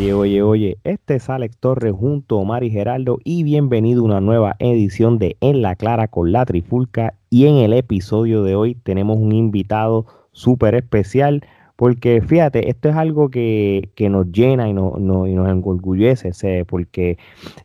Oye, 0.00 0.14
oye, 0.14 0.42
oye, 0.42 0.78
este 0.82 1.16
es 1.16 1.28
Alex 1.28 1.58
Torres 1.58 1.92
junto 1.92 2.38
a 2.38 2.40
Omar 2.40 2.64
y 2.64 2.70
Geraldo 2.70 3.18
y 3.22 3.42
bienvenido 3.42 4.00
a 4.00 4.04
una 4.06 4.20
nueva 4.22 4.56
edición 4.58 5.18
de 5.18 5.36
En 5.42 5.60
la 5.60 5.76
Clara 5.76 6.08
con 6.08 6.32
la 6.32 6.46
Trifulca. 6.46 7.12
Y 7.28 7.44
en 7.44 7.56
el 7.56 7.74
episodio 7.74 8.42
de 8.42 8.54
hoy 8.54 8.76
tenemos 8.76 9.18
un 9.18 9.32
invitado 9.32 10.06
súper 10.32 10.74
especial 10.74 11.44
porque 11.80 12.20
fíjate, 12.20 12.68
esto 12.68 12.90
es 12.90 12.96
algo 12.96 13.30
que, 13.30 13.90
nos 14.10 14.30
llena 14.32 14.68
y, 14.68 14.74
no, 14.74 15.26
y 15.26 15.34
nos 15.34 15.48
enorgullece, 15.48 16.64
porque 16.66 17.16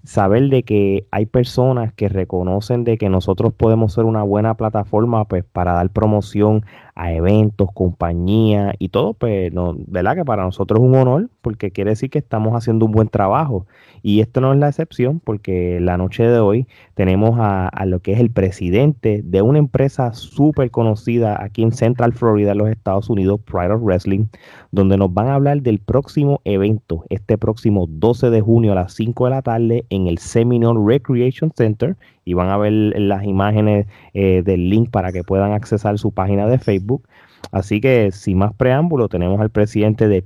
saber 0.05 0.47
de 0.47 0.63
que 0.63 1.05
hay 1.11 1.25
personas 1.25 1.91
que 1.93 2.07
reconocen 2.07 2.86
de 2.86 2.97
que 2.97 3.10
nosotros 3.10 3.52
podemos 3.52 3.91
ser 3.91 4.05
una 4.05 4.24
buena 4.24 4.55
plataforma 4.55 5.25
pues, 5.25 5.43
para 5.43 5.74
dar 5.74 5.89
promoción 5.89 6.65
a 6.95 7.11
eventos, 7.11 7.69
compañías 7.73 8.73
y 8.79 8.89
todo, 8.89 9.13
pues, 9.13 9.51
no, 9.51 9.75
¿verdad? 9.87 10.15
Que 10.15 10.25
para 10.25 10.43
nosotros 10.43 10.79
es 10.79 10.85
un 10.85 10.95
honor 10.95 11.29
porque 11.41 11.71
quiere 11.71 11.91
decir 11.91 12.09
que 12.09 12.19
estamos 12.19 12.54
haciendo 12.54 12.85
un 12.85 12.93
buen 12.93 13.09
trabajo. 13.09 13.68
Y 14.01 14.21
esto 14.21 14.39
no 14.39 14.54
es 14.54 14.59
la 14.59 14.69
excepción 14.69 15.19
porque 15.19 15.79
la 15.81 15.97
noche 15.97 16.23
de 16.23 16.39
hoy 16.39 16.68
tenemos 16.93 17.37
a, 17.39 17.69
lo 17.85 17.99
que 17.99 18.13
es 18.13 18.19
el 18.19 18.31
presidente 18.31 19.21
de 19.23 19.41
una 19.41 19.59
empresa 19.59 20.13
súper 20.13 20.71
conocida 20.71 21.43
aquí 21.43 21.63
en 21.63 21.71
Central 21.71 22.13
Florida, 22.13 22.55
los 22.55 22.69
Estados 22.69 23.09
Unidos, 23.09 23.41
Pride 23.41 23.73
of 23.73 23.82
Wrestling, 23.82 24.25
donde 24.71 24.97
nos 24.97 25.13
van 25.13 25.27
a 25.27 25.35
hablar 25.35 25.61
del 25.61 25.79
próximo 25.79 26.39
evento, 26.46 27.04
este 27.09 27.37
próximo 27.37 27.87
12 27.89 28.29
de 28.29 28.41
junio 28.41 28.71
a 28.71 28.75
las 28.75 28.93
5 28.93 29.25
de 29.25 29.32
la 29.32 29.41
tarde 29.41 29.85
en 29.89 30.07
el 30.07 30.18
Seminole 30.19 30.79
Recreation 30.85 31.51
Center 31.55 31.97
y 32.25 32.33
van 32.33 32.49
a 32.49 32.57
ver 32.57 32.73
las 32.73 33.23
imágenes 33.23 33.85
eh, 34.13 34.41
del 34.43 34.69
link 34.69 34.89
para 34.89 35.11
que 35.11 35.23
puedan 35.23 35.53
accesar 35.53 35.97
su 35.99 36.11
página 36.11 36.47
de 36.47 36.57
Facebook. 36.57 37.07
Así 37.51 37.79
que 37.79 38.11
sin 38.11 38.39
más 38.39 38.53
preámbulo, 38.53 39.07
tenemos 39.07 39.39
al 39.39 39.51
presidente 39.51 40.07
de 40.07 40.23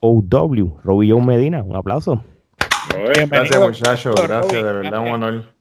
POW, 0.00 0.78
Robillón 0.84 1.26
Medina. 1.26 1.62
Un 1.62 1.76
aplauso. 1.76 2.22
Gracias 2.90 3.60
muchachos, 3.60 4.14
gracias, 4.22 4.62
de 4.62 4.72
verdad 4.72 5.00
un 5.00 5.08
honor. 5.08 5.54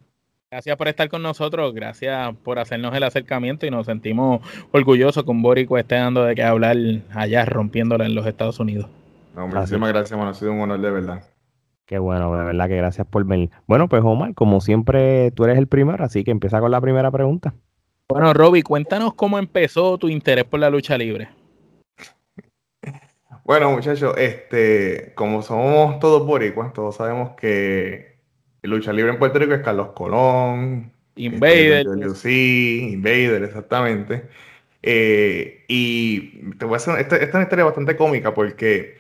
Gracias 0.51 0.77
por 0.77 0.87
estar 0.87 1.09
con 1.09 1.23
nosotros, 1.23 1.73
gracias 1.73 2.35
por 2.43 2.59
hacernos 2.59 2.93
el 2.93 3.01
acercamiento 3.01 3.65
y 3.65 3.71
nos 3.71 3.87
sentimos 3.87 4.41
orgullosos 4.71 5.23
con 5.23 5.41
Borico 5.41 5.79
esté 5.79 5.95
dando 5.95 6.25
de 6.25 6.35
que 6.35 6.43
hablar 6.43 6.77
allá 7.15 7.43
rompiéndola 7.45 8.05
en 8.05 8.13
los 8.13 8.27
Estados 8.27 8.59
Unidos. 8.59 8.87
muchísimas 9.35 9.89
gracias, 9.89 10.19
ha 10.19 10.33
sido 10.35 10.51
un 10.51 10.61
honor 10.61 10.79
de 10.79 10.91
verdad. 10.91 11.23
Qué 11.85 11.99
bueno, 11.99 12.35
de 12.37 12.45
verdad 12.45 12.67
que 12.67 12.77
gracias 12.77 13.05
por 13.05 13.25
venir. 13.25 13.49
Bueno, 13.67 13.89
pues 13.89 14.01
Omar, 14.03 14.33
como 14.33 14.61
siempre, 14.61 15.31
tú 15.31 15.43
eres 15.43 15.57
el 15.57 15.67
primero, 15.67 16.03
así 16.03 16.23
que 16.23 16.31
empieza 16.31 16.59
con 16.59 16.71
la 16.71 16.79
primera 16.79 17.11
pregunta. 17.11 17.53
Bueno, 18.07 18.33
Roby, 18.33 18.61
cuéntanos 18.61 19.13
cómo 19.15 19.37
empezó 19.37 19.97
tu 19.97 20.07
interés 20.07 20.45
por 20.45 20.59
la 20.59 20.69
lucha 20.69 20.97
libre. 20.97 21.29
Bueno, 23.43 23.71
muchachos, 23.71 24.15
este, 24.17 25.11
como 25.15 25.41
somos 25.41 25.99
todos 25.99 26.25
boricuas, 26.25 26.71
todos 26.71 26.95
sabemos 26.95 27.31
que 27.31 28.17
lucha 28.61 28.93
libre 28.93 29.11
en 29.11 29.19
Puerto 29.19 29.39
Rico 29.39 29.53
es 29.53 29.61
Carlos 29.61 29.89
Colón, 29.93 30.93
Invader, 31.15 31.85
sí, 32.15 32.91
Invader, 32.93 33.43
exactamente. 33.43 34.23
Eh, 34.81 35.65
y 35.67 36.51
te 36.51 36.65
voy 36.65 36.75
a 36.75 36.77
hacer, 36.77 36.99
esta, 36.99 37.15
esta 37.15 37.27
es 37.27 37.33
una 37.33 37.43
historia 37.43 37.65
bastante 37.65 37.95
cómica 37.97 38.33
porque 38.33 38.97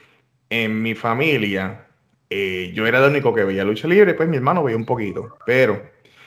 en 0.49 0.81
mi 0.81 0.95
familia 0.95 1.87
eh, 2.35 2.71
yo 2.73 2.87
era 2.87 2.97
el 2.97 3.11
único 3.11 3.31
que 3.31 3.43
veía 3.43 3.63
lucha 3.63 3.87
libre, 3.87 4.15
pues 4.15 4.27
mi 4.27 4.37
hermano 4.37 4.63
veía 4.63 4.75
un 4.75 4.85
poquito, 4.85 5.37
pero... 5.45 5.79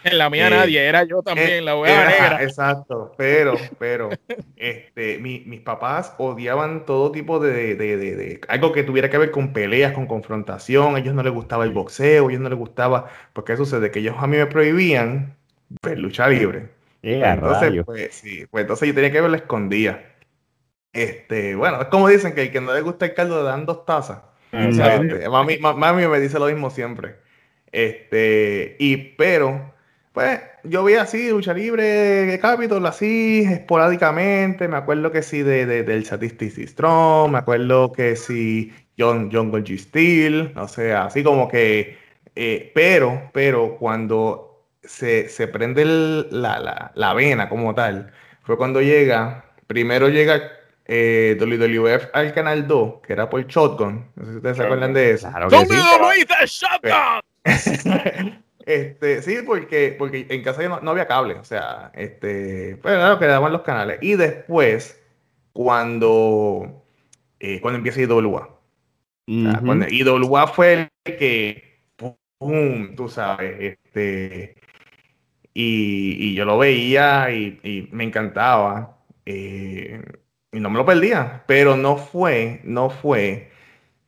En 0.04 0.18
la 0.18 0.30
mía 0.30 0.46
eh, 0.46 0.50
nadie, 0.50 0.84
era 0.84 1.02
yo 1.02 1.20
también, 1.20 1.50
eh, 1.50 1.60
la 1.60 1.74
negra. 1.74 2.38
Exacto, 2.40 3.12
pero, 3.18 3.54
pero, 3.80 4.10
este, 4.54 5.18
mis 5.18 5.60
papás 5.62 6.14
odiaban 6.18 6.86
todo 6.86 7.10
tipo 7.10 7.40
de, 7.40 7.74
de, 7.74 7.96
de, 7.96 8.40
algo 8.46 8.70
que 8.70 8.84
tuviera 8.84 9.10
que 9.10 9.18
ver 9.18 9.32
con 9.32 9.52
peleas, 9.52 9.94
con 9.94 10.06
confrontación, 10.06 10.94
a 10.94 11.00
ellos 11.00 11.12
no 11.12 11.24
les 11.24 11.32
gustaba 11.32 11.64
el 11.64 11.72
boxeo, 11.72 12.28
a 12.28 12.30
ellos 12.30 12.40
no 12.40 12.50
les 12.50 12.58
gustaba, 12.58 13.10
porque 13.32 13.56
sucede 13.56 13.90
que 13.90 13.98
ellos 13.98 14.14
a 14.16 14.28
mí 14.28 14.36
me 14.36 14.46
prohibían 14.46 15.36
ver 15.82 15.98
lucha 15.98 16.28
libre. 16.28 16.68
entonces, 17.02 17.84
pues, 17.84 18.14
sí, 18.14 18.46
pues 18.48 18.62
entonces 18.62 18.86
yo 18.86 18.94
tenía 18.94 19.10
que 19.10 19.20
verla 19.20 19.38
escondida. 19.38 20.04
Este, 20.92 21.56
bueno, 21.56 21.82
es 21.82 21.88
como 21.88 22.06
dicen 22.06 22.32
que 22.32 22.42
el 22.42 22.52
que 22.52 22.60
no 22.60 22.72
le 22.72 22.80
gusta 22.80 23.06
el 23.06 23.14
caldo 23.14 23.42
le 23.42 23.48
dan 23.48 23.66
dos 23.66 23.84
tazas. 23.84 24.18
Este, 24.56 25.28
mami, 25.28 25.58
mami, 25.58 26.06
me 26.06 26.20
dice 26.20 26.38
lo 26.38 26.46
mismo 26.46 26.70
siempre. 26.70 27.16
Este, 27.72 28.76
y 28.78 28.96
pero, 28.96 29.74
pues, 30.12 30.40
yo 30.64 30.84
vi 30.84 30.94
así, 30.94 31.30
lucha 31.30 31.52
libre, 31.52 32.38
Capitol, 32.40 32.86
así, 32.86 33.44
esporádicamente. 33.46 34.68
Me 34.68 34.76
acuerdo 34.76 35.12
que 35.12 35.22
sí 35.22 35.42
de, 35.42 35.66
del 35.66 36.04
Statistics 36.04 36.70
Strong, 36.70 37.32
me 37.32 37.38
acuerdo 37.38 37.92
que 37.92 38.16
sí 38.16 38.72
John, 38.98 39.30
John 39.32 39.52
G. 39.52 39.78
Steel, 39.78 40.52
o 40.56 40.68
sea, 40.68 41.04
así 41.06 41.22
como 41.22 41.48
que, 41.48 41.98
eh, 42.34 42.72
pero, 42.74 43.30
pero 43.32 43.76
cuando 43.78 44.64
se, 44.82 45.28
se 45.28 45.48
prende 45.48 45.84
la, 45.84 46.58
la, 46.60 46.92
la 46.94 47.14
vena 47.14 47.48
como 47.48 47.74
tal, 47.74 48.12
fue 48.42 48.56
cuando 48.56 48.80
llega, 48.80 49.44
primero 49.66 50.08
llega 50.08 50.55
eh, 50.88 51.36
WWF 51.40 52.08
al 52.12 52.32
canal 52.32 52.66
2, 52.66 53.00
que 53.06 53.12
era 53.12 53.28
por 53.28 53.44
Shotgun. 53.46 54.06
No 54.14 54.24
sé 54.24 54.30
si 54.30 54.36
ustedes 54.36 54.56
se 54.56 54.62
acuerdan 54.62 54.92
de 54.92 55.10
eso. 55.12 55.28
Claro 55.30 55.48
Shotgun! 56.46 57.20
este, 58.66 59.22
sí, 59.22 59.38
porque, 59.44 59.94
porque 59.98 60.26
en 60.28 60.42
casa 60.42 60.62
no, 60.62 60.80
no, 60.80 60.90
había 60.92 61.06
cable, 61.06 61.34
o 61.34 61.44
sea, 61.44 61.90
este, 61.94 62.76
pues 62.82 62.94
era 62.94 63.10
lo 63.10 63.18
que 63.18 63.26
daban 63.26 63.52
los 63.52 63.62
canales. 63.62 63.98
Y 64.00 64.14
después, 64.14 65.02
cuando, 65.52 66.84
eh, 67.40 67.60
cuando 67.60 67.78
empieza 67.78 68.00
IWA. 68.02 68.60
cuando 69.64 69.86
IWA 69.88 70.46
fue 70.46 70.90
el 71.04 71.16
que, 71.16 71.80
pum, 72.38 72.94
tú 72.94 73.08
sabes, 73.08 73.56
este, 73.60 74.56
y, 75.52 76.28
y 76.30 76.34
yo 76.34 76.44
lo 76.44 76.58
veía 76.58 77.30
y, 77.30 77.58
y 77.62 77.88
me 77.90 78.04
encantaba. 78.04 78.98
Eh, 79.24 80.00
y 80.56 80.60
no 80.60 80.70
me 80.70 80.78
lo 80.78 80.86
perdía, 80.86 81.42
pero 81.46 81.76
no 81.76 81.98
fue, 81.98 82.60
no 82.64 82.88
fue 82.88 83.50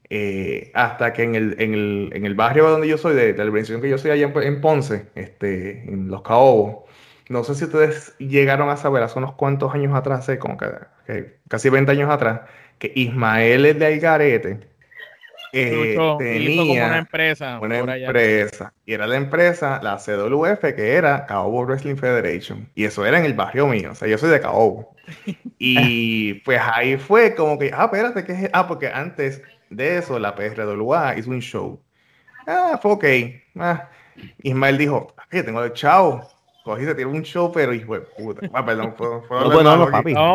eh, 0.09 0.71
hasta 0.75 1.13
que 1.13 1.23
en 1.23 1.35
el, 1.35 1.57
en, 1.61 1.75
el, 1.75 2.11
en 2.15 2.25
el, 2.25 2.35
barrio 2.35 2.71
donde 2.71 2.89
yo 2.89 2.97
soy, 2.97 3.15
de, 3.15 3.35
la 3.37 3.45
organización 3.45 3.83
que 3.83 3.91
yo 3.91 3.99
soy 3.99 4.13
allá 4.13 4.33
en, 4.35 4.61
Ponce, 4.63 5.07
este, 5.15 5.85
en 5.87 6.09
Los 6.09 6.23
Caobos, 6.23 6.85
no 7.29 7.45
sé 7.45 7.55
si 7.55 7.65
ustedes 7.65 8.17
llegaron 8.19 8.71
a 8.71 8.79
saber 8.79 9.03
hace 9.03 9.19
unos 9.19 9.35
cuantos 9.35 9.75
años 9.75 9.95
atrás, 9.95 10.31
como 10.39 10.57
que, 10.57 11.37
casi 11.49 11.69
20 11.69 11.93
años 11.93 12.11
atrás, 12.11 12.41
que 12.79 12.93
Ismael 12.95 13.67
es 13.67 13.79
de 13.79 13.87
Algarete. 13.87 14.61
Eh, 15.53 15.97
tenía 16.19 16.87
una 16.87 16.99
empresa. 16.99 17.59
Una 17.61 17.79
empresa. 17.79 18.73
Y 18.85 18.93
era 18.93 19.07
la 19.07 19.17
empresa, 19.17 19.81
la 19.83 19.97
CWF, 19.97 20.61
que 20.75 20.93
era 20.95 21.27
Caobo 21.27 21.65
Wrestling 21.65 21.97
Federation. 21.97 22.69
Y 22.75 22.85
eso 22.85 23.05
era 23.07 23.19
en 23.19 23.25
el 23.25 23.35
barrio 23.35 23.67
mío. 23.67 23.93
O 23.93 23.95
sea, 23.95 24.09
yo 24.09 24.19
soy 24.19 24.31
de 24.31 24.41
Caobo. 24.41 24.95
Y 25.61 26.35
pues 26.45 26.61
ahí 26.63 26.97
fue 26.97 27.35
como 27.35 27.59
que, 27.59 27.73
ah, 27.75 27.87
espérate, 27.87 28.25
que 28.25 28.33
es? 28.33 28.51
Ah, 28.53 28.69
porque 28.69 28.89
antes 28.89 29.43
de 29.71 29.99
eso 29.99 30.19
la 30.19 30.35
PRWA 30.35 31.17
hizo 31.17 31.31
un 31.31 31.41
show. 31.41 31.83
Ah, 32.47 32.79
fue 32.81 32.93
ok. 32.93 33.05
Ah, 33.59 33.89
Ismael 34.43 34.79
dijo, 34.79 35.15
aquí 35.17 35.43
tengo 35.43 35.63
el 35.63 35.73
chao. 35.73 36.29
Cogí, 36.65 36.85
se 36.85 36.95
tiró 36.95 37.11
un 37.11 37.23
show, 37.23 37.51
pero 37.53 37.73
hijo 37.73 37.95
de 37.95 38.01
puta. 38.01 38.47
Ah, 38.53 38.65
perdón, 38.65 38.95
fue, 38.97 39.23
fue 39.23 39.41
no, 39.41 39.63
no, 39.63 39.77
no, 39.77 39.91
papi. 39.91 40.13
No, 40.13 40.35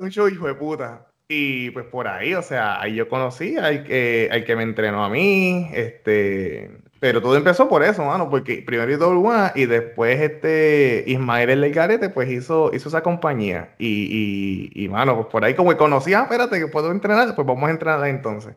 un 0.00 0.10
show, 0.10 0.28
hijo 0.28 0.46
de 0.46 0.54
puta. 0.54 1.06
Y 1.32 1.70
pues 1.70 1.86
por 1.86 2.08
ahí, 2.08 2.34
o 2.34 2.42
sea, 2.42 2.80
ahí 2.80 2.96
yo 2.96 3.08
conocí 3.08 3.56
al 3.56 3.84
que, 3.84 4.28
al 4.32 4.44
que 4.44 4.56
me 4.56 4.64
entrenó 4.64 5.04
a 5.04 5.08
mí, 5.08 5.70
este, 5.72 6.72
pero 6.98 7.22
todo 7.22 7.36
empezó 7.36 7.68
por 7.68 7.84
eso, 7.84 8.04
mano, 8.04 8.28
porque 8.28 8.64
primero 8.66 8.90
IWA 8.90 9.52
y 9.54 9.66
después 9.66 10.20
este 10.20 11.04
Ismael 11.06 11.50
el 11.50 11.72
Garete, 11.72 12.08
pues 12.08 12.28
hizo, 12.30 12.72
hizo 12.74 12.88
esa 12.88 13.04
compañía. 13.04 13.76
Y, 13.78 14.70
y, 14.74 14.84
y, 14.84 14.88
mano, 14.88 15.14
pues 15.14 15.28
por 15.28 15.44
ahí 15.44 15.54
como 15.54 15.70
que 15.70 15.76
conocía, 15.76 16.18
ah, 16.18 16.22
espérate, 16.24 16.58
que 16.58 16.66
puedo 16.66 16.90
entrenar, 16.90 17.32
pues 17.36 17.46
vamos 17.46 17.68
a 17.68 17.70
entrenar 17.70 18.08
entonces. 18.08 18.56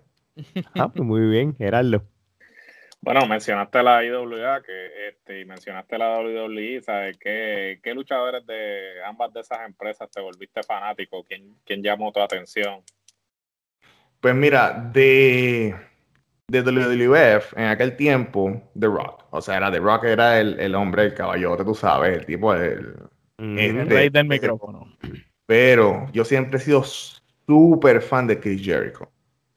Ah, 0.73 0.89
pues 0.91 1.05
muy 1.05 1.27
bien, 1.27 1.55
Gerardo. 1.55 2.03
Bueno, 3.03 3.27
mencionaste 3.27 3.83
la 3.83 4.01
IWA 4.01 4.61
que, 4.61 5.09
este, 5.09 5.41
y 5.41 5.45
mencionaste 5.45 5.97
la 5.97 6.19
WWE, 6.19 6.81
¿sabes? 6.81 7.17
¿Qué, 7.17 7.81
¿Qué 7.83 7.93
luchadores 7.93 8.45
de 8.45 9.03
ambas 9.05 9.33
de 9.33 9.41
esas 9.41 9.59
empresas 9.65 10.09
te 10.09 10.21
volviste 10.21 10.63
fanático? 10.63 11.21
¿Quién, 11.25 11.53
quién 11.65 11.83
llamó 11.83 12.13
tu 12.13 12.21
atención? 12.21 12.81
Pues 14.21 14.33
mira, 14.33 14.89
de 14.93 15.75
de 16.47 16.61
WWF 16.61 17.57
en 17.57 17.65
aquel 17.65 17.97
tiempo, 17.97 18.61
The 18.79 18.87
Rock. 18.87 19.25
O 19.31 19.41
sea, 19.41 19.57
era 19.57 19.69
The 19.69 19.79
Rock 19.79 20.05
era 20.05 20.39
el, 20.39 20.57
el 20.61 20.73
hombre, 20.73 21.03
el 21.03 21.13
caballote, 21.13 21.65
tú 21.65 21.75
sabes, 21.75 22.17
el 22.19 22.25
tipo 22.25 22.53
del... 22.53 22.95
el 23.37 23.89
rey 23.89 24.09
del 24.09 24.27
micrófono. 24.27 24.95
Pero 25.45 26.07
yo 26.13 26.23
siempre 26.23 26.57
he 26.57 26.61
sido 26.61 26.83
súper 26.83 28.01
fan 28.01 28.27
de 28.27 28.39
Chris 28.39 28.63
Jericho. 28.63 29.11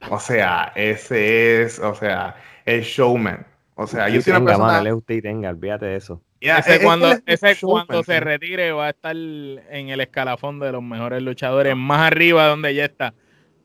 O 0.09 0.19
sea, 0.19 0.73
ese 0.75 1.61
es, 1.61 1.79
o 1.79 1.95
sea, 1.95 2.35
el 2.67 2.81
showman. 2.81 3.47
O 3.75 3.87
sea, 3.87 4.09
yo 4.09 4.21
soy 4.21 4.31
una 4.31 4.45
persona... 4.45 4.73
Mano, 4.73 4.97
usted 4.97 5.15
y 5.15 5.21
tenga, 5.21 5.49
olvídate 5.49 5.85
de 5.85 5.95
eso. 5.95 6.21
ese 6.39 6.81
cuando, 6.81 7.11
ese 7.25 7.55
cuando 7.61 8.03
se 8.03 8.19
retire 8.19 8.71
va 8.71 8.87
a 8.87 8.89
estar 8.89 9.15
en 9.15 9.89
el 9.89 10.01
escalafón 10.01 10.59
de 10.59 10.71
los 10.71 10.83
mejores 10.83 11.21
luchadores, 11.23 11.75
más 11.75 12.01
arriba 12.01 12.47
donde 12.47 12.75
ya 12.75 12.85
está. 12.85 13.13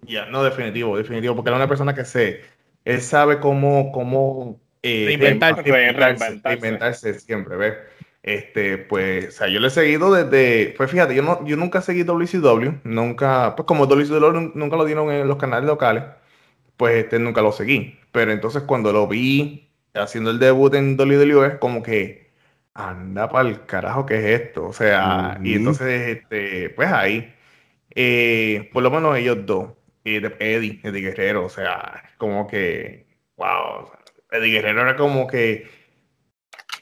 Ya, 0.03 0.27
no, 0.27 0.43
definitivo, 0.43 0.97
definitivo, 0.97 1.35
porque 1.35 1.51
era 1.51 1.57
una 1.57 1.69
persona 1.69 1.95
que 1.95 2.05
se, 2.05 2.41
él 2.85 3.01
sabe 3.01 3.41
cómo, 3.41 3.93
cómo 3.93 4.61
eh, 4.83 5.05
Reinventarse. 5.07 5.63
reinventarse, 5.63 6.41
reinventarse 6.45 7.15
siempre, 7.21 7.57
¿ves? 7.57 7.75
Este, 8.23 8.79
pues, 8.79 9.29
o 9.29 9.31
sea, 9.33 9.49
yo 9.49 9.59
lo 9.61 9.67
he 9.67 9.71
seguido 9.71 10.13
desde, 10.13 10.75
pues 10.77 10.91
fíjate, 10.91 11.15
yo 11.15 11.23
no, 11.23 11.45
yo 11.45 11.57
nunca 11.57 11.81
seguí 11.83 12.05
WCW, 12.05 12.81
nunca, 12.85 13.55
pues 13.57 13.67
como 13.67 13.87
WCW 13.87 14.33
nun- 14.33 14.53
nunca 14.55 14.77
lo 14.77 14.85
dieron 14.85 15.11
en 15.11 15.27
los 15.27 15.39
canales 15.39 15.67
locales, 15.67 16.05
pues 16.77 17.05
este 17.05 17.19
nunca 17.19 17.43
lo 17.43 17.53
seguí. 17.53 17.99
Pero 18.13 18.33
entonces 18.33 18.63
cuando 18.65 18.93
lo 18.93 19.07
vi 19.09 19.71
haciendo 19.95 20.31
el 20.31 20.39
debut 20.39 20.75
en 20.75 20.97
WWE, 20.99 21.59
como 21.59 21.83
que 21.83 22.31
anda 22.75 23.29
para 23.29 23.49
el 23.49 23.67
carajo 23.67 24.07
que 24.07 24.17
es 24.19 24.41
esto. 24.43 24.67
O 24.67 24.73
sea, 24.73 25.39
y 25.45 25.51
Ujú. 25.51 25.59
entonces, 25.59 26.19
este, 26.19 26.71
pues 26.71 26.91
ahí, 26.93 27.35
eh, 27.95 28.71
por 28.73 28.83
lo 28.83 28.91
menos 28.91 29.17
ellos 29.17 29.39
dos, 29.47 29.73
y 30.05 30.19
de- 30.21 30.37
Eddie, 30.41 30.81
Eddie 30.83 31.03
Guerrero, 31.03 31.45
o 31.45 31.49
sea, 31.49 32.03
como 32.19 32.47
que, 32.47 33.07
wow, 33.37 33.91
Eddie 34.31 34.53
Guerrero 34.53 34.83
era 34.83 34.97
como 34.97 35.27
que 35.27 35.67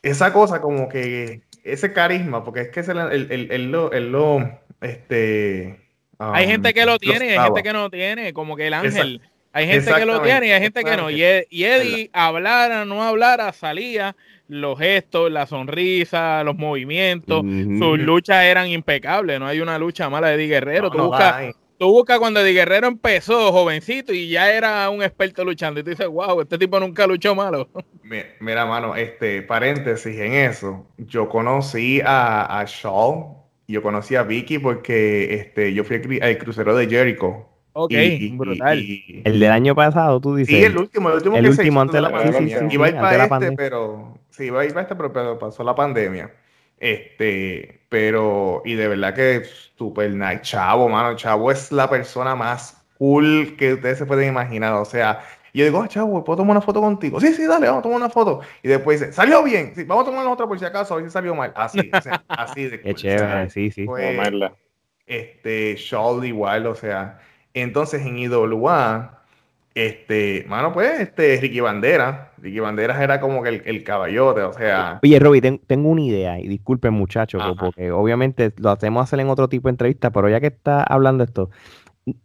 esa 0.03 0.33
cosa, 0.33 0.61
como 0.61 0.89
que 0.89 1.43
ese 1.65 1.93
carisma, 1.93 2.45
porque 2.45 2.61
es 2.63 2.69
que 2.69 2.81
ese, 2.81 2.93
el, 2.93 3.31
el, 3.31 3.51
el 3.53 3.71
lo, 3.73 3.93
el 3.93 4.13
lo, 4.13 4.61
este, 4.81 5.81
Hay 6.19 6.47
um, 6.47 6.51
gente 6.53 6.73
que 6.73 6.87
lo 6.87 6.99
tiene 6.99 7.27
y 7.27 7.31
hay 7.31 7.41
gente 7.41 7.63
que 7.63 7.73
no 7.73 7.91
tiene, 7.91 8.33
como 8.33 8.57
que 8.57 8.67
el 8.69 8.75
ángel. 8.75 9.21
Hay 9.53 9.67
gente 9.67 9.91
que 9.99 10.07
lo 10.07 10.13
tiene 10.23 10.47
y 10.49 10.51
hay 10.53 10.61
gente 10.61 10.85
que 10.85 10.97
no. 10.97 11.11
Y, 11.11 11.23
Ed- 11.23 11.47
y 11.51 11.65
Eddie, 11.65 12.11
hablara, 12.13 12.85
no 12.85 13.03
hablara, 13.03 13.53
salía, 13.53 14.15
los 14.49 14.79
gestos, 14.79 15.31
la 15.31 15.47
sonrisa, 15.47 16.45
los 16.45 16.57
movimientos, 16.57 17.43
sus 17.79 17.99
luchas 17.99 18.45
eran 18.45 18.69
impecables. 18.69 19.41
No 19.41 19.47
hay 19.47 19.61
una 19.61 19.79
lucha 19.79 20.09
mala 20.11 20.29
de 20.29 20.35
Eddie 20.37 20.49
Guerrero. 20.49 20.83
No, 20.85 20.91
tú, 20.91 20.99
no 20.99 21.05
buscas, 21.09 21.35
tú 21.79 21.87
buscas 21.91 22.19
cuando 22.21 22.41
Eddie 22.41 22.53
Guerrero 22.55 22.87
empezó 22.89 23.53
jovencito 23.53 24.13
y 24.13 24.29
ya 24.29 24.53
era 24.53 24.89
un 24.91 25.03
experto 25.03 25.45
luchando. 25.45 25.81
Y 25.81 25.83
tú 25.85 25.91
dices, 25.91 26.07
wow, 26.09 26.41
este 26.43 26.59
tipo 26.59 26.79
nunca 26.79 27.07
luchó 27.07 27.35
malo. 27.35 27.69
Mi- 28.03 28.23
Mira, 28.41 28.67
mano, 28.67 28.95
este 28.97 29.43
paréntesis 29.43 30.17
en 30.19 30.35
eso. 30.35 30.87
Yo 30.99 31.29
conocí 31.29 32.01
a, 32.05 32.61
a 32.61 32.65
Shaw, 32.67 33.37
yo 33.69 33.83
conocí 33.83 34.15
a 34.17 34.23
Vicky 34.23 34.59
porque 34.59 35.35
este, 35.35 35.73
yo 35.75 35.85
fui 35.85 36.01
al 36.23 36.39
crucero 36.39 36.75
de 36.77 36.89
Jericho. 36.89 37.47
Ok, 37.73 37.93
Y- 37.93 37.97
y- 38.27 38.37
brutal. 38.37 38.79
y- 38.79 39.23
El 39.25 39.39
del 39.41 39.51
año 39.51 39.75
pasado, 39.75 40.21
tú 40.21 40.35
dices. 40.37 40.55
sí, 40.55 40.63
el 40.65 40.77
último, 40.77 41.09
el 41.11 41.17
último 41.17 41.37
el 41.37 41.45
que 41.47 41.53
se 41.53 41.61
último 41.63 41.73
hizo 41.77 41.81
antes 41.83 41.95
de 41.95 42.01
la- 42.01 42.09
antes 42.09 42.23
sí, 42.23 42.27
sí, 42.29 42.33
pandemia. 42.39 42.59
sí, 42.71 42.75
Iba 42.75 42.87
a 42.87 42.89
ir 42.89 42.95
para 42.97 43.07
la 43.11 43.17
este, 43.25 43.29
pandemia. 43.29 43.57
pero 43.57 44.19
sí, 44.31 44.45
iba 44.47 44.61
a 44.61 44.65
ir 44.65 44.71
para 44.73 44.83
este, 44.83 44.97
pero, 44.97 45.13
pero 45.13 45.39
pasó 45.39 45.63
la 45.65 45.75
pandemia. 45.75 46.31
Este, 46.79 47.83
pero, 47.89 48.63
y 48.65 48.75
de 48.75 48.89
verdad 48.89 49.15
que 49.15 49.43
super 49.77 50.11
nice. 50.13 50.41
Chavo, 50.43 50.89
mano, 50.89 51.15
Chavo 51.17 51.51
es 51.51 51.71
la 51.73 51.89
persona 51.89 52.35
más 52.35 52.83
cool 52.99 53.55
que 53.59 53.75
ustedes 53.75 53.99
se 53.99 54.07
pueden 54.07 54.29
imaginar. 54.29 54.75
O 54.75 54.85
sea, 54.85 55.21
yo 55.53 55.65
digo, 55.65 55.83
ah, 55.83 55.89
Chavo, 55.89 56.25
¿puedo 56.25 56.39
tomar 56.39 56.53
una 56.57 56.61
foto 56.61 56.81
contigo? 56.81 57.21
Sí, 57.21 57.33
sí, 57.35 57.45
dale, 57.47 57.67
vamos 57.67 57.81
a 57.81 57.83
tomar 57.83 57.99
una 57.99 58.11
foto. 58.11 58.41
Y 58.63 58.69
después 58.69 58.99
dice, 59.01 59.13
salió 59.13 59.43
bien. 59.45 59.73
Sí, 59.75 59.85
vamos 59.85 60.05
a 60.05 60.11
tomar 60.11 60.25
la 60.25 60.31
otra 60.33 60.47
por 60.47 60.59
si 60.59 60.65
acaso, 60.65 60.95
a 60.95 60.97
ver 60.97 61.07
si 61.07 61.13
salió 61.13 61.35
mal. 61.35 61.53
Así, 61.55 61.91
o 61.93 62.01
sea, 62.01 62.23
así 62.29 62.65
de 62.65 62.81
Qué 62.83 62.93
cool, 62.93 62.95
o 62.95 62.99
sea, 62.99 63.17
chévere, 63.19 63.51
sí, 63.51 63.71
sí. 63.71 63.85
pues, 63.85 64.17
Comerla. 64.17 64.53
este, 65.07 65.77
Shaw 65.77 66.25
igual, 66.25 66.67
o 66.67 66.75
sea, 66.75 67.21
entonces 67.55 68.05
en 68.07 68.19
IWA, 68.19 69.19
este, 69.75 70.45
mano, 70.49 70.73
pues, 70.73 71.01
este, 71.01 71.39
Ricky 71.41 71.61
Bandera, 71.61 72.33
Ricky 72.39 72.59
Banderas 72.59 73.01
era 73.01 73.21
como 73.21 73.43
que 73.43 73.51
el, 73.51 73.63
el 73.67 73.85
caballote, 73.85 74.43
o 74.43 74.53
sea, 74.53 74.99
Oye, 75.03 75.41
ten- 75.41 75.61
tengo 75.67 75.89
una 75.91 76.01
idea, 76.03 76.41
y 76.41 76.49
disculpen 76.49 76.93
muchachos, 76.93 77.41
Ajá. 77.43 77.55
porque 77.55 77.91
obviamente 77.93 78.53
lo 78.57 78.71
hacemos 78.71 79.05
hacer 79.05 79.21
en 79.21 79.29
otro 79.29 79.49
tipo 79.49 79.69
de 79.69 79.71
entrevista, 79.73 80.11
pero 80.11 80.29
ya 80.29 80.41
que 80.41 80.49
está 80.49 80.83
hablando 80.83 81.23
esto, 81.25 81.51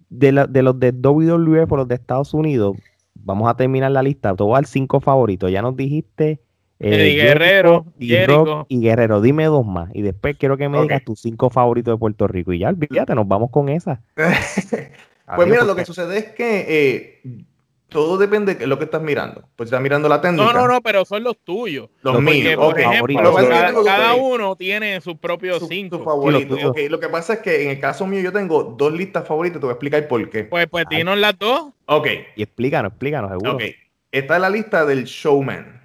de, 0.10 0.32
la- 0.32 0.48
de 0.48 0.64
los 0.64 0.80
de 0.80 0.92
WWF 0.92 1.72
o 1.72 1.78
los 1.78 1.88
de 1.88 1.96
Estados 1.96 2.34
Unidos, 2.34 2.78
vamos 3.14 3.48
a 3.50 3.56
terminar 3.56 3.92
la 3.92 4.02
lista, 4.02 4.36
te 4.36 4.44
voy 4.44 4.54
a 4.54 4.56
dar 4.56 4.66
cinco 4.66 5.00
favoritos, 5.00 5.52
ya 5.52 5.62
nos 5.62 5.76
dijiste 5.78 6.40
eh, 6.80 6.96
Eddie 6.96 7.16
Guerrero, 7.24 7.86
y 8.00 8.08
Jericho. 8.10 8.44
Rock 8.46 8.66
y 8.70 8.82
Guerrero, 8.82 9.22
dime 9.22 9.46
dos 9.46 9.66
más, 9.66 9.90
y 9.94 10.02
después 10.02 10.36
quiero 10.38 10.58
que 10.58 10.68
me 10.68 10.82
digas 10.82 11.04
tus 11.06 11.22
cinco 11.22 11.50
favoritos 11.52 11.94
de 11.94 11.98
Puerto 12.00 12.28
Rico, 12.28 12.54
y 12.54 12.60
ya 12.60 12.70
olvídate, 12.70 13.14
nos 13.14 13.28
vamos 13.28 13.52
con 13.52 13.70
esa. 13.70 14.02
pues 15.36 15.48
mira, 15.48 15.64
lo 15.64 15.76
que 15.76 15.86
sucede 15.86 16.18
es 16.18 16.26
que 16.34 16.66
eh, 16.68 17.46
todo 17.90 18.18
depende 18.18 18.56
de 18.56 18.68
lo 18.68 18.78
que 18.78 18.86
estás 18.86 19.02
mirando, 19.02 19.48
pues 19.56 19.68
estás 19.68 19.82
mirando 19.82 20.10
la 20.10 20.20
técnica, 20.22 20.44
No, 20.44 20.54
no, 20.54 20.68
no, 20.68 20.82
pero 20.82 21.06
son 21.06 21.24
los 21.24 21.38
tuyos. 21.40 21.90
los 22.02 22.22
míos, 22.22 22.56
por 22.56 22.74
ok. 22.74 22.80
ejemplo, 22.80 23.40
es 23.40 23.86
cada, 23.86 24.16
uno 24.16 24.56
tiene 24.56 25.00
sus 25.02 25.18
propios 25.18 25.60
su- 25.60 25.68
cinco. 25.68 25.98
su 26.00 26.04
favorito, 26.04 26.56
los 26.56 26.92
lo 26.92 27.00
que 27.00 27.10
pasa 27.10 27.34
es 27.36 27.40
que 27.40 27.64
en 27.64 27.70
el 27.70 27.80
caso 27.80 28.06
mío 28.06 28.20
yo 28.22 28.32
tengo 28.34 28.64
dos 28.78 28.92
listas 28.94 29.28
favoritas, 29.28 29.60
te 29.60 29.66
voy 29.66 29.72
a 29.72 29.76
explicar 29.76 30.08
por 30.08 30.30
qué. 30.30 30.44
Pues, 30.46 30.68
pues 30.68 30.86
dinos 30.90 31.18
las 31.18 31.38
dos. 31.40 31.72
Ok, 31.86 32.08
Y 32.36 32.44
explícanos, 32.44 32.92
explícanos, 32.92 33.32
seguro. 33.32 33.54
ok, 33.56 33.64
está 34.12 34.40
la 34.40 34.50
lista 34.50 34.86
del 34.86 35.06
showman. 35.06 35.82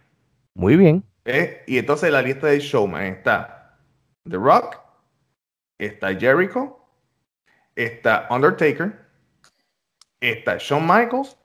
Muy 0.54 0.76
bien. 0.76 1.04
¿eh? 1.26 1.62
Y 1.66 1.78
entonces 1.78 2.08
en 2.08 2.14
la 2.14 2.22
lista 2.22 2.46
de 2.48 2.58
showman 2.60 3.04
está 3.04 3.78
The 4.28 4.36
Rock, 4.36 4.78
está 5.78 6.14
Jericho, 6.14 6.76
está 7.76 8.26
Undertaker, 8.30 8.98
está 10.20 10.56
Shawn 10.58 10.86
Michaels. 10.86 11.36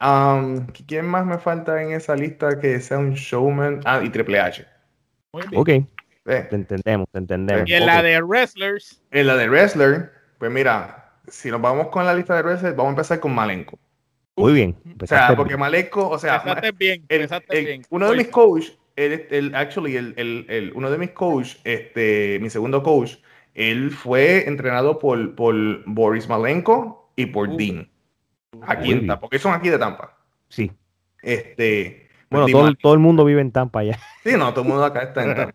Um, 0.00 0.66
¿Quién 0.86 1.06
más 1.06 1.24
me 1.24 1.38
falta 1.38 1.80
en 1.82 1.92
esa 1.92 2.16
lista 2.16 2.58
que 2.58 2.80
sea 2.80 2.98
un 2.98 3.14
showman? 3.14 3.80
Ah, 3.84 4.00
y 4.02 4.10
Triple 4.10 4.40
H. 4.40 4.66
Muy 5.32 5.46
bien. 5.46 5.60
Ok, 5.60 5.68
¿eh? 5.68 6.46
te 6.50 6.56
entendemos, 6.56 7.08
te 7.12 7.18
entendemos. 7.18 7.68
Y 7.70 7.74
en 7.74 7.86
la 7.86 8.02
de 8.02 8.20
wrestlers, 8.20 9.00
En 9.12 9.26
la 9.28 9.36
de 9.36 9.48
Wrestler, 9.48 10.12
pues 10.38 10.50
mira, 10.50 11.12
si 11.28 11.50
nos 11.50 11.60
vamos 11.60 11.88
con 11.88 12.04
la 12.04 12.14
lista 12.14 12.34
de 12.36 12.42
Wrestler, 12.42 12.72
vamos 12.74 12.90
a 12.90 12.94
empezar 12.94 13.20
con 13.20 13.32
Malenko. 13.32 13.78
Muy 14.36 14.52
bien. 14.54 14.76
O 15.00 15.06
sea, 15.06 15.34
porque. 15.36 15.56
Malenko, 15.56 16.08
o 16.08 16.18
sea, 16.18 16.36
empezaste 16.36 16.72
bien, 16.72 17.04
el- 17.08 17.64
bien. 17.64 17.82
uno 17.90 18.10
de 18.10 18.16
mis 18.16 18.28
coach, 18.28 18.70
el, 18.96 19.26
el- 19.30 19.54
actually, 19.54 19.96
el, 19.96 20.14
el- 20.16 20.46
el- 20.48 20.72
uno 20.74 20.90
de 20.90 20.98
mis 20.98 21.10
coach, 21.10 21.56
este, 21.64 22.38
mi 22.42 22.50
segundo 22.50 22.82
coach, 22.82 23.16
él 23.54 23.90
fue 23.92 24.48
entrenado 24.48 24.98
por, 24.98 25.34
por 25.36 25.54
Boris 25.86 26.28
Malenko 26.28 27.01
y 27.16 27.26
por 27.26 27.48
Uh. 27.50 27.56
Dean, 27.56 27.88
aquí 28.66 28.92
en. 28.92 28.98
Tampa, 29.06 29.20
porque 29.20 29.38
son 29.38 29.52
aquí 29.54 29.68
de 29.68 29.78
Tampa. 29.78 30.16
Sí. 30.48 30.70
Este, 31.22 32.08
Bueno, 32.30 32.46
Dean 32.46 32.52
todo, 32.52 32.62
Mal- 32.64 32.78
todo 32.80 32.94
el 32.94 32.98
mundo 33.00 33.24
vive 33.24 33.40
en 33.40 33.52
Tampa 33.52 33.82
ya. 33.84 33.98
sí, 34.24 34.32
no, 34.38 34.50
todo 34.52 34.62
el 34.62 34.68
mundo 34.68 34.84
acá 34.84 35.02
está 35.02 35.22
en 35.24 35.34
Tampa. 35.36 35.54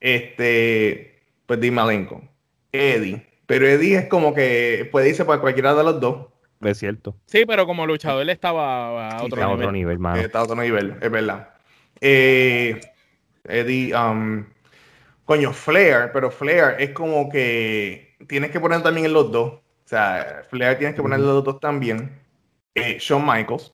Este, 0.00 1.22
pues 1.46 1.60
Dean 1.60 1.74
Malenko, 1.74 2.22
Eddie, 2.72 3.26
pero 3.46 3.66
Eddie 3.66 3.96
es 3.96 4.06
como 4.08 4.34
que 4.34 4.88
puede 4.92 5.08
irse 5.08 5.24
para 5.24 5.40
cualquiera 5.40 5.74
de 5.74 5.82
los 5.84 6.00
dos. 6.00 6.26
Es 6.60 6.78
cierto. 6.78 7.16
Sí, 7.26 7.44
pero 7.46 7.66
como 7.66 7.86
luchador 7.86 8.22
él 8.22 8.30
estaba 8.30 9.08
a 9.08 9.18
Sí, 9.20 9.26
otro 9.26 9.36
Está 9.38 9.44
a 9.44 9.48
nivel. 9.48 9.60
otro 9.62 9.72
nivel, 9.72 9.98
mano. 9.98 10.20
Está 10.20 10.38
a 10.40 10.42
otro 10.44 10.56
nivel, 10.56 10.96
es 11.00 11.10
verdad. 11.10 11.50
Eh, 12.00 12.80
Eddie, 13.44 13.94
um, 13.94 14.44
coño, 15.24 15.52
Flair, 15.52 16.10
pero 16.12 16.30
Flair 16.30 16.76
es 16.78 16.90
como 16.90 17.28
que 17.30 18.16
tienes 18.28 18.50
que 18.50 18.60
poner 18.60 18.82
también 18.82 19.06
en 19.06 19.12
los 19.12 19.30
dos. 19.32 19.60
O 19.84 19.88
sea, 19.88 20.42
Flair 20.48 20.78
tienes 20.78 20.96
que 20.96 21.02
poner 21.02 21.20
los 21.20 21.44
dos 21.44 21.60
también. 21.60 22.10
Eh, 22.74 22.96
Shawn 23.00 23.24
Michaels, 23.24 23.72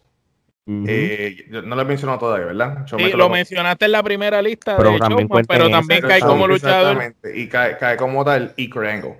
eh, 0.86 1.46
yo 1.50 1.62
no 1.62 1.74
lo 1.76 1.82
he 1.82 1.84
mencionado 1.84 2.18
todavía, 2.18 2.46
¿verdad? 2.46 2.86
Shawn 2.86 3.00
Sí, 3.02 3.10
lo 3.12 3.16
lo- 3.18 3.30
mencionaste 3.30 3.84
en 3.86 3.92
la 3.92 4.02
primera 4.02 4.42
lista 4.42 4.76
Pero 4.76 4.92
de 4.92 4.98
también 4.98 5.28
Showman, 5.28 5.46
pero 5.46 5.70
también 5.70 6.00
cae 6.02 6.20
como 6.20 6.46
luchador 6.46 6.96
exactamente, 7.02 7.38
Y 7.40 7.48
cae, 7.48 7.78
cae 7.78 7.96
como 7.96 8.24
tal 8.24 8.52
y 8.56 8.68
Kurt 8.68 8.86
Angle. 8.86 9.16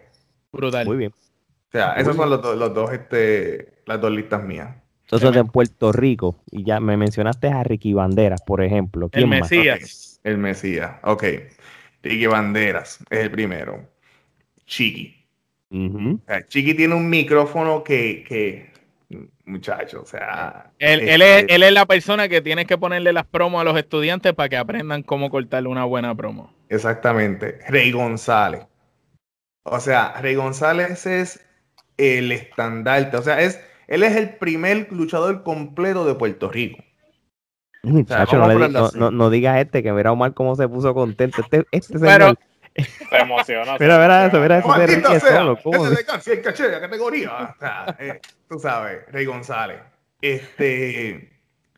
brutal. 0.52 0.86
Muy 0.86 0.96
bien. 0.96 1.12
O 1.12 1.72
sea, 1.72 1.92
Muy 1.92 2.02
esos 2.02 2.16
son 2.16 2.30
los, 2.30 2.42
dos- 2.42 2.56
los 2.58 2.74
dos, 2.74 2.92
este, 2.92 3.82
las 3.86 4.00
dos 4.00 4.10
listas 4.10 4.42
mías. 4.42 4.76
Entonces, 5.04 5.34
en 5.36 5.46
Puerto 5.48 5.92
Rico, 5.92 6.36
y 6.50 6.64
ya 6.64 6.78
me 6.80 6.96
mencionaste 6.96 7.48
a 7.48 7.62
Ricky 7.64 7.92
Banderas, 7.94 8.42
por 8.42 8.62
ejemplo. 8.62 9.06
El 9.06 9.10
¿Quién 9.12 9.28
más? 9.28 9.40
Mesías. 9.50 10.20
El 10.22 10.38
Mesías, 10.38 10.92
ok. 11.02 11.24
Ricky 12.02 12.26
Banderas 12.26 12.98
es 13.10 13.18
el 13.20 13.30
primero. 13.30 13.88
Chiqui. 14.66 15.19
O 15.72 16.20
sea, 16.26 16.46
Chiqui 16.46 16.74
tiene 16.74 16.94
un 16.94 17.08
micrófono 17.08 17.84
que, 17.84 18.24
que 18.26 18.70
muchacho, 19.44 20.02
o 20.02 20.06
sea. 20.06 20.72
Él, 20.78 21.00
este, 21.00 21.14
él 21.14 21.22
es, 21.22 21.44
él 21.48 21.62
es 21.62 21.72
la 21.72 21.86
persona 21.86 22.28
que 22.28 22.40
tienes 22.40 22.66
que 22.66 22.76
ponerle 22.78 23.12
las 23.12 23.26
promos 23.26 23.60
a 23.60 23.64
los 23.64 23.76
estudiantes 23.76 24.32
para 24.34 24.48
que 24.48 24.56
aprendan 24.56 25.02
cómo 25.02 25.30
cortarle 25.30 25.68
una 25.68 25.84
buena 25.84 26.14
promo. 26.14 26.52
Exactamente. 26.68 27.58
Rey 27.68 27.92
González. 27.92 28.66
O 29.64 29.78
sea, 29.78 30.20
Rey 30.20 30.34
González 30.34 31.06
es 31.06 31.46
el 31.96 32.32
estandarte. 32.32 33.16
O 33.16 33.22
sea, 33.22 33.40
es, 33.40 33.60
él 33.88 34.02
es 34.02 34.16
el 34.16 34.30
primer 34.30 34.88
luchador 34.90 35.42
completo 35.42 36.04
de 36.04 36.14
Puerto 36.14 36.48
Rico. 36.48 36.82
Muchacho, 37.82 38.36
no, 38.36 38.90
no, 38.94 39.10
no 39.10 39.30
digas 39.30 39.58
este, 39.58 39.82
que 39.82 39.90
verá 39.92 40.12
Omar 40.12 40.34
cómo 40.34 40.54
se 40.54 40.68
puso 40.68 40.92
contento. 40.94 41.40
Este, 41.42 41.64
este 41.70 41.98
Pero- 41.98 42.26
señor- 42.26 42.38
Se 43.10 43.16
emociona. 43.16 43.76
Mira, 43.78 43.98
mira 43.98 44.26
eso, 44.26 44.40
mira 44.40 44.58
eso, 44.58 44.72
se 44.72 44.78
Maldito 44.78 45.08
ríe 45.08 45.20
solo. 45.20 45.58
¿cómo? 45.62 45.86
ese 45.86 45.96
de 45.96 46.04
casi 46.04 46.30
el 46.30 46.42
caché 46.42 46.62
de 46.64 46.70
la 46.70 46.80
categoría. 46.80 47.32
O 47.36 47.58
sea, 47.58 47.96
eh, 47.98 48.20
tú 48.48 48.58
sabes, 48.58 49.06
Rey 49.08 49.24
González. 49.24 49.80
Este, 50.22 51.30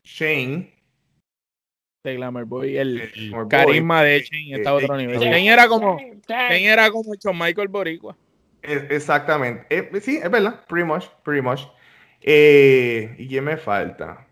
Shane. 0.03 0.73
de 2.03 2.15
Glamour 2.15 2.45
Boy, 2.45 2.77
el 2.77 3.01
eh, 3.01 3.11
Glamour 3.15 3.43
Boy. 3.43 3.49
carisma 3.49 4.03
de 4.03 4.21
Shane 4.21 4.55
está 4.57 4.69
a 4.71 4.73
otro 4.73 4.95
eh, 4.95 4.97
nivel. 4.97 5.15
eh, 5.15 5.25
Shane 5.25 5.47
era 5.47 5.67
como, 5.67 5.97
Shane 6.27 6.65
era 6.65 6.91
como 6.91 7.15
Shawn 7.15 7.39
Michael 7.39 7.69
Boricua. 7.69 8.15
Exactamente. 8.61 9.65
Eh, 9.69 9.89
sí, 10.01 10.17
es 10.23 10.29
verdad. 10.29 10.63
Pretty 10.67 10.85
much, 10.87 11.05
pretty 11.23 11.41
much. 11.41 11.61
Eh, 12.21 13.15
¿y 13.17 13.27
quién 13.27 13.43
me 13.43 13.57
falta? 13.57 14.27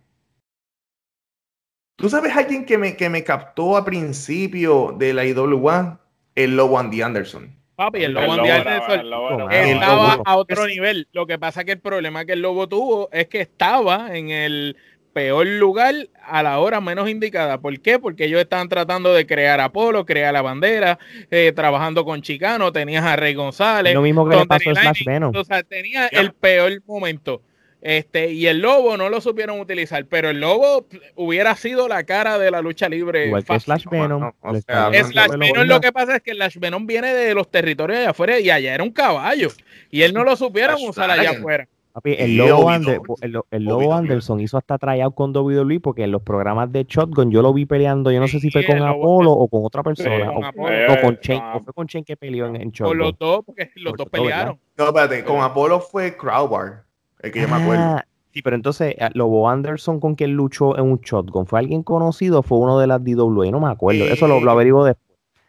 ¿Tú 1.98 2.10
sabes 2.10 2.36
alguien 2.36 2.65
que 2.65 2.77
me, 2.77 2.96
que 2.96 3.10
me 3.10 3.24
captó 3.24 3.77
a 3.77 3.86
principio 3.86 4.96
de 4.98 5.13
la 5.13 5.25
IWA? 5.25 6.00
El 6.36 6.56
Lobo 6.56 6.80
Andy 6.80 7.02
Anderson. 7.02 7.56
Papi, 7.76 8.04
el 8.04 8.14
lobo 8.14 8.34
Andy 8.34 8.50
Anderson 8.50 9.00
el 9.00 9.10
lobo 9.10 9.50
estaba 9.50 10.20
a 10.24 10.36
otro 10.38 10.68
nivel. 10.68 11.08
Lo 11.14 11.26
que 11.26 11.40
pasa 11.40 11.64
que 11.64 11.72
el 11.72 11.80
problema 11.80 12.26
que 12.26 12.34
el 12.34 12.42
lobo 12.42 12.68
tuvo 12.68 13.10
es 13.12 13.28
que 13.28 13.42
estaba 13.42 14.16
en 14.16 14.30
el 14.30 14.78
peor 15.14 15.48
lugar 15.48 15.96
a 16.24 16.44
la 16.44 16.60
hora 16.60 16.80
menos 16.80 17.10
indicada. 17.10 17.60
¿Por 17.60 17.80
qué? 17.80 18.00
Porque 18.00 18.26
ellos 18.26 18.40
estaban 18.40 18.70
tratando 18.70 19.14
de 19.14 19.26
crear 19.26 19.60
Apolo, 19.60 20.06
crear 20.06 20.34
la 20.34 20.42
bandera, 20.42 21.00
eh, 21.30 21.52
trabajando 21.56 22.06
con 22.06 22.22
Chicano, 22.22 22.72
tenías 22.72 23.04
a 23.04 23.16
Rey 23.16 23.34
González. 23.34 23.94
Lo 23.94 24.02
mismo 24.02 24.28
que 24.30 24.36
le 24.36 24.46
pasó 24.46 24.70
a 24.70 24.76
Slash 24.76 25.04
Venom. 25.04 25.34
O 25.36 25.44
sea, 25.44 25.64
tenía 25.64 26.08
el 26.08 26.34
peor 26.34 26.82
momento. 26.86 27.42
Este, 27.82 28.32
y 28.32 28.46
el 28.46 28.60
lobo 28.62 28.96
no 28.96 29.10
lo 29.10 29.22
supieron 29.22 29.60
utilizar, 29.60 30.06
pero 30.06 30.30
el 30.30 30.40
lobo 30.40 30.86
hubiera 31.16 31.56
sido 31.56 31.88
la 31.88 32.04
cara 32.04 32.38
de 32.38 32.52
la 32.52 32.62
lucha 32.62 32.88
libre. 32.88 33.26
Igual 33.28 33.42
que 33.44 33.48
fácil. 33.48 33.66
Slash 33.66 33.86
no, 33.86 33.92
Venom. 33.92 34.20
no, 34.22 34.36
o 34.42 34.56
sea, 34.62 34.92
Slash 35.04 35.32
lo 35.66 35.82
que 35.82 35.92
pasa 35.92 36.18
es 36.18 36.22
que 36.22 36.32
Slash 36.34 36.58
Venom 36.60 36.86
viene 36.86 37.14
de 37.14 37.34
los 37.34 37.50
territorios 37.50 37.98
de 37.98 38.04
allá 38.04 38.12
afuera 38.12 38.40
y 38.40 38.50
allá 38.52 38.76
era 38.76 38.84
un 38.84 38.92
caballo. 38.92 39.50
Y 39.90 40.04
él 40.04 40.14
no 40.14 40.24
lo 40.24 40.36
supieron 40.36 40.78
Slash 40.78 40.90
usar 40.90 41.10
allá 41.12 41.32
afuera. 41.32 41.68
Papi, 41.94 42.16
el 42.20 42.38
Lobo. 42.38 42.70
Ander- 42.70 43.02
el, 43.22 43.32
lo- 43.32 43.48
el 43.52 43.64
Lobo. 43.66 43.94
Anderson 43.94 44.40
hizo 44.40 44.58
hasta 44.58 44.78
tryout 44.78 45.14
con 45.14 45.36
WWE 45.36 45.80
porque 45.82 46.04
en 46.04 46.12
los 46.12 46.22
programas 46.22 46.72
de 46.72 46.86
Shotgun 46.88 47.32
yo 47.32 47.42
lo 47.42 47.52
vi 47.52 47.66
peleando, 47.66 48.12
yo 48.12 48.20
no 48.22 48.30
sé 48.30 48.40
si 48.40 48.50
fue 48.50 48.66
con 48.66 48.82
Apolo 48.82 49.32
o 49.32 49.48
con 49.50 49.66
otra 49.66 49.84
persona, 49.84 50.28
con 50.28 50.44
o, 50.44 50.48
Apolo. 50.48 50.94
o 50.94 51.02
con 51.02 51.16
con 51.18 51.36
o 51.56 51.60
fue 51.66 51.74
con 51.74 51.88
Shane 51.88 52.06
que 52.06 52.16
peleó 52.16 52.46
en, 52.46 52.56
en 52.58 52.72
Shotgun. 52.72 52.98
los 52.98 53.18
dos, 53.20 53.42
porque 53.46 53.72
los 53.76 53.92
Por 53.92 53.98
dos 53.98 54.08
los 54.08 54.12
dos, 54.12 54.20
pelearon. 54.22 54.60
No, 54.78 54.86
espérate, 54.86 55.26
con 55.26 55.42
Apolo 55.42 55.82
fue 55.82 56.16
Crowbar, 56.16 56.84
el 57.22 57.32
que 57.32 57.42
yo 57.42 57.48
me 57.48 57.56
acuerdo. 57.56 57.84
Ah, 57.84 58.06
sí, 58.34 58.42
pero 58.42 58.56
entonces, 58.56 58.96
eh, 58.98 59.10
Lobo 59.13 59.50
Anderson 59.50 60.00
con 60.00 60.16
quien 60.16 60.34
luchó 60.34 60.78
en 60.78 60.86
un 60.86 61.00
Shotgun, 61.01 61.46
¿fue 61.48 61.60
alguien 61.60 61.84
conocido 61.84 62.40
o 62.40 62.44
fue 62.44 62.58
uno 62.58 62.80
de 62.80 62.88
las 62.88 63.04
DWA? 63.04 63.51
No 63.51 63.60
me 63.60 63.70
acuerdo, 63.70 64.06
eso 64.06 64.28
lo, 64.28 64.40
lo 64.40 64.50
Eh. 64.50 64.54
averiguo 64.54 64.86
después. 64.86 65.08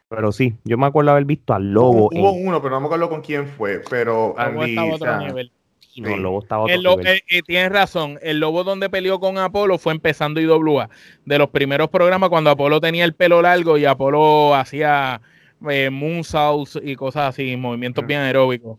Pero 0.08 0.30
sí, 0.30 0.54
yo 0.64 0.76
me 0.76 0.86
acuerdo 0.86 1.10
haber 1.12 1.24
visto 1.24 1.54
al 1.54 1.72
Lobo 1.72 1.90
Hubo, 1.90 2.10
hubo 2.12 2.30
en... 2.36 2.46
uno, 2.48 2.60
pero 2.60 2.74
no 2.74 2.80
me 2.80 2.86
acuerdo 2.86 3.08
con 3.08 3.22
quién 3.22 3.46
fue. 3.46 3.80
Pero 3.88 4.34
Lobo 4.36 4.40
Andy, 4.62 4.70
estaba 4.70 4.86
a 4.88 4.90
o 4.90 4.94
otro 4.94 5.06
sea, 5.06 5.18
nivel. 5.18 5.52
Sí, 5.80 6.00
no, 6.02 6.08
el 6.14 6.22
Lobo 6.22 6.42
estaba 6.42 6.60
a 6.60 6.64
otro 6.64 6.74
El 6.74 6.82
lo- 6.82 6.96
nivel. 6.96 7.06
eh, 7.06 7.20
eh, 7.30 7.42
tienes 7.46 7.72
razón, 7.72 8.18
el 8.22 8.38
lobo 8.40 8.62
donde 8.64 8.90
peleó 8.90 9.20
con 9.20 9.38
Apolo 9.38 9.78
fue 9.78 9.92
empezando 9.94 10.38
IWA. 10.40 10.90
De 11.24 11.38
los 11.38 11.48
primeros 11.48 11.88
programas 11.88 12.28
cuando 12.28 12.50
Apolo 12.50 12.78
tenía 12.80 13.04
el 13.06 13.14
pelo 13.14 13.40
largo 13.40 13.78
y 13.78 13.84
Apolo 13.86 14.54
hacía 14.54 15.20
eh, 15.70 15.88
moonsaults 15.90 16.78
y 16.82 16.94
cosas 16.96 17.30
así, 17.30 17.56
movimientos 17.56 18.04
Mm. 18.04 18.06
bien 18.06 18.20
aeróbicos. 18.20 18.78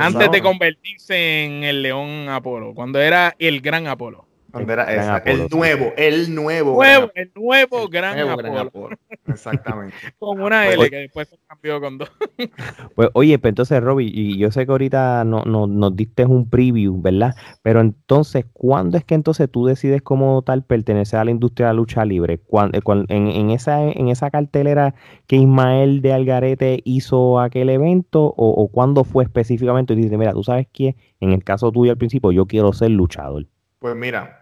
Antes 0.00 0.30
de 0.30 0.42
convertirse 0.42 1.44
en 1.44 1.64
el 1.64 1.82
león 1.82 2.28
Apolo, 2.28 2.74
cuando 2.74 3.00
era 3.00 3.34
el 3.38 3.60
gran 3.60 3.86
Apolo. 3.86 4.29
¿Dónde 4.52 4.72
era 4.72 4.84
Gran 4.84 4.98
esa? 5.00 5.16
Apolo, 5.16 5.32
el 5.44 5.48
sí. 5.48 5.56
nuevo, 5.56 5.92
el 5.96 6.34
nuevo. 6.34 6.72
Nuevo, 6.74 7.00
gran- 7.06 7.10
el 7.14 7.32
nuevo 7.34 7.82
el 7.84 7.88
gran 7.88 8.14
nuevo 8.16 8.30
Apolo. 8.32 8.52
gran 8.52 8.66
Apolo. 8.66 8.96
Exactamente. 9.26 9.94
Con 10.18 10.40
una 10.40 10.64
Pues- 10.64 10.74
L 10.78 10.90
que 10.90 10.96
después 10.96 11.28
se 11.28 11.38
cambió 11.46 11.80
con 11.80 11.98
dos. 11.98 12.10
Pues 12.94 13.08
oye, 13.14 13.38
pues 13.38 13.50
entonces, 13.50 13.82
Robbie, 13.82 14.10
y 14.12 14.38
yo 14.38 14.50
sé 14.50 14.66
que 14.66 14.72
ahorita 14.72 15.24
no, 15.24 15.42
no- 15.44 15.66
nos 15.66 15.94
diste 15.96 16.24
un 16.26 16.48
preview, 16.50 17.00
¿verdad? 17.00 17.34
Pero 17.62 17.80
entonces, 17.80 18.44
¿cuándo 18.52 18.96
es 18.98 19.04
que 19.04 19.14
entonces 19.14 19.50
tú 19.50 19.66
decides 19.66 20.02
como 20.02 20.42
tal 20.42 20.64
pertenecer 20.64 21.18
a 21.20 21.24
la 21.24 21.30
industria 21.30 21.68
de 21.68 21.72
la 21.72 21.76
lucha 21.76 22.04
libre? 22.04 22.38
¿Cuán- 22.38 22.70
eh, 22.74 22.80
en, 23.08 23.28
en 23.28 23.50
esa, 23.50 23.82
en 23.82 24.08
esa 24.08 24.30
cartelera 24.30 24.94
que 25.26 25.36
Ismael 25.36 26.02
de 26.02 26.12
Algarete 26.12 26.80
hizo 26.84 27.40
aquel 27.40 27.70
evento? 27.70 28.24
¿O, 28.36 28.50
o 28.50 28.68
cuándo 28.68 29.04
fue 29.04 29.24
específicamente? 29.24 29.92
Y 29.92 29.96
dices, 29.96 30.18
mira, 30.18 30.32
tú 30.32 30.42
sabes 30.42 30.66
que 30.72 30.96
en 31.20 31.32
el 31.32 31.44
caso 31.44 31.70
tuyo 31.70 31.92
al 31.92 31.98
principio, 31.98 32.32
yo 32.32 32.46
quiero 32.46 32.72
ser 32.72 32.90
luchador. 32.90 33.46
Pues 33.78 33.94
mira, 33.96 34.39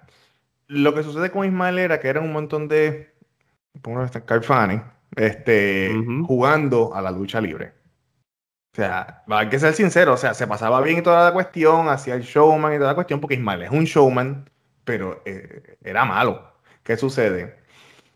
lo 0.68 0.94
que 0.94 1.02
sucede 1.02 1.30
con 1.30 1.46
Ismael 1.46 1.78
era 1.78 2.00
que 2.00 2.08
eran 2.08 2.24
un 2.24 2.32
montón 2.32 2.68
de, 2.68 3.14
este, 4.04 4.24
Carfani, 4.24 4.82
este, 5.16 5.90
Ujú. 5.90 6.26
jugando 6.26 6.94
a 6.94 7.02
la 7.02 7.10
lucha 7.10 7.40
libre. 7.40 7.74
O 8.72 8.76
sea, 8.76 9.24
hay 9.28 9.48
que 9.48 9.58
ser 9.58 9.74
sincero, 9.74 10.14
o 10.14 10.16
sea, 10.16 10.34
se 10.34 10.46
pasaba 10.46 10.80
bien 10.82 10.98
y 10.98 11.02
toda 11.02 11.24
la 11.24 11.32
cuestión, 11.32 11.88
hacía 11.88 12.14
el 12.14 12.22
showman 12.22 12.74
y 12.74 12.76
toda 12.78 12.90
la 12.90 12.94
cuestión, 12.94 13.20
porque 13.20 13.34
Ismael 13.34 13.62
es 13.62 13.70
un 13.70 13.84
showman, 13.84 14.48
pero 14.84 15.22
eh, 15.24 15.76
era 15.82 16.04
malo. 16.04 16.52
¿Qué 16.84 16.96
sucede? 16.96 17.56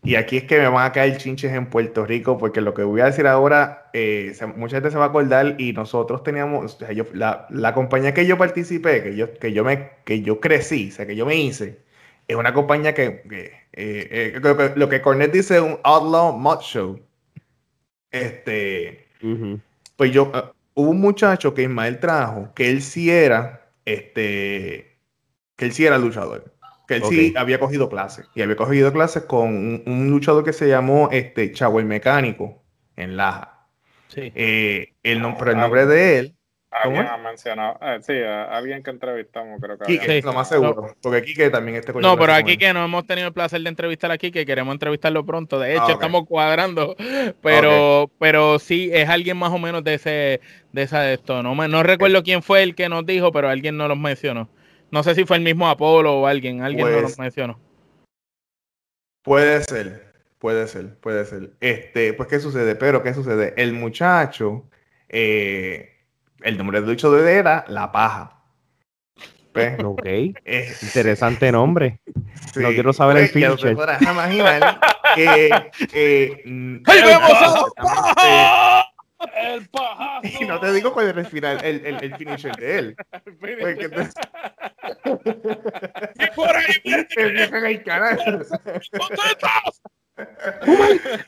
Y 0.03 0.15
aquí 0.15 0.37
es 0.37 0.45
que 0.45 0.59
me 0.59 0.67
van 0.69 0.85
a 0.87 0.93
caer 0.93 1.17
chinches 1.17 1.53
en 1.53 1.69
Puerto 1.69 2.05
Rico, 2.05 2.37
porque 2.37 2.61
lo 2.61 2.73
que 2.73 2.83
voy 2.83 3.01
a 3.01 3.05
decir 3.05 3.27
ahora, 3.27 3.89
eh, 3.93 4.33
se- 4.35 4.47
mucha 4.47 4.77
gente 4.77 4.91
se 4.91 4.97
va 4.97 5.05
a 5.05 5.09
acordar 5.09 5.55
y 5.59 5.73
nosotros 5.73 6.23
teníamos, 6.23 6.75
o 6.75 6.79
sea, 6.79 6.93
yo- 6.93 7.05
la, 7.13 7.47
la 7.51 7.73
compañía 7.75 8.13
que 8.13 8.25
yo 8.27 8.37
participé, 8.37 9.03
que 9.03 9.15
yo, 9.17 9.33
que 9.35 9.53
yo 9.53 9.63
me, 9.65 9.91
que 10.05 10.21
yo 10.23 10.39
crecí, 10.41 10.89
o 10.91 10.93
sea, 10.93 11.07
que 11.07 11.15
yo 11.15 11.25
me 11.25 11.35
hice, 11.37 11.82
es 12.27 12.35
una 12.35 12.53
compañía 12.53 12.93
que, 12.93 13.21
que, 13.29 13.43
eh, 13.73 14.33
eh, 14.35 14.39
lo, 14.41 14.57
que 14.57 14.71
lo 14.75 14.89
que 14.89 15.01
Cornet 15.01 15.31
dice 15.31 15.59
un 15.59 15.79
outlaw 15.83 16.37
mod 16.37 16.61
show. 16.61 16.99
Este, 18.11 19.07
pues 19.95 20.11
yo, 20.11 20.31
eh, 20.33 20.43
hubo 20.75 20.91
un 20.91 21.01
muchacho 21.01 21.53
que 21.53 21.63
Ismael 21.63 21.99
trajo, 21.99 22.53
que 22.53 22.69
él 22.69 22.81
sí 22.81 23.09
era, 23.09 23.71
este, 23.85 24.97
que 25.55 25.65
él 25.65 25.73
sí 25.73 25.85
era 25.85 25.97
luchador. 25.97 26.53
Que 26.87 26.95
él 26.95 27.03
sí 27.09 27.33
había 27.37 27.59
cogido 27.59 27.89
clases. 27.89 28.27
Y 28.35 28.41
había 28.41 28.57
cogido 28.57 28.91
clases 28.91 29.23
con 29.23 29.47
un, 29.47 29.83
un 29.85 30.09
luchador 30.09 30.43
que 30.43 30.53
se 30.53 30.67
llamó 30.67 31.09
este, 31.11 31.51
Chavo 31.53 31.79
el 31.79 31.85
Mecánico 31.85 32.61
en 32.97 33.15
Laja. 33.15 33.67
Sí. 34.09 34.31
Eh, 34.35 34.93
el, 35.01 35.23
pero 35.39 35.51
el 35.51 35.57
nombre 35.57 35.85
de 35.85 36.19
él, 36.19 36.35
¿Cómo 36.35 36.42
Alguien 36.81 37.03
es? 37.05 37.11
ha 37.11 37.17
mencionado, 37.17 37.77
eh, 37.81 37.99
sí, 38.01 38.13
a 38.21 38.45
alguien 38.55 38.81
que 38.81 38.89
entrevistamos, 38.89 39.61
creo 39.61 39.77
que 39.77 39.85
Quique, 39.85 40.21
lo 40.21 40.33
más 40.33 40.49
seguro. 40.49 40.95
Porque 41.01 41.21
Quique 41.21 41.49
también 41.49 41.77
este 41.77 41.93
No, 41.93 42.17
pero 42.17 42.33
aquí 42.33 42.57
que 42.57 42.73
no 42.73 42.83
hemos 42.83 43.05
tenido 43.05 43.27
el 43.27 43.33
placer 43.33 43.61
de 43.61 43.69
entrevistar 43.69 44.11
aquí, 44.11 44.31
que 44.31 44.45
queremos 44.45 44.73
entrevistarlo 44.73 45.25
pronto. 45.25 45.59
De 45.59 45.73
hecho, 45.73 45.83
Ah, 45.87 45.91
estamos 45.91 46.25
cuadrando, 46.25 46.95
pero, 47.41 48.09
pero 48.19 48.57
sí 48.59 48.89
es 48.91 49.07
alguien 49.07 49.37
más 49.37 49.51
o 49.51 49.59
menos 49.59 49.83
de 49.83 49.93
ese, 49.95 50.41
de 50.71 50.81
esa 50.81 51.01
de 51.01 51.13
esto. 51.13 51.43
No 51.43 51.53
me, 51.53 51.67
no 51.67 51.83
recuerdo 51.83 52.23
quién 52.23 52.41
fue 52.41 52.63
el 52.63 52.75
que 52.75 52.89
nos 52.89 53.05
dijo, 53.05 53.31
pero 53.31 53.49
alguien 53.49 53.77
nos 53.77 53.87
los 53.89 53.97
mencionó. 53.97 54.49
No 54.91 55.03
sé 55.03 55.15
si 55.15 55.25
fue 55.25 55.37
el 55.37 55.43
mismo 55.43 55.67
Apolo 55.69 56.21
o 56.21 56.27
alguien, 56.27 56.61
alguien 56.61 56.87
Pues, 56.87 57.01
los 57.01 57.19
mencionó. 57.19 57.59
Puede 59.23 59.63
ser, 59.63 60.13
puede 60.39 60.67
ser, 60.67 60.95
puede 60.99 61.25
ser. 61.25 61.51
Este, 61.61 62.13
pues, 62.13 62.29
¿qué 62.29 62.39
sucede? 62.39 62.75
Pero, 62.75 63.01
¿qué 63.03 63.13
sucede? 63.13 63.53
El 63.57 63.73
muchacho, 63.73 64.65
eh, 65.09 65.92
el 66.43 66.57
nombre 66.57 66.79
del 66.81 66.89
luchador 66.89 67.27
era 67.27 67.65
La 67.67 67.91
Paja. 67.91 68.39
¿Ves? 69.53 69.77
Ok, 69.83 70.05
Eh, 70.05 70.73
interesante 70.81 71.51
nombre. 71.51 71.99
sí. 72.53 72.59
no 72.59 72.69
quiero 72.69 72.91
saber 72.93 73.17
el 73.17 73.29
Pues, 73.31 73.75
podrás 73.75 74.01
imaginar 74.01 74.79
que... 75.15 75.49
eh, 75.93 76.41
¡Ahí 76.85 77.01
vemos 77.03 77.31
a 77.31 77.47
la 77.47 77.63
paja! 77.75 78.85
¡El 79.35 79.69
pajazo! 79.69 80.27
Y 80.41 80.45
no 80.45 80.59
te 80.59 80.73
digo 80.73 80.91
cuál 80.91 81.07
era 81.09 81.19
el 81.21 81.27
final, 81.27 81.63
el, 81.63 81.85
el, 81.85 82.03
el 82.03 82.15
finisher 82.17 82.55
de 82.55 82.79
él. 82.79 82.95
Porque 83.39 83.85
entonces- 83.85 84.13
¡Y 86.15 86.27
por 86.35 86.49
ahí 86.55 86.81
el 87.15 87.83
canal. 87.83 88.19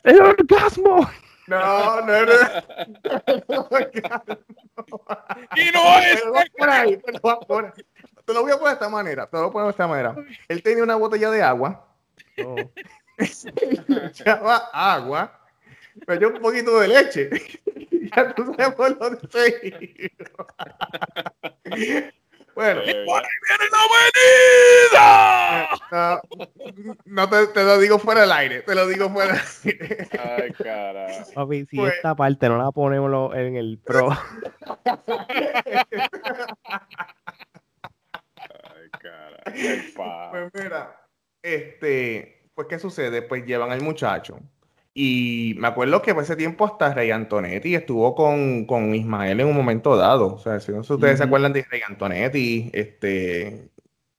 ¡El 0.04 0.20
orgasmo! 0.20 1.08
No, 1.46 2.00
no, 2.00 2.26
no. 2.26 2.32
¡Y 5.56 5.70
no 5.72 5.98
es! 6.00 6.20
Te 6.20 6.26
lo 6.26 6.32
voy 6.32 6.42
a 6.42 6.46
poner 6.58 6.74
ahí, 6.74 6.96
te 6.96 7.12
lo 7.12 7.20
voy 7.20 7.32
a 7.32 7.38
poner. 7.40 7.72
Te 8.24 8.34
lo 8.34 8.42
voy 8.42 8.52
a 8.52 8.58
poner 8.58 8.68
de 8.68 8.72
esta 8.74 8.88
manera, 8.88 9.26
te 9.26 9.36
lo 9.36 9.42
voy 9.44 9.50
a 9.50 9.52
poner 9.52 9.66
de 9.66 9.70
esta 9.70 9.86
manera. 9.86 10.16
Él 10.48 10.62
tenía 10.62 10.82
una 10.82 10.96
botella 10.96 11.30
de 11.30 11.42
agua, 11.42 11.86
No. 12.36 12.54
le 12.56 14.06
echaba 14.06 14.68
agua, 14.72 15.40
me 16.06 16.14
echó 16.16 16.28
un 16.28 16.40
poquito 16.40 16.80
de 16.80 16.88
leche. 16.88 17.30
ya 18.16 18.34
tú 18.34 18.54
sabes 18.56 18.74
por 18.74 18.98
dónde 18.98 20.10
iba. 20.10 20.46
Bueno, 22.56 22.80
Eh, 22.80 23.04
¡Viene 23.04 23.64
la 23.70 23.82
venida! 25.92 26.20
no, 27.04 27.24
no 27.26 27.28
te, 27.28 27.46
te 27.48 27.62
lo 27.62 27.78
digo 27.78 27.98
fuera 27.98 28.22
del 28.22 28.32
aire, 28.32 28.62
te 28.62 28.74
lo 28.74 28.86
digo 28.88 29.10
fuera 29.10 29.34
del 29.34 29.78
aire. 29.78 30.08
Ay, 30.18 30.52
cara. 30.52 31.06
Papi, 31.34 31.66
si 31.66 31.76
Pues- 31.76 31.94
esta 31.94 32.14
parte 32.14 32.48
no 32.48 32.56
la 32.58 32.72
ponemos 32.72 33.34
en 33.36 33.56
el 33.56 33.78
pro. 33.84 34.08
Ay, 38.64 38.90
cara. 38.98 39.42
Pues 40.30 40.50
mira, 40.54 41.00
este, 41.42 42.50
pues 42.54 42.66
¿qué 42.68 42.78
sucede? 42.78 43.22
Pues 43.22 43.44
llevan 43.44 43.70
al 43.72 43.82
muchacho. 43.82 44.38
Y 44.98 45.54
me 45.58 45.68
acuerdo 45.68 46.00
que 46.00 46.14
por 46.14 46.22
ese 46.22 46.36
tiempo 46.36 46.64
hasta 46.64 46.94
Rey 46.94 47.10
Antonetti 47.10 47.74
estuvo 47.74 48.14
con, 48.14 48.64
con 48.64 48.94
Ismael 48.94 49.38
en 49.40 49.46
un 49.46 49.54
momento 49.54 49.94
dado. 49.94 50.36
O 50.36 50.38
sea, 50.38 50.58
si 50.58 50.72
no 50.72 50.82
sé 50.82 50.86
si 50.86 50.94
ustedes 50.94 51.18
se 51.18 51.24
acuerdan 51.24 51.52
de 51.52 51.64
Rey 51.64 51.82
Antonetti, 51.86 52.70
este, 52.72 53.68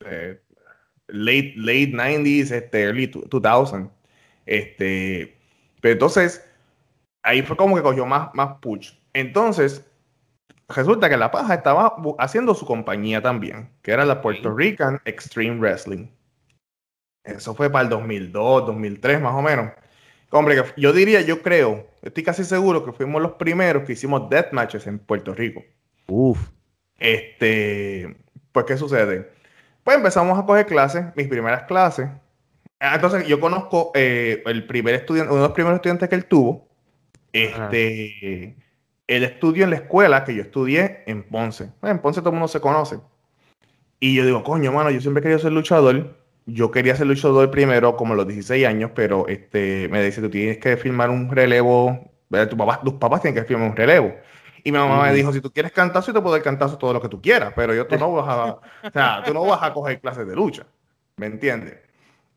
eh, 0.05 0.39
late, 1.07 1.53
late 1.55 1.93
90s, 1.93 2.51
este, 2.51 2.83
early 2.83 3.07
2000. 3.07 3.89
Este, 4.45 5.35
pero 5.81 5.93
entonces, 5.93 6.47
ahí 7.23 7.41
fue 7.41 7.57
como 7.57 7.75
que 7.75 7.81
cogió 7.81 8.05
más, 8.05 8.29
más 8.35 8.59
push. 8.61 8.91
Entonces, 9.13 9.83
resulta 10.67 11.09
que 11.09 11.17
La 11.17 11.31
Paja 11.31 11.55
estaba 11.55 11.95
haciendo 12.19 12.53
su 12.53 12.67
compañía 12.67 13.23
también, 13.23 13.71
que 13.81 13.93
era 13.93 14.05
la 14.05 14.21
Puerto 14.21 14.53
Rican 14.53 15.01
Extreme 15.05 15.57
Wrestling. 15.59 16.07
Eso 17.23 17.55
fue 17.55 17.67
para 17.71 17.85
el 17.85 17.89
2002, 17.89 18.67
2003 18.67 19.21
más 19.21 19.33
o 19.33 19.41
menos. 19.41 19.71
Hombre, 20.29 20.61
yo 20.75 20.91
diría, 20.91 21.21
yo 21.21 21.41
creo, 21.41 21.87
estoy 22.01 22.23
casi 22.23 22.43
seguro 22.43 22.83
que 22.83 22.91
fuimos 22.91 23.21
los 23.21 23.33
primeros 23.33 23.83
que 23.83 23.93
hicimos 23.93 24.29
death 24.29 24.51
matches 24.51 24.85
en 24.87 24.99
Puerto 24.99 25.33
Rico. 25.33 25.63
Uf. 26.07 26.49
Este, 26.97 28.17
pues, 28.51 28.65
¿qué 28.65 28.77
sucede? 28.77 29.31
Pues 29.83 29.97
empezamos 29.97 30.37
a 30.37 30.45
coger 30.45 30.65
clases, 30.65 31.05
mis 31.15 31.27
primeras 31.27 31.63
clases. 31.63 32.09
Ah, 32.79 32.95
entonces, 32.95 33.25
yo 33.25 33.39
conozco 33.39 33.91
eh, 33.95 34.43
el 34.45 34.67
primer 34.67 34.95
estudiante, 34.95 35.31
uno 35.31 35.41
de 35.41 35.47
los 35.47 35.55
primeros 35.55 35.77
estudiantes 35.77 36.09
que 36.09 36.15
él 36.15 36.25
tuvo. 36.25 36.67
Este, 37.31 38.55
él 39.07 39.23
estudió 39.23 39.63
en 39.63 39.69
la 39.69 39.77
escuela 39.77 40.25
que 40.25 40.35
yo 40.35 40.41
estudié 40.41 41.03
en 41.07 41.23
Ponce. 41.23 41.71
En 41.83 41.99
Ponce 41.99 42.19
todo 42.19 42.31
el 42.31 42.35
mundo 42.35 42.47
se 42.49 42.59
conoce. 42.59 42.99
Y 43.99 44.15
yo 44.15 44.25
digo, 44.25 44.43
coño, 44.43 44.71
mano, 44.71 44.91
yo 44.91 44.99
siempre 44.99 45.23
querido 45.23 45.39
ser 45.39 45.53
luchador 45.53 46.17
yo 46.47 46.71
quería 46.71 46.95
ser 46.95 47.07
luchador 47.07 47.51
primero 47.51 47.95
como 47.97 48.13
a 48.13 48.15
los 48.15 48.27
16 48.27 48.65
años, 48.65 48.91
pero 48.95 49.27
este, 49.27 49.89
me 49.89 50.01
dice, 50.01 50.21
tú 50.21 50.29
tienes 50.29 50.57
que 50.57 50.77
firmar 50.77 51.09
un 51.09 51.29
relevo, 51.29 52.09
tu 52.49 52.57
papá, 52.57 52.81
tus 52.81 52.93
papás 52.93 53.21
tienen 53.21 53.39
que 53.41 53.47
firmar 53.47 53.69
un 53.69 53.75
relevo. 53.75 54.15
Y 54.63 54.71
mi 54.71 54.77
mamá 54.77 55.03
me 55.03 55.13
dijo, 55.13 55.31
si 55.33 55.41
tú 55.41 55.51
quieres 55.51 55.73
cantazo, 55.73 56.07
yo 56.07 56.13
te 56.13 56.21
puedo 56.21 56.35
dar 56.35 56.43
cantazo 56.43 56.77
todo 56.77 56.93
lo 56.93 57.01
que 57.01 57.09
tú 57.09 57.21
quieras, 57.21 57.53
pero 57.55 57.75
yo 57.75 57.85
tú 57.85 57.97
no 57.97 58.13
vas 58.13 58.27
a, 58.27 58.45
o 58.87 58.91
sea, 58.91 59.23
tú 59.25 59.33
no 59.33 59.45
vas 59.45 59.61
a 59.61 59.73
coger 59.73 59.99
clases 59.99 60.25
de 60.25 60.35
lucha, 60.35 60.65
¿me 61.17 61.27
entiendes? 61.27 61.77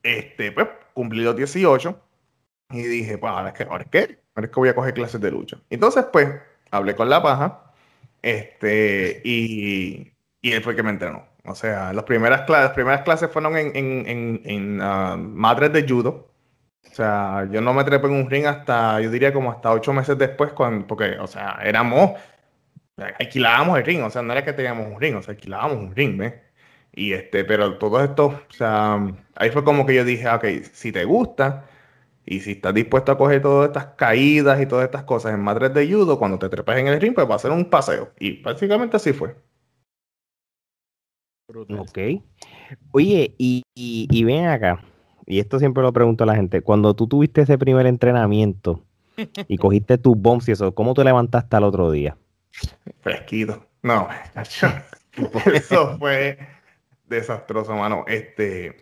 Este, 0.03 0.51
pues, 0.53 0.67
cumplí 0.93 1.23
los 1.23 1.37
18 1.37 2.01
y 2.73 2.83
dije, 2.83 3.17
pues, 3.17 3.33
¿ahora 3.33 3.53
qué? 3.53 3.63
¿Ahora 3.65 3.85
qué? 3.85 4.19
Ahora 4.35 4.47
es 4.47 4.53
que 4.53 4.61
voy 4.61 4.69
a 4.69 4.75
coger 4.75 4.95
clases 4.95 5.21
de 5.21 5.31
lucha. 5.31 5.59
Entonces, 5.71 6.05
pues, 6.13 6.29
hablé 6.73 6.97
con 6.97 7.09
la 7.09 7.23
paja, 7.23 7.73
este, 8.23 9.23
y, 9.25 10.13
y 10.43 10.53
él 10.53 10.63
fue 10.63 10.73
el 10.73 10.77
que 10.77 10.83
me 10.83 10.91
entrenó. 10.91 11.30
O 11.45 11.55
sea, 11.55 11.93
las 11.93 12.05
primeras, 12.05 12.49
las 12.49 12.71
primeras 12.73 13.03
clases 13.03 13.31
fueron 13.31 13.57
en, 13.57 13.75
en, 13.77 14.41
en, 14.45 14.81
ah, 14.83 15.17
madres 15.19 15.73
de 15.73 15.87
judo. 15.89 16.33
O 16.91 16.95
sea, 16.95 17.49
yo 17.51 17.61
no 17.61 17.73
me 17.75 17.85
trepé 17.85 18.07
en 18.07 18.15
un 18.15 18.31
ring 18.31 18.47
hasta, 18.47 19.01
yo 19.01 19.11
diría 19.11 19.33
como 19.33 19.51
hasta 19.53 19.71
ocho 19.73 19.93
meses 19.93 20.19
después, 20.19 20.53
cuando, 20.53 20.87
porque, 20.87 21.19
o 21.19 21.27
sea, 21.27 21.59
éramos, 21.63 22.13
alquilábamos 23.19 23.79
el 23.79 23.85
ring, 23.85 24.03
o 24.03 24.11
sea, 24.11 24.23
no 24.23 24.33
era 24.33 24.45
que 24.45 24.53
teníamos 24.53 24.87
un 24.89 25.01
ring, 25.01 25.17
o 25.17 25.23
sea, 25.23 25.33
alquilábamos 25.35 25.79
un 25.79 25.95
ring, 25.95 26.19
¿ves? 26.19 26.35
Y 26.93 27.13
este, 27.13 27.45
pero 27.45 27.79
todo 27.79 28.03
esto, 28.03 28.27
o 28.27 28.53
sea, 28.53 28.99
ahí 29.37 29.51
fue 29.51 29.65
como 29.65 29.87
que 29.87 29.95
yo 29.95 30.05
dije, 30.05 30.29
ok, 30.29 30.45
si 30.73 30.93
te 30.93 31.05
gusta 31.05 31.67
y 32.27 32.41
si 32.41 32.53
estás 32.53 32.75
dispuesto 32.75 33.13
a 33.13 33.19
coger 33.19 33.43
todas 33.43 33.69
estas 33.69 33.87
caídas 33.97 34.61
y 34.61 34.67
todas 34.67 34.87
estas 34.87 35.05
cosas 35.05 35.35
en 35.35 35.41
madres 35.43 35.75
de 35.75 35.91
judo, 35.93 36.19
cuando 36.19 36.39
te 36.39 36.49
trepes 36.49 36.79
en 36.79 36.89
el 36.89 37.01
ring, 37.01 37.15
pues 37.15 37.29
va 37.31 37.37
a 37.37 37.39
ser 37.39 37.53
un 37.53 37.71
paseo. 37.71 38.13
Y 38.19 38.43
básicamente 38.43 38.97
así 38.97 39.13
fue. 39.13 39.37
Ok. 41.79 41.99
Oye, 42.93 43.35
y, 43.39 44.25
ven 44.25 44.47
acá, 44.47 44.83
y 45.27 45.41
esto 45.41 45.59
siempre 45.59 45.83
lo 45.83 45.93
pregunto 45.93 46.25
a 46.25 46.27
la 46.27 46.37
gente, 46.37 46.61
cuando 46.61 46.95
tú 46.95 47.07
tuviste 47.07 47.43
ese 47.43 47.59
primer 47.59 47.87
entrenamiento 47.87 48.83
y 49.49 49.57
cogiste 49.59 49.99
tus 49.99 50.17
bombs 50.17 50.49
y 50.49 50.53
eso, 50.53 50.75
¿cómo 50.75 50.95
te 50.95 51.05
levantaste 51.05 51.57
al 51.57 51.65
otro 51.65 51.91
día? 51.91 52.17
Fresquito. 53.01 53.65
No, 53.83 54.09
eso 55.55 55.99
fue 55.99 56.39
desastroso, 57.07 57.75
mano. 57.75 58.05
Este, 58.07 58.77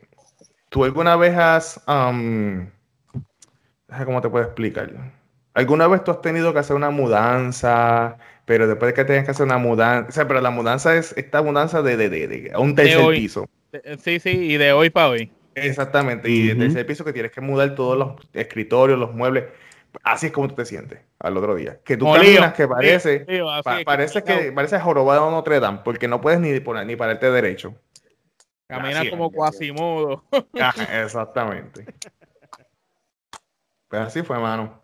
¿tú 0.69 0.85
alguna 0.85 1.17
vez 1.17 1.37
has, 1.37 1.83
um, 1.87 2.69
¿cómo 4.05 4.21
te 4.21 4.29
puedo 4.29 4.45
explicar? 4.45 5.13
¿Alguna 5.55 5.89
vez 5.89 6.05
tú 6.05 6.11
has 6.11 6.21
tenido 6.21 6.53
que 6.53 6.59
hacer 6.59 6.77
una 6.77 6.91
mudanza? 6.91 8.19
Pero 8.49 8.67
después 8.67 8.89
de 8.89 8.95
que 8.95 9.05
tengas 9.05 9.27
que 9.27 9.31
hacer 9.33 9.45
una 9.45 9.59
mudanza, 9.59 10.09
o 10.09 10.13
sea, 10.13 10.27
pero 10.27 10.41
la 10.41 10.51
mudanza 10.51 10.97
es 10.97 11.15
esta 11.19 11.43
mudanza 11.43 11.83
de, 11.83 11.99
de, 11.99 12.09
de, 12.09 12.53
un 12.57 12.75
tercer 12.75 13.07
piso. 13.11 13.47
Sí, 14.03 14.19
sí, 14.21 14.31
y 14.31 14.57
de 14.57 14.73
hoy 14.73 14.89
para 14.89 15.11
hoy. 15.11 15.31
Exactamente, 15.55 16.31
y 16.31 16.49
de 16.49 16.55
tercer 16.55 16.87
piso 16.87 17.05
que 17.05 17.13
tienes 17.13 17.31
que 17.31 17.43
mudar 17.43 17.75
todos 17.75 17.99
los 17.99 18.13
escritorios, 18.33 18.99
los 18.99 19.13
muebles. 19.13 19.45
Así 20.03 20.27
es 20.27 20.33
como 20.33 20.49
tú 20.49 20.55
te 20.55 20.65
sientes 20.65 20.99
al 21.19 21.37
otro 21.37 21.57
día. 21.57 21.79
Que 21.85 21.99
tú 21.99 22.11
caminas, 22.11 22.55
que 22.55 22.67
parece, 22.67 23.27
parece 23.85 24.25
que, 24.25 24.51
parece 24.51 24.81
jorobado 24.81 25.31
Notre 25.31 25.61
Dame, 25.61 25.81
porque 25.85 26.09
no 26.09 26.23
puedes 26.23 26.41
ni, 26.41 26.59
poner, 26.61 26.87
ni 26.87 26.97
pararte 26.97 27.31
derecho. 27.31 27.75
Camina 28.67 29.11
como 29.11 29.31
Quasimodo. 29.31 30.25
exactamente. 31.05 31.85
Pues 33.89 34.03
así 34.03 34.23
fue, 34.23 34.39
mano. 34.39 34.83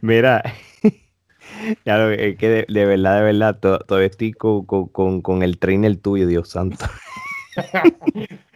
Mira, 0.00 0.42
Claro, 1.84 2.10
es 2.10 2.36
que 2.36 2.66
de, 2.68 2.84
verdad, 2.84 3.16
de 3.16 3.22
verdad, 3.22 3.58
todavía 3.58 4.08
estoy 4.08 4.32
con, 4.32 5.42
el 5.42 5.58
trainer 5.58 5.96
tuyo, 5.96 6.26
Dios 6.26 6.50
santo. 6.50 6.84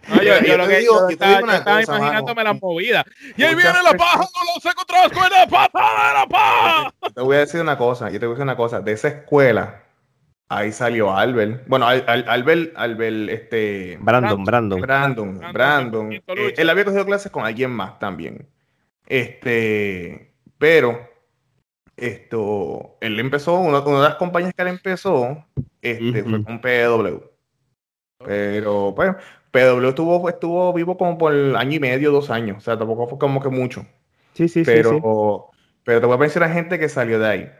No, 0.09 0.21
yo, 0.21 0.57
lo 0.57 0.67
que 0.67 0.79
digo, 0.79 0.99
yo, 1.01 1.09
estaba, 1.09 1.81
imaginándome 1.81 2.43
las 2.43 2.61
movidas. 2.61 3.05
Y 3.37 3.43
ahí 3.43 3.55
viene 3.55 3.71
la 3.83 3.93
paja 3.93 4.17
con 4.17 4.45
los 4.53 4.61
secos 4.61 4.85
la 4.89 5.05
escuela, 5.05 5.45
de 5.45 5.51
la 5.51 6.27
paja. 6.27 6.93
Te 7.13 7.21
voy 7.21 7.35
a 7.37 7.39
decir 7.39 7.61
una 7.61 7.77
cosa, 7.77 8.09
yo 8.09 8.19
te 8.19 8.25
voy 8.25 8.33
a 8.33 8.35
decir 8.35 8.43
una 8.43 8.57
cosa. 8.57 8.81
De 8.81 8.91
esa 8.91 9.07
escuela, 9.09 9.83
ahí 10.49 10.71
salió 10.71 11.15
Albert. 11.15 11.67
Bueno, 11.67 11.87
Albert, 11.87 12.73
Albert, 12.75 13.29
este. 13.29 13.97
Brandon, 14.01 14.43
Brandon. 14.43 14.81
Brandon, 14.81 15.39
Brandon. 15.53 16.13
Eh, 16.13 16.53
él 16.57 16.69
había 16.69 16.85
cogido 16.85 17.05
clases 17.05 17.31
con 17.31 17.45
alguien 17.45 17.71
más 17.71 17.99
también. 17.99 18.47
Este, 19.07 20.33
pero 20.57 21.10
esto, 22.01 22.97
él 22.99 23.19
empezó, 23.19 23.59
una, 23.59 23.81
de 23.81 23.91
las 23.91 24.15
compañías 24.15 24.53
que 24.55 24.63
él 24.63 24.69
empezó, 24.69 25.45
este, 25.81 26.23
fue 26.23 26.43
con 26.43 26.59
PW. 26.59 27.23
Pero, 28.25 28.93
pues, 28.95 29.15
PW 29.51 29.87
estuvo, 29.87 30.29
estuvo 30.29 30.73
vivo 30.73 30.97
como 30.97 31.17
por 31.17 31.31
año 31.33 31.75
y 31.75 31.79
medio, 31.79 32.11
dos 32.11 32.31
años. 32.31 32.57
O 32.57 32.61
sea, 32.61 32.77
tampoco 32.77 33.07
fue 33.07 33.19
como 33.19 33.39
que 33.39 33.49
mucho. 33.49 33.85
Sí, 34.33 34.47
sí, 34.47 34.63
pero, 34.65 35.51
sí, 35.51 35.59
Pero 35.83 35.99
te 35.99 36.05
voy 36.07 36.15
a 36.15 36.19
mencionar 36.19 36.51
gente 36.51 36.79
que 36.79 36.89
salió 36.89 37.19
de 37.19 37.27
ahí. 37.27 37.51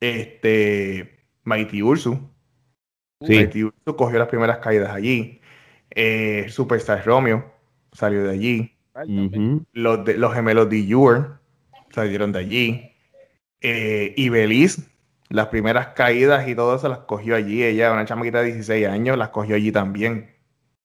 Este, 0.00 1.20
Mighty 1.44 1.82
Ursu. 1.82 2.18
Sí. 3.20 3.36
Mighty 3.36 3.64
Ursu 3.64 3.96
cogió 3.96 4.18
las 4.18 4.28
primeras 4.28 4.58
caídas 4.58 4.90
allí. 4.90 5.40
Eh, 5.90 6.46
Superstar 6.48 7.04
Romeo 7.06 7.52
salió 7.92 8.24
de 8.24 8.30
allí. 8.32 8.76
los, 9.72 10.04
de, 10.04 10.18
los 10.18 10.34
gemelos 10.34 10.68
de 10.68 10.94
Ure 10.94 11.26
salieron 11.90 12.32
de 12.32 12.38
allí. 12.40 12.93
Eh, 13.66 14.12
y 14.18 14.28
Beliz, 14.28 14.90
las 15.30 15.46
primeras 15.48 15.88
caídas 15.94 16.46
y 16.46 16.54
todo 16.54 16.76
eso 16.76 16.86
las 16.90 16.98
cogió 16.98 17.34
allí. 17.34 17.64
Ella, 17.64 17.92
una 17.92 18.04
chamaquita 18.04 18.40
de 18.40 18.52
16 18.52 18.86
años, 18.86 19.16
las 19.16 19.30
cogió 19.30 19.56
allí 19.56 19.72
también. 19.72 20.36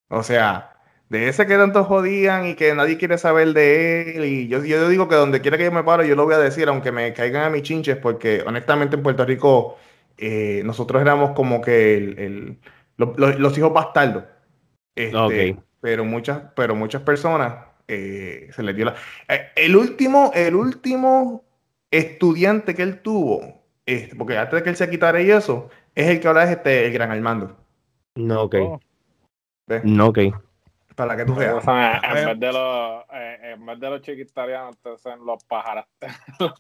O 0.08 0.24
sea, 0.24 0.78
de 1.10 1.28
ese 1.28 1.46
que 1.46 1.58
tanto 1.58 1.84
jodían 1.84 2.48
y 2.48 2.56
que 2.56 2.74
nadie 2.74 2.98
quiere 2.98 3.18
saber 3.18 3.52
de 3.52 4.16
él. 4.16 4.26
Y 4.26 4.48
yo, 4.48 4.64
yo 4.64 4.88
digo 4.88 5.10
que 5.10 5.16
donde 5.16 5.42
quiera 5.42 5.58
que 5.58 5.66
yo 5.66 5.74
me 5.74 5.84
paro, 5.84 6.06
yo 6.06 6.16
lo 6.16 6.24
voy 6.24 6.36
a 6.36 6.40
decir, 6.40 6.70
aunque 6.70 6.94
me 6.94 7.14
caigan 7.14 7.44
a 7.44 7.50
mis 7.50 7.64
chinches, 7.64 7.98
porque 7.98 8.44
honestamente 8.48 8.96
en 8.96 9.04
Puerto 9.04 9.26
Rico 9.26 9.78
eh, 10.18 10.62
nosotros 10.64 11.02
éramos 11.02 11.32
como 11.32 11.60
que 11.60 11.98
el, 11.98 12.60
los 12.96 13.58
hijos 13.58 13.74
bastardos. 13.74 14.24
Este, 14.96 15.58
pero 15.82 16.06
muchas, 16.06 16.44
pero 16.56 16.76
muchas 16.76 17.02
personas 17.02 17.56
eh, 17.90 18.50
se 18.54 18.64
les 18.64 18.74
dio 18.74 18.86
la. 18.86 18.96
el 19.58 19.76
último, 19.76 20.32
el 20.34 20.56
último 20.56 21.49
estudiante 21.92 22.76
que 22.76 22.84
él 22.84 23.02
tuvo, 23.02 23.64
este, 23.86 24.16
porque 24.16 24.38
antes 24.38 24.54
de 24.54 24.64
que 24.64 24.70
él 24.70 24.76
se 24.76 24.90
quitara 24.90 25.22
y 25.22 25.32
eso, 25.32 25.70
es 25.96 26.08
el 26.08 26.20
que 26.20 26.28
ahora 26.28 26.44
es 26.44 26.52
este, 26.52 26.86
el 26.86 26.94
gran 26.94 27.12
Armando. 27.12 27.58
No, 28.16 28.44
ok. 28.44 28.56
No, 29.84 30.08
ok. 30.08 30.20
Para 30.96 31.16
que 31.16 31.26
tú 31.26 31.34
veas. 31.34 31.66
en, 31.66 32.14
vez 32.14 32.40
de 32.40 32.52
los, 32.52 33.04
eh, 33.14 33.54
en 33.54 33.66
vez 33.66 33.80
de 33.80 33.90
los 33.90 34.02
chiquitarianos, 34.02 34.76
entonces 34.76 35.14
los 35.26 35.44
pájaros. 35.46 35.86
los, 36.40 36.52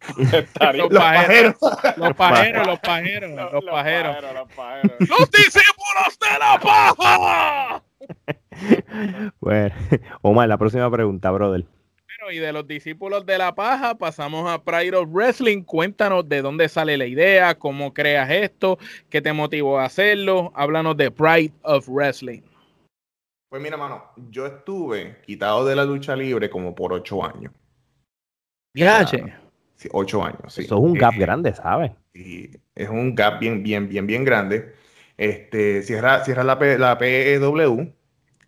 pajeros. 0.89 1.55
Los 1.97 2.15
pajeros, 2.15 2.67
los 2.67 2.79
pajeros, 2.79 3.51
los 3.53 3.63
pajeros. 3.75 4.95
Los 4.99 5.31
discípulos 5.31 6.19
de 6.21 6.39
la 6.39 6.59
paja. 6.59 7.83
bueno, 9.39 9.75
Omar, 10.21 10.47
la 10.47 10.57
próxima 10.57 10.89
pregunta, 10.89 11.31
brother 11.31 11.65
y 12.31 12.37
de 12.37 12.51
los 12.51 12.67
discípulos 12.67 13.25
de 13.25 13.37
la 13.37 13.55
paja 13.55 13.95
pasamos 13.95 14.49
a 14.49 14.61
Pride 14.61 14.95
of 14.95 15.09
Wrestling. 15.09 15.63
Cuéntanos 15.63 16.27
de 16.27 16.41
dónde 16.41 16.67
sale 16.67 16.97
la 16.97 17.05
idea, 17.05 17.55
cómo 17.55 17.93
creas 17.93 18.29
esto, 18.29 18.77
qué 19.09 19.21
te 19.21 19.31
motivó 19.31 19.79
a 19.79 19.85
hacerlo. 19.85 20.51
Háblanos 20.53 20.97
de 20.97 21.11
Pride 21.11 21.53
of 21.63 21.87
Wrestling. 21.87 22.41
Pues 23.49 23.61
mira, 23.61 23.77
mano, 23.77 24.03
yo 24.29 24.45
estuve 24.45 25.21
quitado 25.25 25.65
de 25.65 25.75
la 25.75 25.85
lucha 25.85 26.15
libre 26.15 26.49
como 26.49 26.75
por 26.75 26.93
ocho 26.93 27.23
años. 27.23 27.53
Ya, 28.75 29.07
sí, 29.07 29.17
ocho 29.91 30.23
años, 30.23 30.53
sí. 30.53 30.61
Eso 30.61 30.75
es 30.75 30.81
un 30.81 30.93
gap 30.93 31.13
eh, 31.15 31.19
grande, 31.19 31.53
¿sabes? 31.55 31.91
Sí, 32.13 32.51
es 32.75 32.89
un 32.89 33.15
gap 33.15 33.39
bien, 33.39 33.63
bien, 33.63 33.87
bien, 33.87 34.05
bien 34.05 34.23
grande. 34.23 34.75
Este, 35.17 35.81
cierra, 35.81 36.23
cierra 36.23 36.43
la, 36.43 36.55
la 36.55 36.97
PEW 36.97 37.93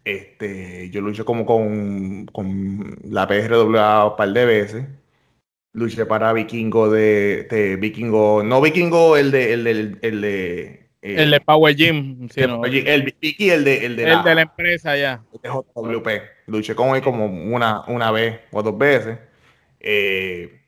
este, 0.03 0.89
yo 0.89 1.01
luché 1.01 1.23
como 1.23 1.45
con, 1.45 2.25
con 2.27 2.97
la 3.03 3.27
PRWA 3.27 4.07
un 4.07 4.15
par 4.15 4.29
de 4.29 4.45
veces. 4.45 4.85
Luché 5.73 6.05
para 6.05 6.33
Vikingo 6.33 6.89
de, 6.91 7.77
Vikingo, 7.79 8.43
no 8.43 8.59
Vikingo 8.61 9.15
el 9.15 9.31
de, 9.31 9.53
el 9.53 9.63
de, 9.63 9.97
el 10.01 10.21
de 10.21 10.81
el 11.01 11.31
de 11.31 11.41
Power 11.41 11.75
Gym. 11.75 12.29
el, 12.35 12.87
el 12.87 13.15
Vicky, 13.19 13.49
el 13.49 13.63
de, 13.63 13.85
el 13.85 13.95
de, 13.95 14.03
el 14.11 14.23
de 14.23 14.35
la 14.35 14.41
empresa 14.41 14.95
ya. 14.95 15.23
De 15.41 15.49
JWP. 15.49 16.07
Luché 16.47 16.75
con 16.75 16.95
él 16.95 17.01
como 17.01 17.25
una, 17.25 17.81
una 17.87 18.11
vez 18.11 18.41
o 18.51 18.61
dos 18.61 18.77
veces. 18.77 19.17
Eh, 19.79 20.61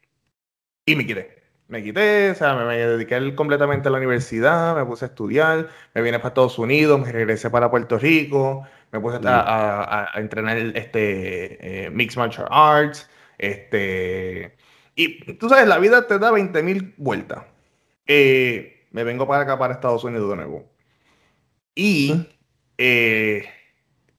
y 0.86 0.96
me 0.96 1.06
quité. 1.06 1.44
Me 1.68 1.84
quité, 1.84 2.32
o 2.32 2.36
sea, 2.36 2.56
me, 2.56 2.76
dediqué 2.76 3.36
completamente 3.36 3.88
a 3.88 3.92
la 3.92 3.98
universidad, 3.98 4.76
me 4.76 4.86
puse 4.86 5.06
a 5.06 5.08
estudiar, 5.08 5.70
me 5.94 6.02
vine 6.02 6.20
para 6.20 6.30
Estados 6.30 6.60
Unidos, 6.60 7.00
me 7.00 7.12
regresé 7.12 7.50
para 7.50 7.72
Puerto 7.72 7.98
Rico, 7.98 8.68
me 8.94 9.00
puse 9.00 9.20
a, 9.24 10.12
entrenar 10.16 10.58
este 10.58 11.86
eh, 11.86 11.90
Mixed 11.90 12.18
Martial 12.18 12.48
Arts, 12.50 13.10
este... 13.40 14.56
Y 14.96 15.34
tú 15.34 15.50
sabes, 15.50 15.68
la 15.68 15.80
vida 15.80 16.06
te 16.06 16.20
da 16.20 16.32
20.000 16.32 16.94
vueltas. 16.98 17.44
Eh, 18.06 18.86
me 18.92 19.04
vengo 19.04 19.28
para 19.28 19.42
acá, 19.42 19.58
para 19.58 19.74
Estados 19.74 20.04
Unidos 20.04 20.30
de 20.30 20.36
nuevo. 20.36 20.72
Y 21.74 22.28
eh, 22.78 23.50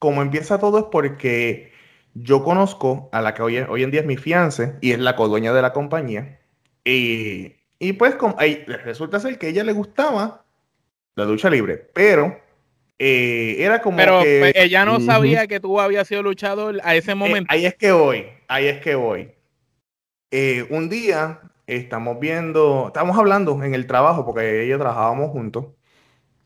como 0.00 0.20
empieza 0.20 0.58
todo 0.58 0.78
es 0.78 0.84
porque 0.90 1.72
yo 2.14 2.42
conozco 2.42 3.08
a 3.12 3.22
la 3.22 3.34
que 3.34 3.42
hoy, 3.42 3.58
hoy 3.58 3.84
en 3.84 3.92
día 3.92 4.00
es 4.00 4.06
mi 4.06 4.16
fiance 4.16 4.74
y 4.80 4.90
es 4.90 4.98
la 4.98 5.14
codueña 5.14 5.52
de 5.52 5.62
la 5.62 5.72
compañía. 5.72 6.40
Y, 6.84 7.54
y 7.78 7.92
pues 7.92 8.16
como, 8.16 8.36
resulta 8.84 9.20
ser 9.20 9.38
que 9.38 9.46
a 9.46 9.50
ella 9.50 9.62
le 9.62 9.72
gustaba 9.72 10.44
la 11.14 11.24
lucha 11.24 11.48
libre, 11.48 11.76
pero 11.94 12.43
eh, 12.98 13.56
era 13.58 13.80
como 13.80 13.96
pero 13.96 14.22
que... 14.22 14.38
Pues, 14.40 14.52
ella 14.56 14.84
no 14.84 15.00
sabía 15.00 15.46
que 15.46 15.60
tú 15.60 15.80
habías 15.80 16.08
sido 16.08 16.22
luchador 16.22 16.80
a 16.84 16.94
ese 16.94 17.14
momento. 17.14 17.52
ahí 17.52 17.66
es 17.66 17.74
que 17.74 17.92
voy, 17.92 18.26
ahí 18.48 18.66
es 18.66 18.80
que 18.80 18.94
voy. 18.94 19.30
un 20.70 20.88
día 20.88 21.40
estamos 21.66 22.20
viendo, 22.20 22.88
estamos 22.88 23.16
hablando 23.16 23.62
en 23.62 23.74
el 23.74 23.86
trabajo, 23.86 24.24
porque 24.24 24.64
ellos 24.64 24.78
trabajábamos 24.78 25.30
juntos. 25.30 25.66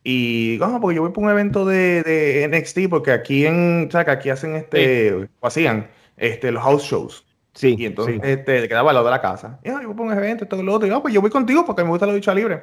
Y 0.05 0.57
vamos, 0.59 0.81
porque 0.81 0.97
yo 0.97 1.03
voy 1.03 1.11
para 1.11 1.27
un 1.27 1.33
evento 1.33 1.65
de, 1.67 2.03
de 2.03 2.49
NXT, 2.49 2.89
porque 2.89 3.13
aquí 3.13 3.45
en, 3.45 3.87
o 3.89 3.91
sea, 3.91 4.05
que 4.05 4.11
aquí 4.11 4.31
hacen 4.31 4.57
este, 4.57 5.29
hacían 5.43 5.91
este, 6.17 6.53
los 6.53 6.63
house 6.63 6.85
shows. 6.85 7.27
Sí. 7.53 7.75
Y 7.77 7.87
entonces 7.87 8.21
este, 8.23 8.69
quedaba 8.69 8.91
al 8.91 8.95
lado 8.95 9.07
de 9.07 9.11
la 9.11 9.21
casa. 9.21 9.59
Y 9.65 9.69
yo 9.69 9.75
voy 9.83 9.95
para 9.95 10.03
un 10.03 10.13
evento, 10.13 10.45
esto 10.45 10.57
y 10.57 10.63
lo 10.63 10.75
otro. 10.75 10.87
Y 10.87 10.91
yo, 10.91 11.03
pues 11.03 11.13
yo 11.13 11.21
voy 11.21 11.31
contigo 11.31 11.65
porque 11.67 11.83
me 11.83 11.91
gusta 11.91 12.07
la 12.07 12.13
lucha 12.13 12.35
libre. 12.35 12.63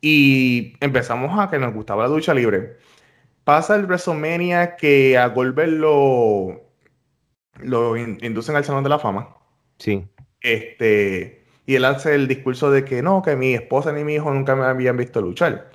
Y 0.00 0.74
empezamos 0.80 1.38
a 1.38 1.50
que 1.50 1.58
nos 1.58 1.72
gustaba 1.72 2.04
la 2.04 2.10
lucha 2.10 2.34
libre. 2.34 2.76
Pasa 3.48 3.76
el 3.76 3.86
WrestleMania 3.86 4.76
que 4.76 5.16
a 5.16 5.28
Goldberg 5.28 5.70
lo, 5.70 6.68
lo 7.60 7.96
inducen 7.96 8.56
al 8.56 8.64
Salón 8.66 8.84
de 8.84 8.90
la 8.90 8.98
Fama. 8.98 9.36
Sí. 9.78 10.06
Este, 10.42 11.46
y 11.64 11.74
él 11.74 11.86
hace 11.86 12.14
el 12.14 12.28
discurso 12.28 12.70
de 12.70 12.84
que 12.84 13.00
no, 13.00 13.22
que 13.22 13.36
mi 13.36 13.54
esposa 13.54 13.90
ni 13.90 14.04
mi 14.04 14.16
hijo 14.16 14.30
nunca 14.34 14.54
me 14.54 14.66
habían 14.66 14.98
visto 14.98 15.22
luchar. 15.22 15.70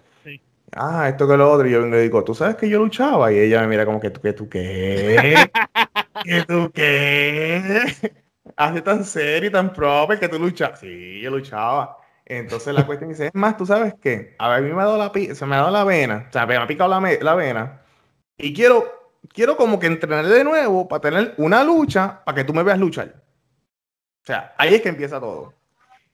Ah, 0.71 1.09
esto 1.09 1.27
que 1.27 1.36
lo 1.36 1.51
otro. 1.51 1.67
Y 1.67 1.71
yo 1.71 1.83
le 1.88 1.99
digo, 2.03 2.23
¿tú 2.23 2.36
sabes 2.36 2.57
que 2.57 2.69
yo 2.69 2.77
luchaba? 2.77 3.33
Y 3.33 3.39
ella 3.39 3.62
me 3.62 3.69
mira 3.69 3.88
como 3.88 3.99
que 3.99 4.12
tú, 4.12 4.21
que 4.21 4.33
tú 4.33 4.47
qué. 4.47 5.36
¿Que 6.23 6.43
tú 6.43 6.71
qué? 6.71 7.91
Hace 8.55 8.81
tan 8.83 9.03
serio 9.03 9.49
y 9.49 9.51
tan 9.51 9.73
proper 9.73 10.19
que 10.19 10.29
tú 10.29 10.38
luchas. 10.38 10.79
Sí, 10.79 11.21
yo 11.21 11.31
luchaba. 11.31 11.97
Entonces 12.25 12.73
la 12.73 12.86
cuestión 12.86 13.09
dice, 13.09 13.27
es 13.27 13.36
más, 13.36 13.57
¿tú 13.57 13.65
sabes 13.65 13.95
qué? 14.01 14.36
A 14.39 14.59
mí 14.59 14.71
me 14.71 14.81
ha 14.81 14.86
dado 14.86 14.97
la, 14.97 15.12
se 15.36 15.45
me 15.45 15.55
ha 15.55 15.59
dado 15.59 15.71
la 15.71 15.83
vena, 15.83 16.27
o 16.29 16.31
sea, 16.31 16.45
me 16.45 16.55
ha 16.55 16.67
picado 16.67 16.89
la, 16.89 17.17
la 17.21 17.36
vena. 17.36 17.81
Y 18.38 18.53
quiero, 18.53 19.12
quiero 19.27 19.57
como 19.57 19.79
que 19.79 19.88
entrenar 19.88 20.25
de 20.25 20.43
nuevo 20.43 20.88
para 20.88 21.01
tener 21.01 21.33
una 21.38 21.63
lucha 21.63 22.23
para 22.23 22.36
que 22.36 22.43
tú 22.43 22.53
me 22.53 22.63
veas 22.63 22.79
luchar. 22.79 23.23
O 24.23 24.25
sea, 24.25 24.53
ahí 24.57 24.75
es 24.75 24.81
que 24.81 24.89
empieza 24.89 25.19
todo. 25.19 25.53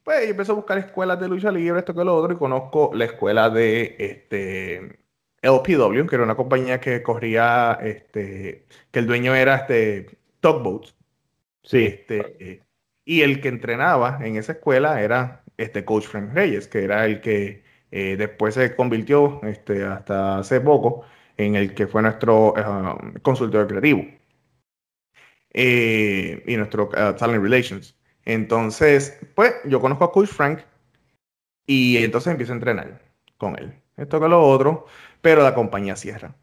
Pues 0.04 0.24
yo 0.24 0.32
empecé 0.32 0.52
a 0.52 0.56
buscar 0.56 0.78
escuelas 0.80 1.20
de 1.20 1.28
lucha 1.28 1.52
libre, 1.52 1.80
esto 1.80 1.94
que 1.94 2.04
lo 2.04 2.16
otro, 2.16 2.34
y 2.34 2.38
conozco 2.38 2.90
la 2.94 3.06
escuela 3.06 3.50
de 3.52 3.96
este 4.00 5.00
LPW, 5.44 6.08
que 6.08 6.16
era 6.16 6.24
una 6.24 6.36
compañía 6.36 6.80
que 6.80 7.04
corría, 7.04 7.78
este, 7.84 8.66
que 8.92 9.00
el 9.00 9.06
dueño 9.06 9.36
era 9.36 9.56
este 9.58 10.18
Tugboats. 10.40 10.96
Sí. 11.64 11.86
Este, 11.86 12.64
y 13.06 13.22
el 13.22 13.42
que 13.42 13.50
entrenaba 13.50 14.20
en 14.22 14.38
esa 14.38 14.54
escuela 14.54 15.02
era 15.02 15.44
este 15.60 15.86
coach 15.86 16.06
Frank 16.06 16.34
Reyes, 16.34 16.68
que 16.68 16.84
era 16.84 17.06
el 17.06 17.22
que 17.22 17.64
eh, 17.92 18.16
después 18.18 18.56
se 18.56 18.76
convirtió 18.76 19.42
este, 19.44 19.84
hasta 19.86 20.40
hace 20.40 20.62
poco 20.62 21.04
en 21.38 21.56
el 21.56 21.74
que 21.74 21.88
fue 21.88 22.02
nuestro 22.02 22.54
uh, 22.54 23.20
consultor 23.22 23.68
creativo 23.68 24.06
eh, 25.54 26.44
y 26.46 26.58
nuestro 26.58 26.86
uh, 26.90 27.16
talent 27.16 27.44
relations. 27.44 27.98
Entonces, 28.26 29.18
pues 29.36 29.54
yo 29.66 29.82
conozco 29.82 30.04
a 30.04 30.12
Coach 30.12 30.30
Frank 30.30 30.60
y 31.66 31.98
entonces 31.98 32.32
empiezo 32.32 32.54
a 32.54 32.56
entrenar 32.56 33.02
con 33.38 33.58
él. 33.58 33.74
Esto 33.98 34.20
que 34.20 34.28
lo 34.28 34.42
otro, 34.48 34.86
pero 35.22 35.44
la 35.44 35.56
compañía 35.56 35.96
cierra. 35.96 36.36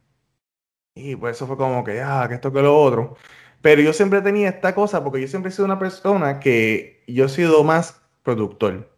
Y 0.94 1.14
pues 1.16 1.36
eso 1.36 1.46
fue 1.46 1.56
como 1.56 1.84
que, 1.84 2.00
ah, 2.00 2.26
que 2.28 2.34
esto 2.34 2.52
que 2.52 2.62
lo 2.62 2.76
otro. 2.78 3.16
Pero 3.62 3.82
yo 3.82 3.92
siempre 3.92 4.22
tenía 4.22 4.48
esta 4.48 4.74
cosa 4.74 5.02
porque 5.04 5.20
yo 5.20 5.28
siempre 5.28 5.50
he 5.50 5.52
sido 5.52 5.66
una 5.66 5.78
persona 5.78 6.40
que 6.40 7.02
yo 7.06 7.26
he 7.26 7.28
sido 7.28 7.64
más 7.64 8.00
productor. 8.22 8.95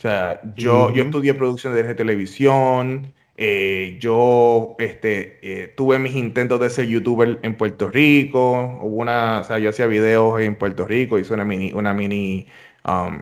O 0.00 0.02
sea, 0.02 0.40
yo, 0.56 0.90
yo 0.94 1.04
estudié 1.04 1.34
producción 1.34 1.74
de 1.74 1.94
televisión, 1.94 3.12
eh, 3.36 3.98
yo 4.00 4.74
este, 4.78 5.38
eh, 5.42 5.74
tuve 5.76 5.98
mis 5.98 6.14
intentos 6.14 6.58
de 6.58 6.70
ser 6.70 6.86
youtuber 6.86 7.38
en 7.42 7.54
Puerto 7.54 7.90
Rico. 7.90 8.78
Hubo 8.80 8.96
una, 8.96 9.40
o 9.40 9.44
sea, 9.44 9.58
yo 9.58 9.68
hacía 9.68 9.86
videos 9.86 10.40
en 10.40 10.56
Puerto 10.56 10.86
Rico, 10.86 11.18
hice 11.18 11.34
una 11.34 11.44
mini, 11.44 11.74
una 11.74 11.92
mini, 11.92 12.46
um, 12.86 13.20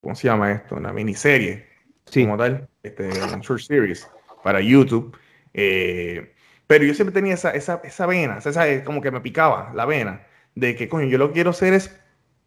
¿cómo 0.00 0.16
se 0.16 0.26
llama 0.26 0.50
esto? 0.50 0.74
Una 0.74 0.92
miniserie, 0.92 1.64
sí. 2.06 2.24
como 2.24 2.36
tal, 2.36 2.68
este, 2.82 3.08
short 3.40 3.60
series 3.60 4.10
para 4.42 4.60
YouTube. 4.60 5.16
Eh, 5.54 6.34
pero 6.66 6.84
yo 6.84 6.92
siempre 6.92 7.14
tenía 7.14 7.34
esa, 7.34 7.52
esa, 7.52 7.80
esa 7.84 8.06
vena, 8.06 8.38
esa, 8.38 8.82
como 8.82 9.00
que 9.00 9.12
me 9.12 9.20
picaba 9.20 9.70
la 9.76 9.86
vena 9.86 10.26
de 10.56 10.74
que, 10.74 10.88
coño, 10.88 11.06
yo 11.06 11.18
lo 11.18 11.28
que 11.28 11.34
quiero 11.34 11.52
ser 11.52 11.72
es 11.74 11.96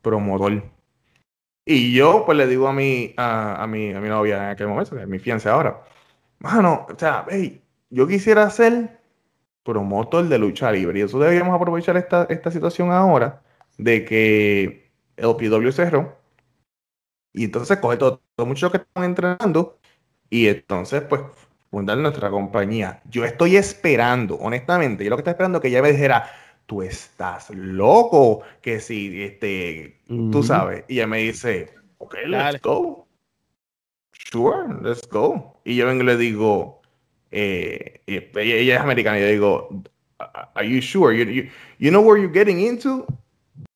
promotor. 0.01 0.63
Y 1.65 1.93
yo, 1.93 2.23
pues 2.25 2.37
le 2.37 2.47
digo 2.47 2.67
a 2.67 2.73
mi, 2.73 3.13
a, 3.17 3.63
a 3.63 3.67
mi, 3.67 3.93
a 3.93 4.01
mi 4.01 4.09
novia 4.09 4.37
en 4.37 4.49
aquel 4.51 4.67
momento, 4.67 4.95
que 4.95 5.01
es 5.03 5.07
mi 5.07 5.19
fianza 5.19 5.53
ahora, 5.53 5.81
mano, 6.39 6.87
o 6.93 6.99
sea, 6.99 7.25
hey, 7.29 7.63
yo 7.89 8.07
quisiera 8.07 8.49
ser 8.49 8.99
promotor 9.63 10.27
de 10.29 10.39
lucha 10.39 10.71
libre. 10.71 10.99
Y 10.99 11.03
eso 11.03 11.19
deberíamos 11.19 11.55
aprovechar 11.55 11.97
esta, 11.97 12.25
esta 12.29 12.51
situación 12.51 12.91
ahora 12.91 13.43
de 13.77 14.05
que 14.05 14.91
el 15.17 15.35
PW 15.37 15.71
cerró. 15.71 16.17
Y 17.33 17.45
entonces 17.45 17.77
coge 17.79 17.97
todo, 17.97 18.21
todo 18.35 18.45
mucho 18.47 18.71
que 18.71 18.77
están 18.77 19.03
entrenando 19.03 19.79
y 20.29 20.47
entonces 20.47 21.01
pues 21.03 21.21
fundar 21.71 21.97
nuestra 21.97 22.29
compañía. 22.29 23.01
Yo 23.09 23.25
estoy 23.25 23.57
esperando, 23.57 24.35
honestamente, 24.35 25.03
yo 25.03 25.09
lo 25.09 25.15
que 25.17 25.21
estoy 25.21 25.31
esperando 25.31 25.57
es 25.57 25.61
que 25.63 25.69
ella 25.69 25.81
me 25.81 25.91
dijera, 25.91 26.29
tú 26.65 26.81
estás 26.81 27.49
loco, 27.51 28.41
que 28.61 28.79
si, 28.79 29.23
este, 29.23 29.99
tú 30.07 30.43
sabes. 30.43 30.83
Y 30.87 30.95
ella 30.95 31.07
me 31.07 31.17
dice, 31.19 31.73
ok, 31.97 32.15
let's 32.27 32.61
go. 32.61 33.07
Sure, 34.11 34.67
let's 34.81 35.07
go. 35.09 35.59
Y 35.65 35.75
yo 35.75 35.85
vengo 35.87 36.03
y 36.03 36.05
le 36.05 36.17
digo, 36.17 36.81
eh, 37.31 38.01
ella, 38.07 38.75
es 38.75 38.81
americana, 38.81 39.19
y 39.19 39.21
yo 39.21 39.27
digo, 39.27 39.83
are 40.55 40.67
you 40.67 40.81
sure? 40.81 41.13
You, 41.13 41.25
you, 41.25 41.49
you 41.79 41.91
know 41.91 42.01
where 42.01 42.17
you're 42.17 42.31
getting 42.31 42.61
into? 42.61 43.05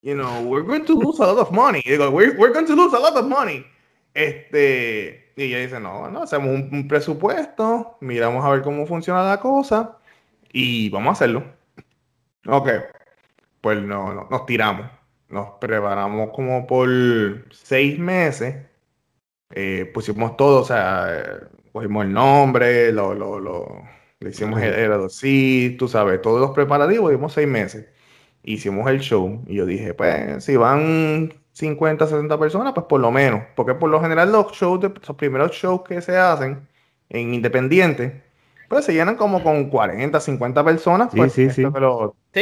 You 0.02 0.16
know, 0.16 0.42
we're 0.44 0.64
going 0.64 0.86
to 0.86 0.94
lose 0.94 1.20
a 1.20 1.26
lot 1.26 1.40
of 1.40 1.52
money. 1.52 1.82
Y 1.86 1.92
digo, 1.92 2.12
we're, 2.12 2.38
we're 2.38 2.54
going 2.54 2.68
to 2.68 2.76
lose 2.76 2.94
a 2.94 3.00
lot 3.00 3.18
of 3.18 3.26
money. 3.26 3.66
Este, 4.14 5.32
y 5.36 5.44
ella 5.44 5.60
dice, 5.60 5.80
no, 5.80 6.10
no, 6.10 6.24
hacemos 6.24 6.50
un, 6.50 6.88
presupuesto, 6.88 7.98
miramos 8.02 8.44
a 8.44 8.50
ver 8.50 8.64
cómo 8.64 8.88
funciona 8.88 9.24
la 9.24 9.40
cosa 9.40 10.00
y 10.52 10.90
vamos 10.90 11.10
a 11.10 11.12
hacerlo. 11.12 11.44
Ok, 12.48 12.70
pues 13.62 13.82
no, 13.82 14.14
no, 14.14 14.28
nos 14.30 14.46
tiramos. 14.46 14.90
Nos 15.30 15.52
preparamos 15.60 16.30
como 16.32 16.66
por 16.68 16.90
seis 17.52 18.00
meses 18.00 18.56
eh, 19.52 19.90
pusimos 19.94 20.38
todo, 20.38 20.62
o 20.62 20.66
sea, 20.66 21.50
cogimos 21.72 22.06
el 22.06 22.14
nombre, 22.14 22.92
lo, 22.92 23.14
lo, 23.14 23.40
lo 23.40 23.84
le 24.20 24.30
hicimos 24.32 24.62
el, 24.62 25.10
sí, 25.10 25.76
tú 25.78 25.88
sabes, 25.88 26.22
todos 26.22 26.42
los 26.42 26.52
preparativos, 26.52 27.12
dimos 27.12 27.34
seis 27.34 27.48
meses. 27.48 27.88
Hicimos 28.44 28.90
el 28.90 29.00
show 29.02 29.44
y 29.48 29.56
yo 29.56 29.66
dije, 29.66 29.94
pues, 29.94 30.44
si 30.44 30.56
van 30.56 31.34
50, 31.54 32.08
60 32.08 32.40
personas, 32.40 32.74
pues 32.74 32.86
por 32.88 33.00
lo 33.02 33.12
menos, 33.12 33.44
porque 33.56 33.76
por 33.76 33.90
lo 33.90 34.02
general 34.02 34.32
los 34.32 34.52
shows, 34.54 34.82
los 34.84 35.18
primeros 35.18 35.52
shows 35.52 35.82
que 35.88 36.02
se 36.02 36.18
hacen 36.18 36.68
en 37.10 37.34
Independiente, 37.34 38.24
pues 38.70 38.86
se 38.86 38.94
llenan 38.94 39.16
como 39.16 39.44
con 39.44 39.70
40, 39.70 40.20
50 40.20 40.64
personas. 40.64 41.12
Sí, 41.12 41.18
pues, 41.18 41.34
sí, 41.34 41.50
Sí, 41.50 41.66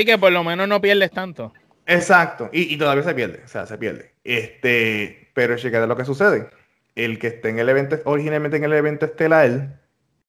que 0.03 0.17
por 0.17 0.31
lo 0.31 0.43
menos 0.43 0.67
no 0.67 0.81
pierdes 0.81 1.11
tanto. 1.11 1.53
Exacto, 1.85 2.49
y, 2.51 2.73
y, 2.73 2.77
todavía 2.77 3.03
se 3.03 3.13
pierde, 3.13 3.41
o 3.45 3.47
sea, 3.47 3.67
se 3.67 3.77
pierde. 3.77 4.11
Este, 4.23 5.29
pero 5.33 5.55
de 5.55 5.87
lo 5.87 5.95
que 5.95 6.03
sucede 6.03 6.49
el 6.95 7.19
que 7.19 7.27
esté 7.27 7.49
en 7.49 7.59
el 7.59 7.69
evento, 7.69 7.97
originalmente 8.05 8.57
en 8.57 8.63
el 8.63 8.73
evento 8.73 9.05
estelar, 9.05 9.81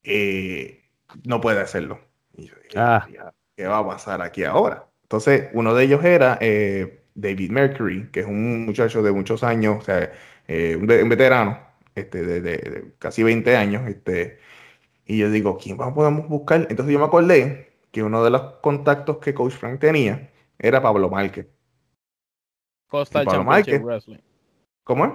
eh, 0.05 0.83
no 1.24 1.40
puede 1.40 1.61
hacerlo. 1.61 2.00
Y 2.37 2.46
yo 2.46 2.55
dije, 2.62 2.79
ah. 2.79 3.07
¿qué 3.57 3.66
va 3.66 3.79
a 3.79 3.87
pasar 3.87 4.20
aquí 4.20 4.44
ahora? 4.44 4.87
Entonces, 5.02 5.48
uno 5.52 5.74
de 5.74 5.85
ellos 5.85 6.05
era 6.05 6.38
eh, 6.40 7.05
David 7.14 7.50
Mercury, 7.50 8.09
que 8.11 8.20
es 8.20 8.26
un 8.26 8.66
muchacho 8.66 9.02
de 9.02 9.12
muchos 9.12 9.44
años, 9.44 9.79
o 9.79 9.83
sea, 9.83 10.12
eh, 10.48 10.76
un, 10.76 10.87
veterano, 10.87 11.59
este, 11.94 12.22
de, 12.22 12.92
casi 12.98 13.22
20 13.22 13.57
años, 13.57 13.88
este, 13.88 14.38
Y 15.07 15.18
yo 15.18 15.31
digo, 15.31 15.59
¿quién 15.59 15.76
más 15.76 15.92
podemos 15.92 16.29
buscar? 16.29 16.66
Entonces 16.70 16.92
yo 16.92 16.98
me 16.98 17.07
acordé 17.07 17.72
que 17.96 18.02
uno 18.02 18.22
de 18.22 18.28
los 18.30 18.42
contactos 18.61 19.16
que 19.18 19.32
Coach 19.32 19.54
Frank 19.54 19.80
tenía 19.80 20.30
era 20.59 20.82
Pablo 20.82 21.09
Márquez. 21.09 21.46
Coastal 22.88 23.24
Pablo 23.24 23.44
Márquez. 23.44 23.82
Wrestling. 23.82 24.18
¿Cómo 24.85 25.04
es? 25.06 25.12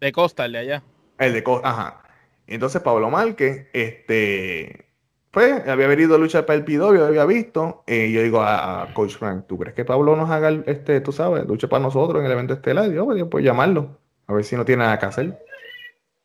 De 0.00 0.10
Coastal, 0.12 0.52
de 0.52 0.58
allá. 0.58 0.82
El 1.18 1.32
de 1.32 1.42
Co- 1.42 1.60
ajá. 1.64 2.02
Entonces 2.46 2.80
Pablo 2.82 3.10
Márquez, 3.10 3.66
este, 3.72 4.86
pues, 5.30 5.66
había 5.68 5.86
venido 5.86 6.14
a 6.14 6.18
luchar 6.18 6.46
para 6.46 6.56
el 6.58 6.64
PW, 6.64 7.04
había 7.04 7.24
visto. 7.26 7.84
eh, 7.86 8.10
yo 8.10 8.22
digo 8.22 8.40
a, 8.40 8.82
a 8.82 8.94
Coach 8.94 9.16
Frank, 9.16 9.46
¿tú 9.46 9.58
crees 9.58 9.74
que 9.74 9.84
Pablo 9.84 10.16
nos 10.16 10.30
haga, 10.30 10.48
el- 10.48 10.64
este, 10.66 11.00
tú 11.00 11.12
sabes, 11.12 11.46
lucha 11.46 11.68
para 11.68 11.82
nosotros 11.82 12.20
en 12.20 12.26
el 12.26 12.32
evento 12.32 12.54
estelar? 12.54 12.90
Y 12.90 12.94
yo, 12.94 13.04
pues, 13.06 13.22
pues 13.30 13.44
llamarlo, 13.44 13.98
a 14.26 14.32
ver 14.34 14.44
si 14.44 14.56
no 14.56 14.64
tiene 14.64 14.84
nada 14.84 14.98
que 14.98 15.06
hacer. 15.06 15.38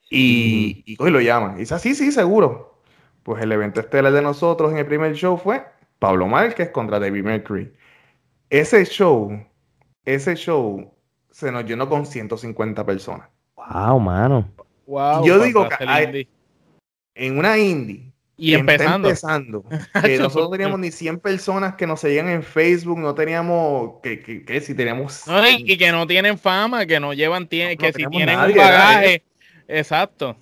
Y, 0.10 0.84
y 0.86 0.98
y 1.00 1.10
lo 1.10 1.22
llama. 1.22 1.54
Y 1.58 1.62
dice, 1.62 1.76
"Ah, 1.76 1.80
sí, 1.80 1.96
sí, 1.96 2.12
seguro. 2.12 2.80
Pues 3.24 3.42
el 3.44 3.52
evento 3.52 3.80
estelar 3.82 4.14
de 4.14 4.22
nosotros 4.22 4.72
en 4.72 4.78
el 4.80 4.86
primer 4.86 5.14
show 5.16 5.38
fue 5.38 5.64
Pablo 6.04 6.28
Márquez 6.28 6.70
contra 6.72 7.00
David 7.00 7.24
Mercury. 7.24 7.72
Ese 8.50 8.86
show, 8.86 9.42
ese 10.04 10.36
show 10.36 10.94
se 11.32 11.50
nos 11.50 11.64
llenó 11.64 11.88
con 11.88 12.06
150 12.06 12.86
personas. 12.86 13.30
Wow, 13.56 14.02
mano. 14.02 14.52
Wow, 14.86 15.26
Yo 15.26 15.42
digo 15.42 15.70
que 15.70 15.86
hay-. 15.86 16.28
En 17.16 17.38
una 17.38 17.58
indie. 17.58 18.12
Y 18.36 18.54
empezando. 18.54 19.08
empezando, 19.08 19.64
que 20.04 20.18
nosotros 20.18 20.52
teníamos 20.52 20.78
ni 20.82 20.92
100 20.92 21.22
personas 21.22 21.76
que 21.76 21.88
nos 21.88 22.02
seguían 22.02 22.28
en 22.28 22.44
Facebook, 22.44 23.00
no 23.00 23.16
teníamos, 23.16 24.02
que, 24.04 24.20
que, 24.20 24.44
que 24.44 24.60
si 24.60 24.76
teníamos... 24.76 25.26
No, 25.26 25.48
y, 25.48 25.64
y 25.66 25.78
que 25.78 25.90
no 25.94 26.06
tienen 26.06 26.38
fama, 26.38 26.86
que 26.86 27.00
no 27.00 27.14
llevan, 27.14 27.44
No, 27.44 27.48
que 27.50 27.78
no 27.80 27.94
si 27.94 28.06
tienen 28.08 28.36
nadie, 28.36 28.56
un 28.56 28.58
bagaje. 28.58 29.24
Exacto. 29.70 30.36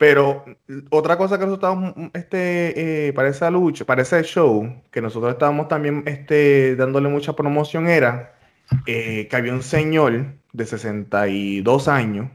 Pero 0.00 0.46
otra 0.88 1.18
cosa 1.18 1.38
que 1.38 1.44
nosotros 1.44 1.58
estábamos, 1.74 2.10
este, 2.14 3.08
eh, 3.08 3.12
para 3.12 3.28
esa 3.28 3.50
lucha, 3.50 3.84
para 3.84 4.00
ese 4.00 4.22
show, 4.22 4.66
que 4.90 5.02
nosotros 5.02 5.30
estábamos 5.30 5.68
también 5.68 6.04
este, 6.06 6.74
dándole 6.74 7.10
mucha 7.10 7.34
promoción, 7.36 7.86
era 7.86 8.34
eh, 8.86 9.28
que 9.28 9.36
había 9.36 9.52
un 9.52 9.62
señor 9.62 10.24
de 10.54 10.64
62 10.64 11.86
años 11.88 12.30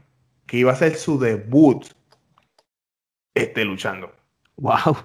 que 0.46 0.58
iba 0.58 0.70
a 0.70 0.74
hacer 0.74 0.94
su 0.94 1.18
debut 1.18 1.86
este, 3.34 3.64
luchando. 3.64 4.12
Wow. 4.58 4.96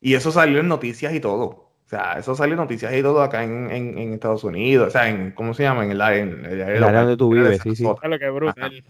Y 0.00 0.14
eso 0.14 0.30
salió 0.30 0.60
en 0.60 0.68
noticias 0.68 1.12
y 1.12 1.18
todo. 1.18 1.44
O 1.46 1.88
sea, 1.88 2.20
eso 2.20 2.36
salió 2.36 2.54
en 2.54 2.60
noticias 2.60 2.94
y 2.94 3.02
todo 3.02 3.20
acá 3.20 3.42
en, 3.42 3.68
en- 3.72 3.98
en 3.98 4.12
Estados 4.14 4.44
Unidos. 4.44 4.86
O 4.86 4.90
sea, 4.92 5.08
en, 5.08 5.32
¿cómo 5.32 5.54
se 5.54 5.64
llama? 5.64 5.84
En 5.84 5.90
el, 5.90 6.00
en 6.00 6.44
el 6.44 6.62
área 6.62 6.76
El 6.76 6.84
área 6.84 7.00
donde 7.00 7.16
tú 7.16 7.34
en 7.34 7.42
vives, 7.42 7.60
sí, 7.64 7.74
sí. 7.74 7.82
Lo 7.82 8.18
que 8.18 8.30
brutal. 8.30 8.84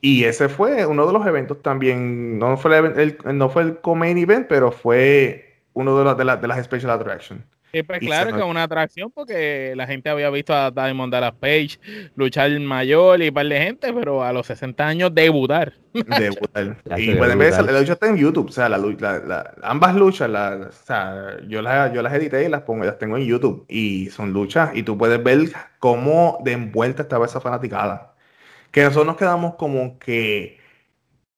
Y 0.00 0.24
ese 0.24 0.48
fue 0.48 0.86
uno 0.86 1.06
de 1.06 1.12
los 1.12 1.26
eventos 1.26 1.60
también. 1.62 2.38
No 2.38 2.56
fue 2.56 2.76
el, 2.78 2.84
event- 2.84 2.98
el- 3.26 3.38
no 3.38 3.48
fue 3.50 3.62
el 3.62 3.78
co-main 3.80 4.16
event, 4.18 4.46
pero 4.48 4.72
fue 4.72 5.58
uno 5.74 5.98
de, 5.98 6.04
los, 6.04 6.16
de, 6.16 6.24
las- 6.24 6.40
de 6.40 6.48
las 6.48 6.64
special 6.64 6.90
attractions. 6.90 7.42
Sí, 7.72 7.84
pues 7.84 8.02
Y 8.02 8.06
claro 8.06 8.32
que 8.32 8.38
nos- 8.38 8.48
una 8.50 8.64
atracción 8.64 9.12
porque 9.12 9.74
la 9.76 9.86
gente 9.86 10.10
había 10.10 10.28
visto 10.30 10.52
a 10.52 10.72
Diamond 10.72 11.12
Dallas 11.12 11.34
Page 11.38 11.78
luchar 12.16 12.50
mayor 12.58 13.22
y 13.22 13.28
un 13.28 13.34
par 13.34 13.46
de 13.46 13.60
gente, 13.60 13.92
pero 13.92 14.24
a 14.24 14.32
los 14.32 14.46
60 14.48 14.84
años 14.88 15.14
debutar. 15.14 15.74
Debutar. 15.92 16.76
Y 16.96 17.14
pueden 17.14 17.38
ver, 17.38 17.52
la 17.64 17.78
lucha 17.80 17.92
está 17.92 18.08
en 18.08 18.16
YouTube. 18.16 18.48
O 18.48 18.52
sea, 18.52 18.68
la, 18.68 18.76
la- 18.78 19.18
la- 19.20 19.54
ambas 19.62 19.94
luchas, 19.94 20.28
la- 20.28 20.68
o 20.68 20.72
sea, 20.72 21.36
yo 21.46 21.62
las, 21.62 21.92
yo 21.92 22.02
las 22.02 22.12
edité 22.14 22.44
y 22.44 22.48
las, 22.48 22.62
pongo, 22.62 22.84
las 22.84 22.98
tengo 22.98 23.16
en 23.16 23.24
YouTube. 23.26 23.64
Y 23.68 24.06
son 24.10 24.32
luchas. 24.32 24.70
Y 24.74 24.82
tú 24.82 24.98
puedes 24.98 25.22
ver 25.22 25.38
cómo 25.78 26.38
de 26.42 26.52
envuelta 26.52 27.02
estaba 27.02 27.26
esa 27.26 27.40
fanaticada. 27.40 28.14
Que 28.70 28.82
nosotros 28.82 29.06
nos 29.06 29.16
quedamos 29.16 29.54
como 29.56 29.98
que. 29.98 30.58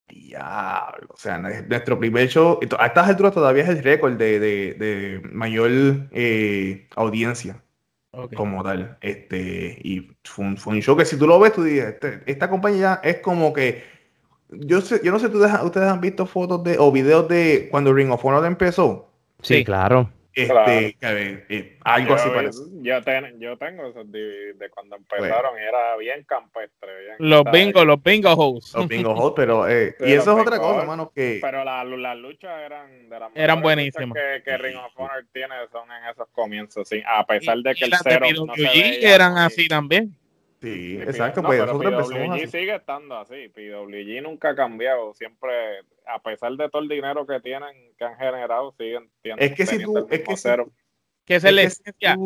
Diablo. 0.09 1.09
O 1.11 1.17
sea, 1.17 1.39
nuestro 1.39 1.99
primer 1.99 2.29
show. 2.29 2.59
A 2.79 2.87
estas 2.87 3.09
alturas 3.09 3.33
todavía 3.33 3.63
es 3.63 3.69
el 3.71 3.83
récord 3.83 4.15
de, 4.17 4.39
de- 4.39 4.75
de 4.75 5.21
mayor 5.33 5.71
eh, 6.13 6.87
audiencia 6.97 7.63
como 8.37 8.63
tal. 8.63 8.99
Este, 9.01 9.79
y 9.83 10.13
fue 10.25 10.45
un, 10.45 10.57
fue 10.59 10.75
un 10.75 10.83
show 10.83 10.97
que 10.97 11.07
si 11.07 11.17
tú 11.19 11.27
lo 11.27 11.39
ves, 11.41 11.53
tú 11.55 11.63
dices, 11.63 11.95
este- 11.95 12.23
esta 12.27 12.51
compañía 12.51 13.01
es 13.03 13.19
como 13.21 13.55
que, 13.55 13.85
yo 14.51 14.83
sé, 14.83 15.01
yo 15.03 15.13
no 15.13 15.19
sé, 15.19 15.31
¿tú 15.31 15.39
ustedes 15.43 15.89
han 15.89 16.01
visto 16.03 16.27
fotos 16.27 16.63
de, 16.63 16.77
o 16.79 16.93
videos 16.93 17.27
de 17.29 17.69
cuando 17.71 17.95
Ring 17.95 18.11
of 18.11 18.23
Honor 18.23 18.45
empezó. 18.45 19.09
Sí, 19.41 19.57
Sí. 19.59 19.65
claro. 19.65 20.11
Este, 20.35 20.47
Claro. 20.47 20.65
que, 20.67 20.97
eh, 21.31 21.47
eh, 21.51 21.79
algo 21.85 22.15
así 22.15 22.29
yo, 22.29 22.35
parece. 22.35 22.59
Yo, 22.81 23.03
ten- 23.03 23.39
yo 23.39 23.59
tengo 23.59 23.87
esos 23.89 24.11
de, 24.11 24.55
de 24.55 24.71
cuando 24.71 24.97
empezaron 24.97 25.59
y 25.59 25.63
era 25.63 25.97
bien 25.99 26.25
campestre. 26.25 26.89
bien- 27.03 27.17
Los 27.19 27.45
bingos, 27.53 27.85
los 27.85 28.03
bingo 28.03 28.33
hosts. 28.33 28.75
Los 28.75 28.89
bingo 28.89 29.15
hall, 29.15 29.35
pero, 29.37 29.69
eh, 29.69 29.95
Sí, 29.99 30.05
y 30.07 30.13
eso 30.13 30.33
es 30.35 30.41
otra 30.43 30.57
bingo 30.57 30.69
cosa, 30.69 30.81
hermano, 30.81 31.13
que 31.15 31.39
Pero 31.43 31.65
la- 31.65 31.85
las 31.85 32.17
luchas 32.17 32.51
eran 32.65 33.09
de 33.11 33.21
las 33.21 33.31
Eran 33.35 33.61
buenísimas. 33.61 34.15
Que, 34.17 34.43
que 34.43 34.57
Ring 34.57 34.77
of 34.77 34.93
Honor 34.97 35.27
tiene 35.33 35.55
son 35.71 35.91
en 35.93 36.09
esos 36.11 36.29
comienzos, 36.33 36.89
sí. 36.89 37.03
A 37.07 37.27
pesar 37.27 37.59
de 37.59 37.75
que 37.75 37.85
Y 37.87 37.89
el 37.89 37.95
cero 38.03 38.27
no 38.47 38.55
se 38.55 38.63
veía 38.63 39.15
eran 39.15 39.37
así 39.37 39.69
también. 39.69 40.17
sí, 40.63 40.97
Sí, 40.97 41.03
exacto, 41.03 41.43
no, 41.43 41.49
pues 41.49 41.61
PWG 41.61 42.33
así. 42.33 42.47
sigue 42.47 42.75
estando 42.77 43.19
así. 43.19 43.49
PWG 43.49 44.23
nunca 44.23 44.51
ha 44.51 44.55
cambiado. 44.55 45.13
Siempre, 45.13 45.51
a 46.07 46.19
pesar 46.21 46.53
de 46.53 46.69
todo 46.69 46.83
el 46.83 46.89
dinero 46.89 47.27
que 47.27 47.41
tienen, 47.41 47.93
que 47.97 48.05
han 48.05 48.17
generado, 48.17 48.73
siguen 48.79 49.09
teniendo 49.23 49.45
Es 49.45 49.55
que 49.55 49.67
si 49.67 49.83
tú- 49.83 50.07
es 50.11 50.21
que 50.21 50.37
si- 50.37 50.43
cero. 50.43 50.71
Que 51.25 51.35
licencia, 51.35 52.17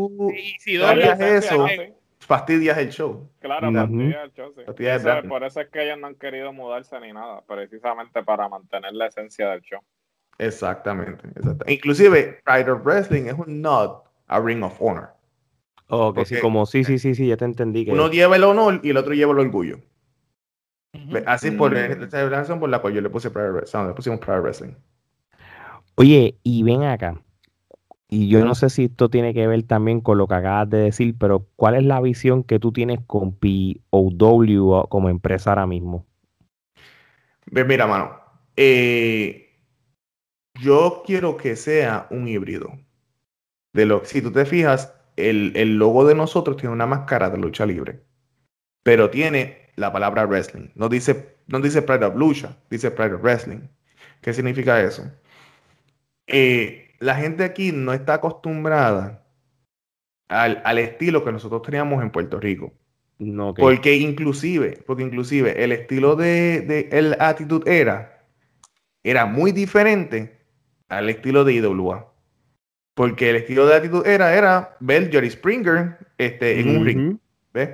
eso. 1.55 1.69
Sí. 1.69 1.93
fastidias 2.19 2.79
el 2.79 2.91
show. 2.91 3.29
Claro, 3.41 3.69
Ujú. 3.69 3.77
fastidia 3.77 4.23
el 4.23 4.33
show, 4.33 4.53
sí. 4.57 4.63
Eso 4.87 5.29
por 5.29 5.45
eso 5.45 5.61
es 5.61 5.69
que 5.69 5.85
ellos 5.85 5.99
no 5.99 6.07
han 6.09 6.15
querido 6.15 6.53
mudarse 6.53 6.99
ni 7.01 7.13
nada, 7.13 7.43
precisamente 7.47 8.23
para 8.25 8.49
mantener 8.49 8.93
la 8.95 9.07
esencia 9.07 9.51
del 9.51 9.61
show. 9.61 9.81
Exactamente, 10.39 11.27
exactamente. 11.29 11.73
Inclusive, 11.73 12.41
Pride 12.45 12.71
of 12.71 12.85
Wrestling 12.85 13.27
es 13.27 13.35
un 13.35 13.61
nod 13.63 14.03
a 14.27 14.41
Ring 14.41 14.63
of 14.63 14.77
Honor. 14.81 15.11
Oh, 15.89 16.13
que 16.13 16.25
sí, 16.25 16.35
Porque- 16.35 16.43
como 16.43 16.67
sí, 16.67 16.85
sí, 16.85 16.99
sí, 16.99 17.15
sí, 17.15 17.29
ya 17.29 17.37
te 17.37 17.45
entendí. 17.45 17.85
Que... 17.85 17.93
Uno 17.93 18.11
lleva 18.11 18.37
el 18.37 18.45
honor 18.45 18.81
y 18.83 18.91
el 18.91 18.97
otro 18.97 19.15
lleva 19.15 19.33
el 19.33 19.39
orgullo. 19.39 19.79
Así 21.27 21.51
por 21.53 21.75
Mm. 21.75 21.77
esa 21.77 22.25
es 22.25 22.31
la 22.31 22.41
razón 22.41 22.61
por 22.61 22.69
la 22.71 22.81
cual 22.81 22.95
yo 22.95 23.01
le 23.01 23.11
puse 23.11 23.31
Pride 23.31 23.51
Wrestling. 23.53 23.87
Le 23.89 23.95
pusimos 23.95 24.21
Pride 24.21 24.41
Wrestling. 24.41 24.75
Oye, 25.97 26.39
y 26.43 26.63
ven 26.63 26.85
acá. 26.85 27.23
Y 28.09 28.29
yo 28.29 28.45
no 28.45 28.55
sé 28.57 28.71
si 28.71 28.85
esto 28.87 29.11
tiene 29.11 29.35
que 29.35 29.47
ver 29.49 29.65
también 29.65 30.01
con 30.03 30.19
lo 30.19 30.29
que 30.29 30.35
acabas 30.35 30.71
de 30.71 30.79
decir, 30.79 31.17
pero 31.19 31.47
¿cuál 31.57 31.77
es 31.77 31.85
la 31.85 32.01
visión 32.01 32.45
que 32.45 32.61
tú 32.61 32.73
tienes 32.73 33.01
con 33.07 33.33
POW 33.35 34.89
como 34.91 35.11
empresa 35.11 35.51
ahora 35.53 35.67
mismo? 35.67 36.07
Ve, 37.51 37.65
Mira, 37.65 37.87
mano. 37.87 38.21
eh, 38.57 39.43
yo 40.55 41.03
quiero 41.07 41.37
que 41.37 41.57
sea 41.57 42.09
un 42.11 42.29
híbrido. 42.29 42.73
De 43.73 43.87
lo, 43.87 44.05
si 44.05 44.23
tú 44.23 44.33
te 44.33 44.45
fijas, 44.47 44.93
el, 45.17 45.53
el 45.57 45.79
logo 45.79 46.05
de 46.07 46.15
nosotros 46.17 46.57
tiene 46.57 46.75
una 46.75 46.87
máscara 46.87 47.31
de 47.31 47.39
lucha 47.39 47.65
libre. 47.67 48.05
Pero 48.87 49.11
tiene 49.11 49.73
la 49.75 49.93
palabra 49.93 50.27
wrestling. 50.27 50.69
No 50.77 50.89
dice, 50.89 51.35
no 51.49 51.59
dice 51.59 51.83
Pride 51.83 52.05
of 52.05 52.15
Lucha, 52.15 52.57
dice 52.71 52.93
Pride 52.93 53.15
of 53.15 53.23
Wrestling. 53.23 53.59
¿Qué 54.21 54.33
significa 54.33 54.81
eso? 54.81 55.11
Eh, 56.29 56.95
la 57.01 57.17
gente 57.17 57.43
aquí 57.43 57.73
no 57.73 57.93
está 57.93 58.15
acostumbrada 58.15 59.27
al, 60.29 60.63
al 60.65 60.79
estilo 60.79 61.25
que 61.25 61.33
nosotros 61.33 61.63
teníamos 61.63 62.01
en 62.01 62.11
Puerto 62.11 62.39
Rico. 62.39 62.75
No, 63.19 63.55
que 63.55 63.61
Porque 63.61 63.97
inclusive, 63.97 64.79
porque 64.87 65.03
inclusive 65.03 65.65
el 65.65 65.73
estilo 65.73 66.15
de, 66.15 66.61
de 66.61 66.89
el 66.93 67.17
Attitude 67.19 67.81
Era 67.81 68.23
era 69.03 69.27
muy 69.27 69.51
diferente 69.51 70.39
al 70.89 71.11
estilo 71.11 71.43
de 71.43 71.55
IWA. 71.55 72.13
Porque 72.95 73.31
el 73.31 73.37
estilo 73.37 73.67
de 73.67 73.75
Attitude 73.75 74.15
Era 74.15 74.33
era 74.33 74.77
ver 74.79 75.11
Jerry 75.11 75.29
Springer 75.29 75.99
este, 76.19 76.61
en 76.61 76.77
un 76.77 76.85
ring. 76.87 77.19
¿ves? 77.53 77.71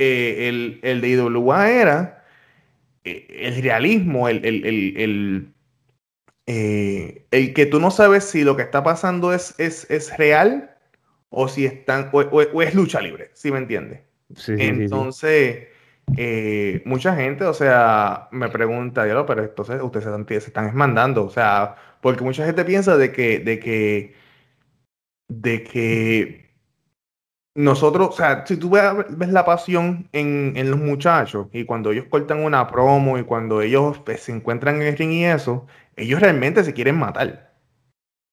Eh, 0.00 0.48
el, 0.48 0.80
el 0.82 1.00
de 1.02 1.08
IWA 1.10 1.70
era 1.70 2.24
eh, 3.04 3.26
el 3.30 3.62
realismo, 3.62 4.28
el, 4.28 4.44
el, 4.44 4.66
el, 4.66 4.96
el, 4.98 5.54
eh, 6.46 7.26
el 7.30 7.54
que 7.54 7.66
tú 7.66 7.80
no 7.80 7.90
sabes 7.90 8.24
si 8.24 8.44
lo 8.44 8.56
que 8.56 8.62
está 8.62 8.82
pasando 8.82 9.32
es, 9.34 9.54
es, 9.58 9.90
es 9.90 10.16
real 10.18 10.76
o 11.30 11.48
si 11.48 11.66
están, 11.66 12.10
o, 12.12 12.20
o- 12.22 12.42
o 12.54 12.62
es 12.62 12.74
lucha 12.74 13.00
libre, 13.00 13.30
¿sí 13.34 13.50
me 13.52 13.58
entiendes? 13.58 14.00
Sí, 14.36 14.58
sí, 14.58 14.74
sí, 14.74 14.88
sí. 14.88 14.96
Entonces, 14.96 15.68
eh, 16.16 16.82
mucha 16.86 17.14
gente, 17.16 17.44
o 17.44 17.54
sea, 17.54 18.28
me 18.32 18.48
pregunta, 18.50 19.04
diablo, 19.04 19.26
pero 19.26 19.44
entonces 19.44 19.80
ustedes 19.82 20.04
se 20.04 20.10
están, 20.10 20.26
se 20.28 20.36
están 20.38 20.74
mandando, 20.76 21.24
o 21.24 21.30
sea, 21.30 21.76
porque 22.02 22.24
mucha 22.24 22.46
gente 22.46 22.64
piensa 22.64 22.96
de 22.96 23.12
que, 23.12 23.38
de 23.40 23.60
que, 23.60 24.14
de 25.28 25.62
que 25.64 26.49
nosotros, 27.54 28.10
o 28.10 28.12
sea, 28.12 28.46
si 28.46 28.56
tú 28.56 28.70
ves, 28.70 29.28
la 29.28 29.44
pasión 29.44 30.08
en, 30.12 30.52
en 30.56 30.70
los 30.70 30.78
muchachos 30.78 31.48
y 31.52 31.64
cuando 31.64 31.90
ellos 31.90 32.06
cortan 32.08 32.44
una 32.44 32.68
promo 32.68 33.18
y 33.18 33.24
cuando 33.24 33.60
ellos 33.60 33.98
pues, 34.04 34.20
se 34.22 34.32
encuentran 34.32 34.76
en 34.76 34.82
el 34.88 34.96
ring 34.96 35.12
y 35.12 35.24
eso, 35.24 35.66
ellos 35.96 36.20
realmente 36.20 36.62
se 36.64 36.72
quieren 36.74 36.98
matar. 36.98 37.52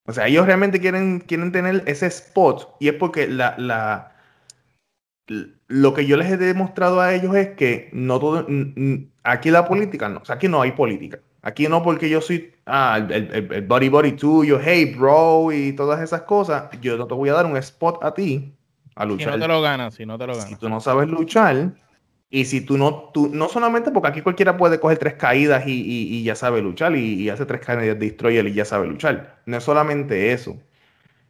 O 0.06 0.14
sea, 0.14 0.28
ellos 0.28 0.46
realmente 0.46 0.80
quieren, 0.80 1.20
quieren 1.20 1.52
tener 1.52 1.84
ese 1.88 2.08
spot 2.08 2.76
y 2.80 2.90
es 2.90 2.94
porque 2.94 3.28
la, 3.28 3.56
la, 3.58 4.16
lo 5.68 5.94
que 5.94 6.06
yo 6.06 6.16
les 6.18 6.32
he 6.32 6.38
demostrado 6.38 7.02
a 7.02 7.14
ellos 7.14 7.36
es 7.36 7.50
que 7.56 7.90
no 7.94 8.20
todo, 8.20 8.48
aquí 9.24 9.52
la 9.52 9.68
política 9.68 10.10
no, 10.10 10.20
o 10.20 10.26
sea, 10.26 10.36
aquí 10.36 10.48
no 10.48 10.62
hay 10.62 10.72
política. 10.74 11.20
Aquí 11.42 11.68
no 11.68 11.82
porque 11.84 12.10
yo 12.10 12.20
soy 12.20 12.54
ah, 12.66 12.98
el, 12.98 13.12
el, 13.12 13.54
el 13.54 13.62
body 13.68 13.90
body 13.90 14.12
tuyo, 14.14 14.60
hey 14.62 14.94
bro, 14.98 15.52
y 15.52 15.72
todas 15.74 16.02
esas 16.02 16.24
cosas. 16.24 16.70
Yo 16.82 16.98
no 16.98 17.08
te 17.08 17.14
voy 17.14 17.30
a 17.30 17.34
dar 17.34 17.46
un 17.46 17.56
spot 17.58 18.04
a 18.04 18.14
ti 18.14 18.57
a 18.98 19.06
luchar. 19.06 19.34
Si 19.34 19.40
no 19.40 19.46
te 19.46 19.48
lo 19.48 19.62
ganas, 19.62 19.94
si 19.94 20.06
no 20.06 20.18
te 20.18 20.28
lo 20.28 20.34
ganas. 20.34 20.50
Si 20.50 20.56
tú 20.56 20.70
no 20.70 20.82
sabes 20.82 21.08
luchar, 21.08 21.74
y 22.30 22.46
si 22.46 22.62
tú 22.62 22.78
no, 22.78 23.12
tú, 23.14 23.30
no 23.34 23.48
solamente 23.48 23.92
porque 23.92 24.10
aquí 24.10 24.22
cualquiera 24.22 24.58
puede 24.58 24.80
coger 24.80 24.98
tres 24.98 25.14
caídas 25.14 25.66
y, 25.68 25.72
y, 25.72 26.18
y 26.18 26.24
ya 26.24 26.36
sabe 26.36 26.62
luchar, 26.62 26.96
y, 26.96 27.14
y, 27.14 27.30
hace 27.30 27.46
tres 27.46 27.62
caídas 27.62 27.84
de 27.84 27.96
destroyer 27.96 28.46
y 28.48 28.54
ya 28.54 28.66
sabe 28.66 28.88
luchar. 28.88 29.42
No 29.46 29.58
es 29.58 29.64
solamente 29.64 30.34
eso. 30.34 30.58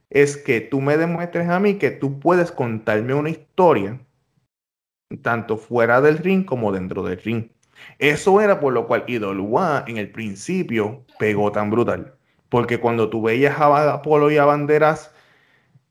Es 0.09 0.37
que 0.37 0.61
tú 0.61 0.81
me 0.81 0.97
demuestres 0.97 1.49
a 1.49 1.59
mí 1.59 1.75
que 1.75 1.91
tú 1.91 2.19
puedes 2.19 2.51
contarme 2.51 3.13
una 3.13 3.29
historia, 3.29 3.99
tanto 5.21 5.57
fuera 5.57 6.01
del 6.01 6.17
ring 6.17 6.45
como 6.45 6.71
dentro 6.71 7.03
del 7.03 7.21
ring. 7.21 7.49
Eso 7.99 8.41
era 8.41 8.59
por 8.59 8.73
lo 8.73 8.87
cual 8.87 9.03
IWA 9.07 9.83
en 9.87 9.97
el 9.97 10.11
principio 10.11 11.05
pegó 11.19 11.51
tan 11.51 11.69
brutal. 11.69 12.15
Porque 12.49 12.79
cuando 12.79 13.09
tú 13.09 13.21
veías 13.21 13.59
a 13.59 13.93
Apolo 13.93 14.31
y 14.31 14.37
a 14.37 14.45
Banderas 14.45 15.13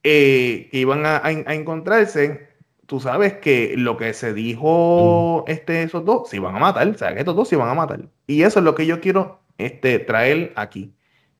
eh, 0.02 0.68
que 0.70 0.78
iban 0.78 1.06
a, 1.06 1.16
a, 1.16 1.26
a, 1.26 1.54
encontrarse, 1.54 2.48
tú 2.86 3.00
sabes 3.00 3.34
que 3.34 3.74
lo 3.76 3.96
que 3.96 4.12
se 4.14 4.32
dijo 4.32 5.44
mm. 5.46 5.50
este, 5.50 5.82
esos 5.82 6.04
dos 6.04 6.28
se 6.28 6.36
iban 6.36 6.54
a 6.56 6.58
matar. 6.58 6.88
O 6.88 6.94
sea, 6.94 7.12
que 7.12 7.20
estos 7.20 7.36
dos 7.36 7.48
se 7.48 7.56
iban 7.56 7.68
a 7.68 7.74
matar. 7.74 8.00
Y 8.26 8.42
eso 8.42 8.60
es 8.60 8.64
lo 8.64 8.74
que 8.74 8.86
yo 8.86 9.00
quiero 9.00 9.40
este, 9.58 9.98
traer 9.98 10.52
aquí. 10.56 10.92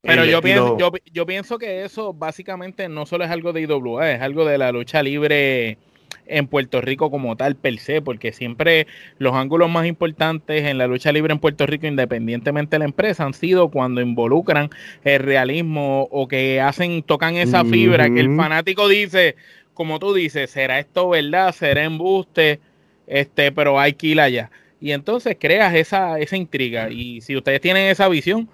Pero 0.02 0.24
yo, 0.24 0.40
pienso, 0.40 0.78
yo, 0.78 0.92
yo, 1.12 1.26
pienso 1.26 1.58
que 1.58 1.84
eso 1.84 2.14
básicamente 2.14 2.88
no 2.88 3.06
solo 3.06 3.24
es 3.24 3.30
algo 3.30 3.52
de 3.52 3.62
IWA, 3.62 4.12
es 4.12 4.22
algo 4.22 4.44
de 4.44 4.56
la 4.56 4.70
lucha 4.70 5.02
libre 5.02 5.78
en 6.26 6.46
Puerto 6.46 6.80
Rico 6.80 7.10
como 7.10 7.36
tal 7.36 7.56
per 7.56 7.78
se, 7.78 8.02
porque 8.02 8.32
siempre 8.32 8.86
los 9.18 9.34
ángulos 9.34 9.70
más 9.70 9.86
importantes 9.86 10.64
en 10.64 10.78
la 10.78 10.86
lucha 10.86 11.12
libre 11.12 11.32
en 11.32 11.38
Puerto 11.38 11.66
Rico, 11.66 11.86
independientemente 11.86 12.76
de 12.76 12.78
la 12.80 12.84
empresa, 12.84 13.24
han 13.24 13.34
sido 13.34 13.68
cuando 13.70 14.00
involucran 14.00 14.70
el 15.04 15.20
realismo 15.20 16.08
o 16.10 16.28
que 16.28 16.60
hacen, 16.60 17.02
tocan 17.02 17.36
esa 17.36 17.64
fibra, 17.64 18.08
mm 18.08 18.10
-hmm. 18.10 18.14
que 18.14 18.20
el 18.20 18.36
fanático 18.36 18.88
dice, 18.88 19.36
como 19.74 19.98
tú 19.98 20.14
dices, 20.14 20.50
¿será 20.50 20.78
esto 20.78 21.10
verdad? 21.10 21.54
¿Será 21.54 21.84
embuste? 21.84 22.60
Este, 23.06 23.52
pero 23.52 23.78
hay 23.78 23.92
que 23.92 24.08
ir 24.08 24.20
allá. 24.20 24.50
Y 24.80 24.92
entonces 24.92 25.36
creas 25.38 25.74
esa, 25.74 26.18
esa 26.18 26.36
intriga. 26.36 26.90
Y 26.90 27.20
si 27.20 27.36
ustedes 27.36 27.60
tienen 27.60 27.90
esa 27.90 28.08
visión, 28.08 28.48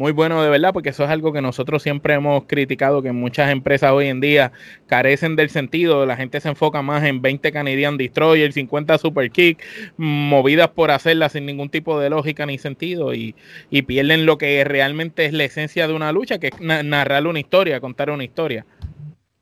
muy 0.00 0.12
bueno 0.12 0.42
de 0.42 0.48
verdad, 0.48 0.72
porque 0.72 0.88
eso 0.88 1.04
es 1.04 1.10
algo 1.10 1.30
que 1.30 1.42
nosotros 1.42 1.82
siempre 1.82 2.14
hemos 2.14 2.44
criticado, 2.44 3.02
que 3.02 3.12
muchas 3.12 3.50
empresas 3.50 3.92
hoy 3.92 4.06
en 4.06 4.22
día 4.22 4.50
carecen 4.86 5.36
del 5.36 5.50
sentido, 5.50 6.06
la 6.06 6.16
gente 6.16 6.40
se 6.40 6.48
enfoca 6.48 6.80
más 6.80 7.04
en 7.04 7.20
20 7.20 7.52
Canadian 7.52 7.98
Destroyer, 7.98 8.50
50 8.50 8.96
Super 8.96 9.30
Kick, 9.30 9.62
movidas 9.98 10.68
por 10.68 10.90
hacerlas 10.90 11.32
sin 11.32 11.44
ningún 11.44 11.68
tipo 11.68 12.00
de 12.00 12.08
lógica 12.08 12.46
ni 12.46 12.56
sentido, 12.56 13.12
y, 13.12 13.34
y 13.68 13.82
pierden 13.82 14.24
lo 14.24 14.38
que 14.38 14.64
realmente 14.64 15.26
es 15.26 15.34
la 15.34 15.44
esencia 15.44 15.86
de 15.86 15.92
una 15.92 16.12
lucha, 16.12 16.38
que 16.38 16.46
es 16.46 16.58
narrar 16.62 17.26
una 17.26 17.40
historia, 17.40 17.78
contar 17.78 18.08
una 18.08 18.24
historia. 18.24 18.64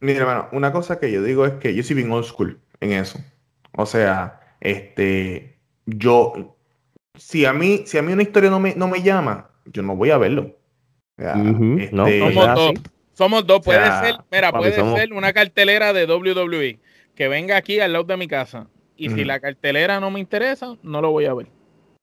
Mira, 0.01 0.19
hermano, 0.19 0.49
una 0.51 0.73
cosa 0.73 0.99
que 0.99 1.13
yo 1.13 1.23
digo 1.23 1.47
es 1.47 1.53
que 1.53 1.73
yo 1.73 1.85
soy 1.85 1.95
bien 1.95 2.11
old 2.11 2.25
school 2.25 2.59
en 2.81 2.95
eso. 2.95 3.21
O 3.77 3.87
sea, 3.87 4.41
este, 4.59 5.57
yo, 5.87 6.57
si 7.15 7.45
a 7.45 7.53
mí, 7.53 7.85
si 7.87 7.97
a 7.97 8.03
mí 8.03 8.13
una 8.13 8.23
historia 8.25 8.51
no 8.51 8.59
me, 8.59 8.75
no 8.75 8.89
me 8.89 9.03
llama, 9.03 9.53
yo 9.73 9.83
no 9.83 9.97
voy 9.97 10.11
a 10.11 10.19
verlo. 10.19 10.57
O 11.19 11.23
sea, 11.23 11.37
uh 11.37 11.39
-huh. 11.39 11.81
este, 11.83 11.97
no, 11.97 12.07
somos 12.07 12.55
dos. 12.55 12.73
Somos 13.13 13.47
dos. 13.47 13.61
Puede 13.65 13.79
o 13.81 13.83
sea, 13.83 14.01
ser, 14.01 14.17
mira, 14.31 14.53
puede 14.53 14.77
somos... 14.77 14.99
ser 14.99 15.13
una 15.13 15.33
cartelera 15.33 15.93
de 15.93 16.07
WWE 16.07 16.79
que 17.15 17.29
venga 17.29 17.57
aquí 17.57 17.81
al 17.81 17.93
lado 17.93 18.05
de 18.05 18.17
mi 18.17 18.29
casa. 18.29 18.69
Y 18.97 19.09
uh 19.09 19.13
-huh. 19.13 19.15
si 19.17 19.25
la 19.25 19.41
cartelera 19.41 20.01
no 20.01 20.11
me 20.11 20.21
interesa, 20.21 20.77
no 20.83 21.01
lo 21.01 21.11
voy 21.11 21.27
a 21.27 21.35
ver. 21.35 21.47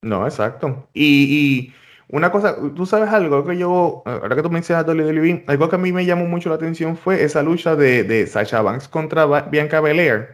No, 0.01 0.25
exacto. 0.25 0.87
Y, 0.93 1.03
y, 1.03 1.73
una 2.07 2.31
cosa, 2.31 2.57
tú 2.75 2.85
sabes 2.85 3.09
algo 3.09 3.43
que 3.45 3.57
yo, 3.57 4.03
ahora 4.05 4.35
que 4.35 4.43
tú 4.43 4.51
mencionas 4.51 4.85
WWE, 4.85 5.43
algo 5.47 5.69
que 5.69 5.75
a 5.75 5.79
mí 5.79 5.91
me 5.91 6.05
llamó 6.05 6.25
mucho 6.25 6.49
la 6.49 6.55
atención 6.55 6.95
fue 6.95 7.23
esa 7.23 7.41
lucha 7.41 7.75
de, 7.75 8.03
de 8.03 8.27
Sasha 8.27 8.61
Banks 8.61 8.87
contra 8.87 9.25
Bianca 9.41 9.81
Belair, 9.81 10.29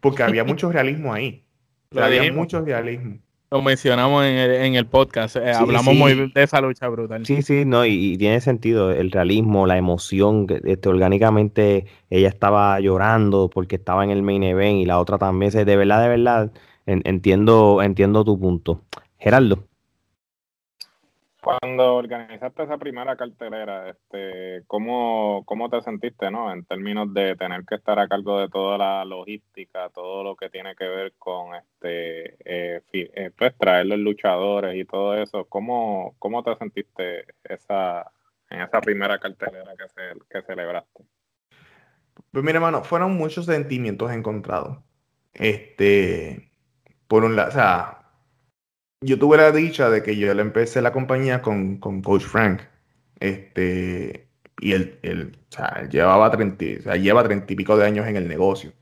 porque 0.00 0.22
había 0.22 0.44
mucho 0.44 0.72
realismo 0.72 1.12
ahí. 1.12 1.44
O 1.90 1.96
sea, 1.96 2.06
había 2.06 2.32
mucho 2.32 2.62
realismo. 2.62 3.18
Lo 3.52 3.62
mencionamos 3.62 4.24
en 4.24 4.36
el, 4.36 4.50
en 4.52 4.74
el 4.76 4.86
podcast, 4.86 5.34
eh, 5.34 5.52
sí, 5.52 5.60
hablamos 5.60 5.92
sí. 5.92 5.98
muy 5.98 6.14
de 6.14 6.42
esa 6.42 6.60
lucha 6.60 6.86
brutal. 6.88 7.26
Sí, 7.26 7.42
sí, 7.42 7.64
no, 7.64 7.84
y, 7.84 8.12
y, 8.12 8.16
tiene 8.16 8.40
sentido 8.40 8.92
el 8.92 9.10
realismo, 9.10 9.66
la 9.66 9.76
emoción, 9.76 10.46
este, 10.64 10.88
orgánicamente 10.88 11.86
ella 12.10 12.28
estaba 12.28 12.78
llorando 12.78 13.50
porque 13.50 13.74
estaba 13.74 14.04
en 14.04 14.10
el 14.10 14.22
main 14.22 14.44
event 14.44 14.78
y 14.78 14.84
la 14.84 15.00
otra 15.00 15.18
también, 15.18 15.50
de 15.50 15.76
verdad, 15.76 16.00
de 16.00 16.08
verdad, 16.08 16.52
en, 16.86 17.02
entiendo, 17.04 17.82
entiendo 17.82 18.24
tu 18.24 18.38
punto. 18.38 18.82
Gerardo. 19.18 19.69
Cuando 21.42 21.96
organizaste 21.96 22.64
esa 22.64 22.76
primera 22.76 23.16
cartelera, 23.16 23.88
este, 23.88 24.62
¿cómo, 24.66 25.42
¿cómo 25.46 25.70
te 25.70 25.80
sentiste, 25.80 26.30
no? 26.30 26.52
En 26.52 26.64
términos 26.64 27.12
de 27.14 27.34
tener 27.34 27.64
que 27.64 27.76
estar 27.76 27.98
a 27.98 28.08
cargo 28.08 28.40
de 28.40 28.48
toda 28.48 28.76
la 28.76 29.04
logística, 29.06 29.88
todo 29.88 30.22
lo 30.22 30.36
que 30.36 30.50
tiene 30.50 30.74
que 30.76 30.86
ver 30.86 31.14
con 31.18 31.54
este, 31.54 32.34
eh, 32.44 32.82
eh, 32.92 33.30
pues 33.36 33.56
traer 33.56 33.86
los 33.86 33.98
luchadores 33.98 34.76
y 34.76 34.84
todo 34.84 35.14
eso. 35.14 35.46
¿Cómo, 35.46 36.14
cómo 36.18 36.42
te 36.42 36.54
sentiste 36.56 37.24
esa, 37.44 38.12
en 38.50 38.60
esa 38.60 38.80
primera 38.82 39.18
cartelera 39.18 39.72
que, 39.76 39.88
se, 39.88 40.20
que 40.28 40.42
celebraste? 40.42 41.04
Pues 42.32 42.44
mira, 42.44 42.56
hermano, 42.56 42.84
fueron 42.84 43.16
muchos 43.16 43.46
sentimientos 43.46 44.12
encontrados. 44.12 44.78
Este, 45.32 46.52
por 47.08 47.24
un 47.24 47.34
lado, 47.34 47.48
o 47.48 47.52
sea, 47.52 47.99
yo 49.02 49.18
tuve 49.18 49.36
la 49.38 49.50
dicha 49.52 49.88
de 49.90 50.02
que 50.02 50.16
yo 50.16 50.32
le 50.34 50.42
empecé 50.42 50.82
la 50.82 50.92
compañía 50.92 51.42
con, 51.42 51.78
con 51.78 52.02
Coach 52.02 52.24
Frank. 52.24 52.60
Este, 53.18 54.28
y 54.60 54.72
él, 54.72 54.98
él, 55.02 55.38
o 55.50 55.52
sea, 55.54 55.88
llevaba 55.88 56.30
30, 56.30 56.64
o 56.78 56.82
sea, 56.82 56.96
lleva 56.96 57.24
30 57.24 57.52
y 57.52 57.56
pico 57.56 57.76
de 57.76 57.86
años 57.86 58.06
en 58.06 58.16
el 58.16 58.28
negocio. 58.28 58.72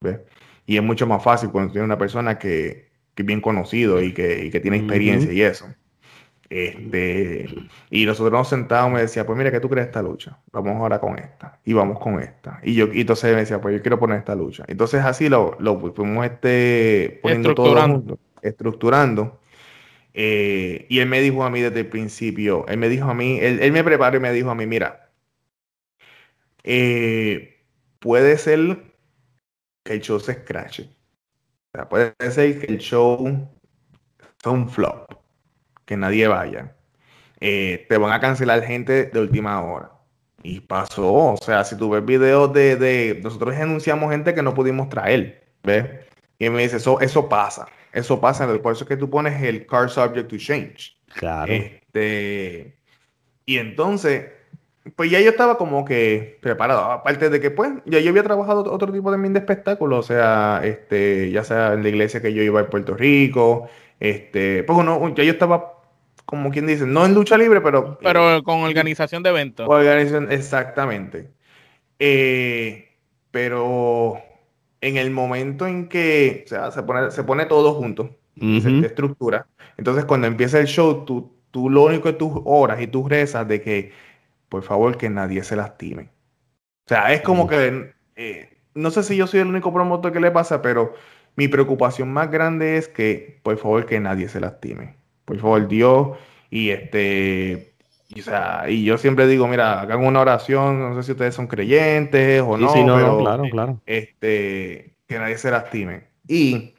¿ves? 0.00 0.20
Y 0.66 0.76
es 0.76 0.82
mucho 0.82 1.06
más 1.06 1.22
fácil 1.22 1.50
cuando 1.50 1.72
tiene 1.72 1.84
una 1.84 1.98
persona 1.98 2.38
que, 2.38 2.90
que 3.14 3.22
es 3.22 3.26
bien 3.26 3.40
conocido 3.40 4.02
y 4.02 4.12
que, 4.12 4.44
y 4.44 4.50
que 4.50 4.60
tiene 4.60 4.78
experiencia 4.78 5.30
uh 5.30 5.32
-huh. 5.32 5.36
y 5.36 5.42
eso. 5.42 5.66
Este, 6.50 7.46
y 7.90 8.04
nosotros 8.04 8.32
nos 8.32 8.48
sentábamos 8.48 8.92
y 8.92 8.94
me 8.94 9.00
decía, 9.00 9.26
pues 9.26 9.36
mira, 9.36 9.50
¿qué 9.50 9.60
tú 9.60 9.68
crees 9.68 9.86
de 9.86 9.90
esta 9.90 10.02
lucha? 10.02 10.38
Vamos 10.52 10.76
ahora 10.76 11.00
con 11.00 11.18
esta. 11.18 11.58
Y 11.64 11.72
vamos 11.72 11.98
con 11.98 12.20
esta. 12.20 12.60
Y 12.62 12.74
yo, 12.74 12.88
y 12.92 13.00
entonces 13.00 13.32
me 13.32 13.40
decía, 13.40 13.60
pues 13.60 13.74
yo 13.74 13.82
quiero 13.82 13.98
poner 13.98 14.18
esta 14.18 14.34
lucha. 14.34 14.64
Entonces 14.68 15.02
así 15.04 15.28
lo, 15.28 15.56
lo 15.58 15.80
fuimos 15.94 16.24
este, 16.26 17.18
poniendo 17.22 17.54
todo 17.54 17.80
junto, 17.80 18.18
estructurando. 18.42 19.40
Eh, 20.14 20.86
y 20.88 21.00
él 21.00 21.08
me 21.08 21.20
dijo 21.20 21.44
a 21.44 21.50
mí 21.50 21.60
desde 21.60 21.80
el 21.80 21.88
principio, 21.88 22.66
él 22.68 22.78
me 22.78 22.88
dijo 22.88 23.10
a 23.10 23.14
mí, 23.14 23.40
él, 23.40 23.72
me 23.72 23.82
preparó 23.84 24.16
y 24.16 24.20
me 24.20 24.32
dijo 24.32 24.50
a 24.50 24.54
mí, 24.54 24.64
mira, 24.66 25.10
eh, 26.62 27.66
puede 27.98 28.38
ser 28.38 28.84
que 29.84 29.94
el 29.94 30.00
show 30.00 30.20
se 30.20 30.32
escrache. 30.32 30.88
Puede 31.90 32.14
ser 32.30 32.60
que 32.60 32.72
el 32.72 32.78
show 32.78 33.48
sea 34.42 34.52
un 34.52 34.68
flop, 34.68 35.12
que 35.84 35.96
nadie 35.96 36.28
vaya. 36.28 36.76
Eh, 37.40 37.86
te 37.88 37.98
van 37.98 38.12
a 38.12 38.20
cancelar 38.20 38.62
gente 38.62 39.06
de 39.06 39.20
última 39.20 39.60
hora. 39.62 39.90
Y 40.42 40.60
pasó, 40.60 41.12
o 41.12 41.36
sea, 41.38 41.64
si 41.64 41.76
tú 41.76 41.90
ves 41.90 42.04
videos 42.04 42.52
de, 42.52 42.76
de 42.76 43.20
nosotros 43.22 43.56
anunciamos 43.56 44.10
gente 44.12 44.34
que 44.34 44.42
no 44.42 44.54
pudimos 44.54 44.88
traer, 44.88 45.44
¿ves? 45.62 45.86
Y 46.38 46.46
él 46.46 46.52
me 46.52 46.62
dice, 46.62 46.76
eso, 46.76 47.00
eso 47.00 47.28
pasa. 47.28 47.66
Eso 47.94 48.20
pasa, 48.20 48.46
por 48.58 48.72
eso 48.72 48.84
es 48.84 48.88
que 48.88 48.96
tú 48.96 49.08
pones 49.08 49.40
el 49.40 49.66
car 49.66 49.88
subject 49.88 50.28
to 50.28 50.36
change. 50.36 50.96
Claro. 51.14 51.52
Este, 51.52 52.76
y 53.46 53.58
entonces, 53.58 54.26
pues 54.96 55.12
ya 55.12 55.20
yo 55.20 55.30
estaba 55.30 55.56
como 55.56 55.84
que 55.84 56.38
preparado. 56.42 56.90
Aparte 56.90 57.30
de 57.30 57.40
que, 57.40 57.52
pues, 57.52 57.70
ya 57.86 58.00
yo 58.00 58.10
había 58.10 58.24
trabajado 58.24 58.70
otro 58.72 58.92
tipo 58.92 59.12
también 59.12 59.32
de 59.32 59.38
espectáculo, 59.38 59.98
o 59.98 60.02
sea, 60.02 60.60
este, 60.64 61.30
ya 61.30 61.44
sea 61.44 61.74
en 61.74 61.84
la 61.84 61.88
iglesia 61.88 62.20
que 62.20 62.34
yo 62.34 62.42
iba 62.42 62.60
en 62.60 62.66
Puerto 62.66 62.94
Rico, 62.96 63.68
este, 64.00 64.64
pues 64.64 64.84
no, 64.84 65.14
ya 65.14 65.22
yo 65.22 65.32
estaba, 65.32 65.74
como 66.24 66.50
quien 66.50 66.66
dice, 66.66 66.86
no 66.86 67.06
en 67.06 67.14
lucha 67.14 67.38
libre, 67.38 67.60
pero... 67.60 67.96
Pero 68.02 68.42
con 68.42 68.62
organización 68.62 69.22
de 69.22 69.30
eventos. 69.30 69.68
Organización, 69.68 70.32
exactamente. 70.32 71.30
Eh, 72.00 72.88
pero 73.30 74.20
en 74.84 74.98
el 74.98 75.10
momento 75.10 75.66
en 75.66 75.88
que 75.88 76.42
o 76.44 76.48
sea, 76.48 76.70
se, 76.70 76.82
pone, 76.82 77.10
se 77.10 77.24
pone 77.24 77.46
todo 77.46 77.72
junto, 77.72 78.02
uh 78.02 78.44
-huh. 78.44 78.80
se 78.80 78.86
estructura, 78.86 79.46
entonces 79.78 80.04
cuando 80.04 80.26
empieza 80.26 80.60
el 80.60 80.66
show, 80.66 81.06
tú, 81.06 81.32
tú 81.50 81.70
lo 81.70 81.84
único 81.84 82.04
que 82.04 82.12
tú 82.12 82.42
oras 82.44 82.80
y 82.82 82.86
tú 82.86 83.08
rezas 83.08 83.48
de 83.48 83.62
que, 83.62 83.92
por 84.50 84.62
favor, 84.62 84.98
que 84.98 85.08
nadie 85.08 85.42
se 85.42 85.56
lastime. 85.56 86.10
O 86.86 86.88
sea, 86.88 87.14
es 87.14 87.22
como 87.22 87.44
uh 87.44 87.46
-huh. 87.46 87.50
que, 87.50 87.94
eh, 88.16 88.58
no 88.74 88.90
sé 88.90 89.02
si 89.02 89.16
yo 89.16 89.26
soy 89.26 89.40
el 89.40 89.48
único 89.48 89.72
promotor 89.72 90.12
que 90.12 90.20
le 90.20 90.30
pasa, 90.30 90.60
pero 90.60 90.92
mi 91.36 91.48
preocupación 91.48 92.12
más 92.12 92.30
grande 92.30 92.76
es 92.76 92.88
que, 92.88 93.40
por 93.42 93.56
favor, 93.56 93.86
que 93.86 93.98
nadie 94.00 94.28
se 94.28 94.40
lastime. 94.40 94.96
Por 95.24 95.38
favor, 95.38 95.66
Dios, 95.66 96.18
y 96.50 96.70
este, 96.70 97.73
y, 98.14 98.20
o 98.20 98.22
sea, 98.22 98.64
y 98.68 98.84
yo 98.84 98.96
siempre 98.96 99.26
digo, 99.26 99.48
mira, 99.48 99.80
hagan 99.80 100.04
una 100.04 100.20
oración, 100.20 100.80
no 100.80 100.94
sé 100.96 101.02
si 101.02 101.12
ustedes 101.12 101.34
son 101.34 101.46
creyentes 101.46 102.42
o 102.42 102.56
no, 102.56 102.72
sí, 102.72 102.84
no, 102.84 102.96
pero 102.96 103.08
no, 103.08 103.18
claro, 103.18 103.44
claro. 103.50 103.80
Este, 103.86 104.94
que 105.06 105.18
nadie 105.18 105.36
se 105.36 105.50
lastime. 105.50 106.04
Y 106.28 106.74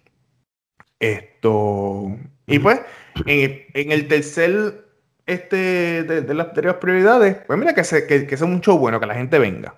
esto, 0.99 2.17
y 2.47 2.59
pues, 2.59 2.81
en, 3.25 3.65
en 3.73 3.91
el 3.91 4.07
tercer 4.07 4.85
este, 5.25 6.03
de, 6.03 6.33
las, 6.33 6.47
prioridades, 6.47 7.37
pues 7.47 7.59
mira 7.59 7.73
que, 7.73 7.83
se, 7.83 8.07
que, 8.07 8.27
que 8.27 8.37
sea 8.37 8.47
un 8.47 8.61
show 8.61 8.77
bueno, 8.77 8.99
que 8.99 9.05
la 9.05 9.15
gente 9.15 9.39
venga. 9.39 9.75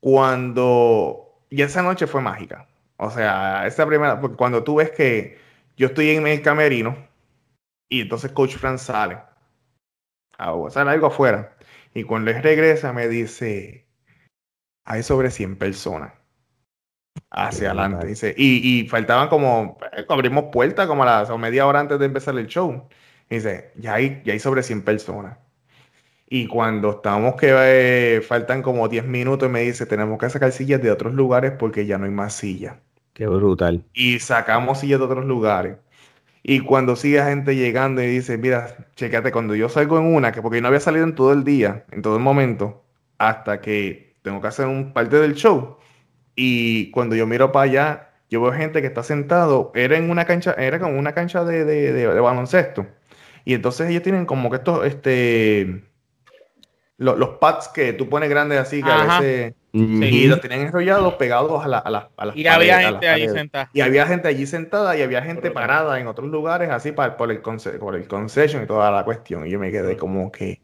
Cuando, 0.00 1.44
y 1.48 1.62
esa 1.62 1.82
noche 1.82 2.06
fue 2.06 2.20
mágica. 2.20 2.66
O 2.96 3.10
sea, 3.10 3.66
esa 3.66 3.86
primera, 3.86 4.20
porque 4.20 4.36
cuando 4.36 4.62
tú 4.62 4.76
ves 4.76 4.90
que 4.90 5.38
yo 5.76 5.86
estoy 5.86 6.10
en 6.10 6.26
el 6.26 6.42
camerino 6.42 6.96
y 7.88 8.02
entonces 8.02 8.32
Coach 8.32 8.56
Frank 8.56 8.78
sale, 8.78 9.18
a 10.40 10.70
sale 10.70 10.90
algo 10.90 11.08
afuera, 11.08 11.56
y 11.94 12.04
cuando 12.04 12.30
él 12.30 12.42
regresa 12.42 12.92
me 12.92 13.08
dice, 13.08 13.86
hay 14.84 15.02
sobre 15.02 15.30
100 15.30 15.56
personas 15.56 16.12
hacia 17.30 17.68
adelante. 17.68 18.06
Dice, 18.06 18.34
y, 18.36 18.80
y, 18.80 18.88
faltaban 18.88 19.28
como, 19.28 19.78
abrimos 20.08 20.46
puertas 20.52 20.86
como 20.86 21.02
a 21.02 21.06
las 21.06 21.38
media 21.38 21.66
hora 21.66 21.80
antes 21.80 21.98
de 21.98 22.06
empezar 22.06 22.36
el 22.38 22.46
show. 22.46 22.88
dice, 23.28 23.72
ya 23.76 23.94
hay, 23.94 24.22
ya 24.24 24.32
hay 24.32 24.38
sobre 24.38 24.62
100 24.62 24.82
personas. 24.82 25.38
Y 26.28 26.46
cuando 26.46 26.90
estamos 26.90 27.34
que 27.34 27.48
eh, 27.52 28.20
faltan 28.20 28.62
como 28.62 28.88
10 28.88 29.04
minutos, 29.06 29.50
me 29.50 29.62
dice, 29.62 29.84
tenemos 29.86 30.18
que 30.18 30.30
sacar 30.30 30.52
sillas 30.52 30.80
de 30.80 30.90
otros 30.92 31.12
lugares 31.12 31.52
porque 31.58 31.86
ya 31.86 31.98
no 31.98 32.04
hay 32.04 32.12
más 32.12 32.34
sillas. 32.34 32.76
Qué 33.14 33.26
brutal. 33.26 33.84
Y 33.92 34.20
sacamos 34.20 34.78
sillas 34.78 35.00
de 35.00 35.06
otros 35.06 35.24
lugares. 35.24 35.76
Y 36.42 36.60
cuando 36.60 36.96
sigue 36.96 37.22
gente 37.22 37.54
llegando 37.54 38.02
y 38.02 38.06
dice, 38.06 38.38
mira, 38.38 38.88
checate, 38.96 39.30
cuando 39.32 39.54
yo 39.54 39.68
salgo 39.68 39.98
en 39.98 40.06
una, 40.06 40.32
que 40.32 40.42
porque 40.42 40.60
no 40.60 40.68
había 40.68 40.80
salido 40.80 41.04
en 41.04 41.14
todo 41.14 41.32
el 41.32 41.44
día, 41.44 41.84
en 41.90 42.02
todo 42.02 42.16
el 42.16 42.22
momento, 42.22 42.84
hasta 43.18 43.60
que 43.60 44.16
tengo 44.22 44.40
que 44.40 44.48
hacer 44.48 44.66
un 44.66 44.92
parte 44.92 45.16
del 45.18 45.34
show. 45.34 45.78
Y 46.34 46.90
cuando 46.92 47.16
yo 47.16 47.26
miro 47.26 47.52
para 47.52 47.64
allá, 47.64 48.10
yo 48.30 48.40
veo 48.40 48.52
gente 48.52 48.80
que 48.80 48.86
está 48.86 49.02
sentado, 49.02 49.72
era 49.74 49.96
en 49.98 50.10
una 50.10 50.24
cancha, 50.24 50.52
era 50.54 50.78
como 50.78 50.98
una 50.98 51.12
cancha 51.12 51.44
de, 51.44 51.64
de, 51.64 51.92
de, 51.92 52.20
baloncesto. 52.20 52.86
Y 53.44 53.54
entonces 53.54 53.90
ellos 53.90 54.02
tienen 54.02 54.26
como 54.26 54.50
que 54.50 54.56
estos, 54.56 54.86
este, 54.86 55.84
los, 57.00 57.30
pads 57.38 57.68
que 57.68 57.94
tú 57.94 58.08
pones 58.08 58.28
grandes 58.28 58.58
así, 58.58 58.82
que 58.82 58.90
a 58.90 59.18
veces... 59.18 59.54
Y 59.72 60.26
los 60.26 60.40
tienen 60.40 60.62
enrollados 60.62 61.14
pegados 61.14 61.64
a, 61.64 61.68
la, 61.68 61.78
a, 61.78 61.90
las 61.90 62.36
Y 62.36 62.46
había 62.46 62.80
gente 62.80 63.08
allí 63.08 63.28
sentada. 63.28 63.70
Y 63.72 63.80
había 63.80 64.06
gente 64.06 64.28
allí 64.28 64.46
sentada 64.46 64.96
y 64.96 65.02
había 65.02 65.22
gente 65.22 65.50
parada 65.50 66.00
en 66.00 66.08
otros 66.08 66.28
lugares 66.28 66.70
así 66.70 66.90
para, 66.90 67.16
por, 67.16 67.30
el 67.30 67.40
por 67.40 67.94
el 67.94 68.08
concession 68.08 68.64
y 68.64 68.66
toda 68.66 68.90
la 68.90 69.04
cuestión. 69.04 69.46
Y 69.46 69.50
yo 69.50 69.60
me 69.60 69.70
quedé 69.70 69.96
como 69.96 70.32
que 70.32 70.60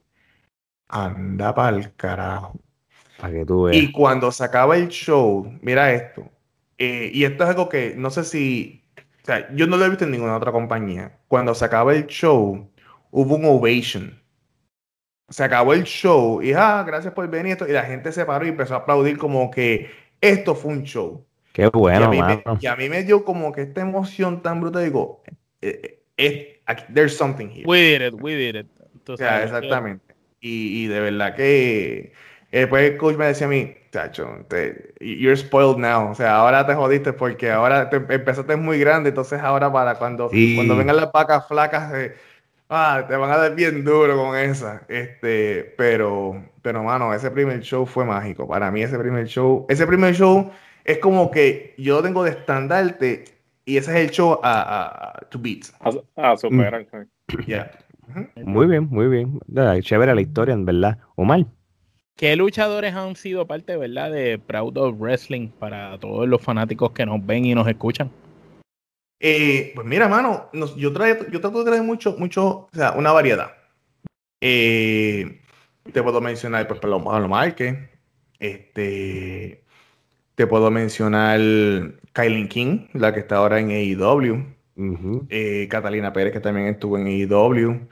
anda 0.89 1.55
para 1.55 1.77
el 1.77 1.95
carajo. 1.95 2.59
Para 3.19 3.33
que 3.33 3.47
tú 3.47 3.71
Y 3.71 3.93
cuando 3.93 4.33
se 4.33 4.45
acaba 4.45 4.77
el 4.77 4.89
show, 4.89 5.57
mira 5.63 5.93
esto. 5.93 6.29
Eh, 6.77 7.11
y 7.15 7.25
esto 7.25 7.45
es 7.45 7.51
algo 7.51 7.69
que 7.69 7.95
no 7.97 8.11
sé 8.11 8.25
si. 8.25 8.85
O 9.23 9.27
sea, 9.27 9.49
yo 9.55 9.67
no 9.67 9.77
lo 9.77 9.85
he 9.85 9.89
visto 9.89 10.05
en 10.05 10.11
ninguna 10.11 10.37
otra 10.37 10.53
compañía. 10.53 11.17
Cuando 11.29 11.55
se 11.55 11.65
acaba 11.65 11.95
el 11.95 12.07
show, 12.09 12.69
hubo 13.11 13.37
un 13.37 13.45
ovation. 13.45 14.21
Se 15.29 15.45
acabó 15.45 15.73
el 15.73 15.85
show 15.85 16.41
y, 16.43 16.53
ah, 16.53 16.85
gracias 16.87 17.13
por 17.13 17.29
venir. 17.29 17.59
Y 17.69 17.73
la 17.73 17.83
gente 17.83 18.13
se 18.13 18.25
paró 18.25 18.47
y 18.47 18.51
empezó 18.51 18.75
a 18.75 18.79
aplaudir 18.79 19.19
como 19.19 19.51
que 19.51 19.91
esto 20.21 20.55
fue 20.55 20.73
un 20.73 20.85
show. 20.85 21.25
Qué 21.53 21.69
bueno, 21.69 22.13
y 22.13 22.19
a 22.19 22.27
mí, 22.27 22.43
Me, 22.45 22.59
y 22.61 22.67
a 22.67 22.77
mí 22.77 22.89
me 22.89 23.03
dio 23.03 23.25
como 23.25 23.51
que 23.51 23.63
esta 23.63 23.81
emoción 23.81 24.43
tan 24.43 24.61
brutal. 24.61 24.85
Digo, 24.85 25.23
eh, 25.63 26.01
eh, 26.17 26.61
there's 26.93 27.17
something 27.17 27.49
here. 27.49 27.65
We 27.67 27.99
did 27.99 28.03
it, 28.03 28.15
we 28.21 28.35
did 28.35 28.57
it. 28.57 28.67
exactamente. 29.09 30.15
Y, 30.41 30.85
y 30.85 30.87
de 30.87 31.01
verdad 31.01 31.35
que 31.35 32.13
después 32.53 32.91
el 32.91 32.97
coach 32.99 33.17
me 33.17 33.27
decía 33.27 33.47
a 33.47 33.51
mí, 33.51 33.75
chacho, 33.91 34.47
you're 35.01 35.37
spoiled 35.37 35.79
now. 35.79 36.11
O 36.11 36.15
sea, 36.15 36.37
ahora 36.37 36.67
te 36.67 36.75
jodiste 36.75 37.13
porque 37.13 37.51
ahora 37.51 37.89
te, 37.89 37.97
empezaste 37.97 38.57
muy 38.57 38.79
grande, 38.79 39.11
entonces 39.11 39.41
ahora 39.41 39.73
para 39.73 39.95
cuando, 39.97 40.31
cuando 40.55 40.77
vengan 40.77 40.97
las 40.97 41.11
vacas 41.13 41.47
flacas, 41.49 41.93
eh, 41.95 42.15
ah, 42.69 43.05
te 43.09 43.17
van 43.17 43.31
a 43.31 43.37
dar 43.37 43.55
bien 43.55 43.85
duro 43.85 44.17
con 44.17 44.37
esa. 44.37 44.83
Este, 44.89 45.75
pero, 45.77 46.45
pero 46.63 46.83
mano, 46.83 47.13
ese 47.15 47.31
primer 47.31 47.61
show 47.61 47.87
fue 47.87 48.05
mágico. 48.05 48.47
Para 48.47 48.71
mí 48.71 48.83
ese 48.83 48.99
primer 48.99 49.27
show, 49.27 49.67
ese 49.69 49.87
primer 49.87 50.15
show 50.15 50.51
es 50.85 50.99
como 50.99 51.31
que 51.31 51.75
yo 51.79 52.03
tengo 52.03 52.25
de 52.25 52.31
estandarte 52.31 53.25
y 53.65 53.77
ese 53.77 53.91
es 53.93 54.09
el 54.09 54.11
show 54.11 54.41
a, 54.43 55.21
to 55.31 55.39
beat. 55.39 55.65
A, 56.17 56.37
superar. 56.37 56.87
Muy 58.45 58.67
bien, 58.67 58.89
muy 58.89 59.09
bien. 59.09 59.41
Chévere 59.81 60.15
la 60.15 60.21
historia, 60.21 60.55
en 60.55 60.65
verdad. 60.65 60.99
Omar. 61.17 61.45
¿Qué 62.17 62.35
luchadores 62.37 62.95
han 62.95 63.17
sido 63.17 63.47
parte, 63.47 63.77
verdad, 63.77 64.11
de 64.11 64.39
Proud 64.39 64.79
of 64.79 64.99
Wrestling 64.99 65.49
para 65.49 65.99
todos 65.99 66.27
los 66.27 66.41
fanáticos 66.41 66.93
que 66.93 67.05
nos 67.05 67.25
ven 67.27 67.45
y 67.45 67.55
nos 67.55 67.69
escuchan? 67.69 68.11
Eh, 69.19 69.73
pues 69.75 69.87
mira, 69.87 70.09
mano, 70.09 70.51
yo, 70.77 70.93
trato 70.93 71.25
de 71.25 71.65
traer 71.65 71.83
mucho, 71.83 72.17
mucho, 72.19 72.47
o 72.47 72.71
sea, 72.73 72.93
una 72.93 73.13
variedad. 73.13 73.53
Eh, 74.41 75.41
te 75.93 76.03
puedo 76.03 76.21
mencionar, 76.21 76.67
pues, 76.69 76.81
Pablo 76.81 77.29
Márquez. 77.29 77.77
Este, 78.39 79.65
te 80.35 80.47
puedo 80.47 80.71
mencionar 80.71 81.41
Kylie 82.13 82.49
King, 82.49 82.89
la 82.93 83.15
que 83.15 83.21
está 83.21 83.37
ahora 83.37 83.59
en 83.61 83.71
AEW. 83.71 84.45
Eh, 85.31 85.69
Catalina 85.71 86.13
Pérez, 86.13 86.33
que 86.33 86.41
también 86.41 86.67
estuvo 86.69 86.99
en 86.99 87.07
AEW. 87.07 87.89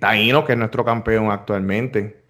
Taino, 0.00 0.44
que 0.44 0.52
es 0.52 0.58
nuestro 0.58 0.84
campeón 0.84 1.30
actualmente. 1.30 2.24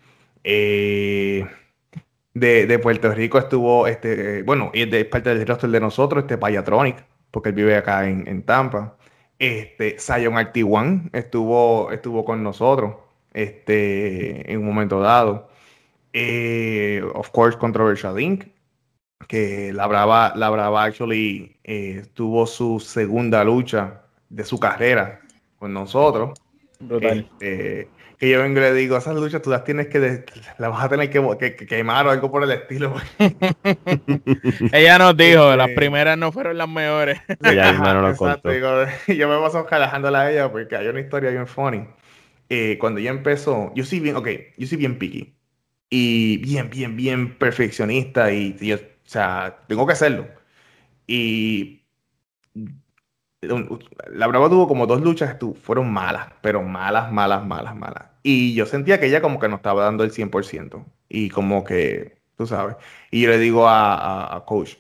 De, 2.35 2.79
Puerto 2.83 3.13
Rico 3.15 3.39
estuvo, 3.39 3.87
este, 3.87 4.43
bueno, 4.43 4.71
y 4.75 4.85
de 4.85 5.07
parte 5.07 5.35
del 5.35 5.47
roster 5.47 5.71
de 5.71 5.81
nosotros, 5.81 6.25
este 6.25 6.37
Payatronic, 6.37 7.03
porque 7.37 7.51
él 7.51 7.55
vive 7.55 7.77
acá 7.77 8.09
en, 8.09 8.43
Tampa. 8.45 8.97
Este, 9.39 9.99
Zion 9.99 10.39
Artiwan 10.39 11.11
estuvo, 11.13 11.93
estuvo 11.93 12.25
con 12.25 12.43
nosotros 12.43 12.97
este, 13.35 14.51
en 14.51 14.61
un 14.61 14.65
momento 14.65 15.01
dado. 15.01 15.51
Eh, 16.15 17.03
of 17.13 17.29
course, 17.33 17.59
Controversial 17.59 18.19
Inc., 18.19 18.47
que 19.29 19.71
la 19.75 19.87
Brava, 19.87 20.33
la 20.35 20.49
Brava 20.49 20.85
actually 20.85 21.59
eh, 21.63 22.07
tuvo 22.15 22.47
su 22.47 22.81
segunda 22.81 23.45
lucha 23.45 24.01
de 24.31 24.43
su 24.43 24.59
carrera 24.59 25.21
con 25.59 25.75
nosotros. 25.75 26.41
Este, 27.03 27.91
que 28.19 28.31
yo 28.31 28.41
vengo 28.41 28.59
y 28.61 28.63
le 28.63 28.75
digo, 28.75 28.97
esas 28.97 29.15
luchas 29.15 29.43
tú 29.43 29.51
las 29.51 29.65
tienes 29.65 29.89
que, 29.89 30.25
las 30.59 30.71
vas 30.71 30.85
a 30.85 30.89
tener 30.89 31.11
que, 31.11 31.57
quemar 31.67 32.07
o 32.07 32.11
algo 32.11 32.31
por 32.31 32.43
el 32.43 32.51
estilo. 32.51 32.95
Ella 34.73 34.99
nos 34.99 35.17
dijo, 35.17 35.55
las 35.55 35.71
primeras 35.71 36.17
no 36.17 36.33
fueron 36.33 36.57
las 36.57 36.69
mejores. 36.69 37.21
Ella 37.45 37.73
no 37.73 38.01
lo 38.01 38.11
Exacto, 38.11 38.51
yo 39.13 39.29
me 39.29 39.39
paso 39.39 39.67
calajándola 39.67 40.23
a 40.23 40.31
ella 40.31 40.51
porque 40.51 40.77
hay 40.77 40.87
una 40.89 41.01
historia 41.01 41.31
bien 41.31 41.47
funny. 41.47 41.87
Eh, 42.49 42.79
cuando 42.79 43.01
ella 43.01 43.11
empezó, 43.11 43.73
yo 43.75 43.85
soy 43.85 44.01
bien, 44.01 44.17
ok, 44.17 44.29
yo 44.57 44.67
soy 44.67 44.79
bien 44.79 44.99
picky. 44.99 45.35
Y 45.91 46.39
bien, 46.39 46.71
bien, 46.71 46.97
bien 46.97 47.37
perfeccionista 47.39 48.33
y, 48.33 48.57
y 48.61 48.73
o 48.73 48.79
sea, 49.05 49.59
tengo 49.69 49.87
que 49.87 49.93
hacerlo. 49.93 50.27
Y 51.07 51.83
la 53.41 54.27
Brava 54.27 54.49
tuvo 54.49 54.67
como 54.67 54.87
dos 54.87 55.01
luchas 55.01 55.35
que 55.35 55.47
fueron 55.55 55.93
malas, 55.93 56.29
pero 56.41 56.63
malas, 56.63 57.13
malas, 57.13 57.47
malas, 57.47 57.77
malas. 57.77 58.05
Y 58.23 58.55
yo 58.55 58.67
sentía 58.67 58.99
que 58.99 59.07
ella 59.07 59.21
como 59.21 59.39
que 59.39 59.49
no 59.49 59.57
estaba 59.57 59.85
dando 59.85 60.05
el 60.05 60.13
100%. 60.13 60.85
Y 61.09 61.29
como 61.31 61.65
que, 61.65 62.19
tú 62.37 62.47
sabes. 62.47 62.77
Y 63.11 63.23
yo 63.23 63.31
le 63.31 63.39
digo 63.39 63.69
a, 63.69 64.43
Coach, 64.47 64.77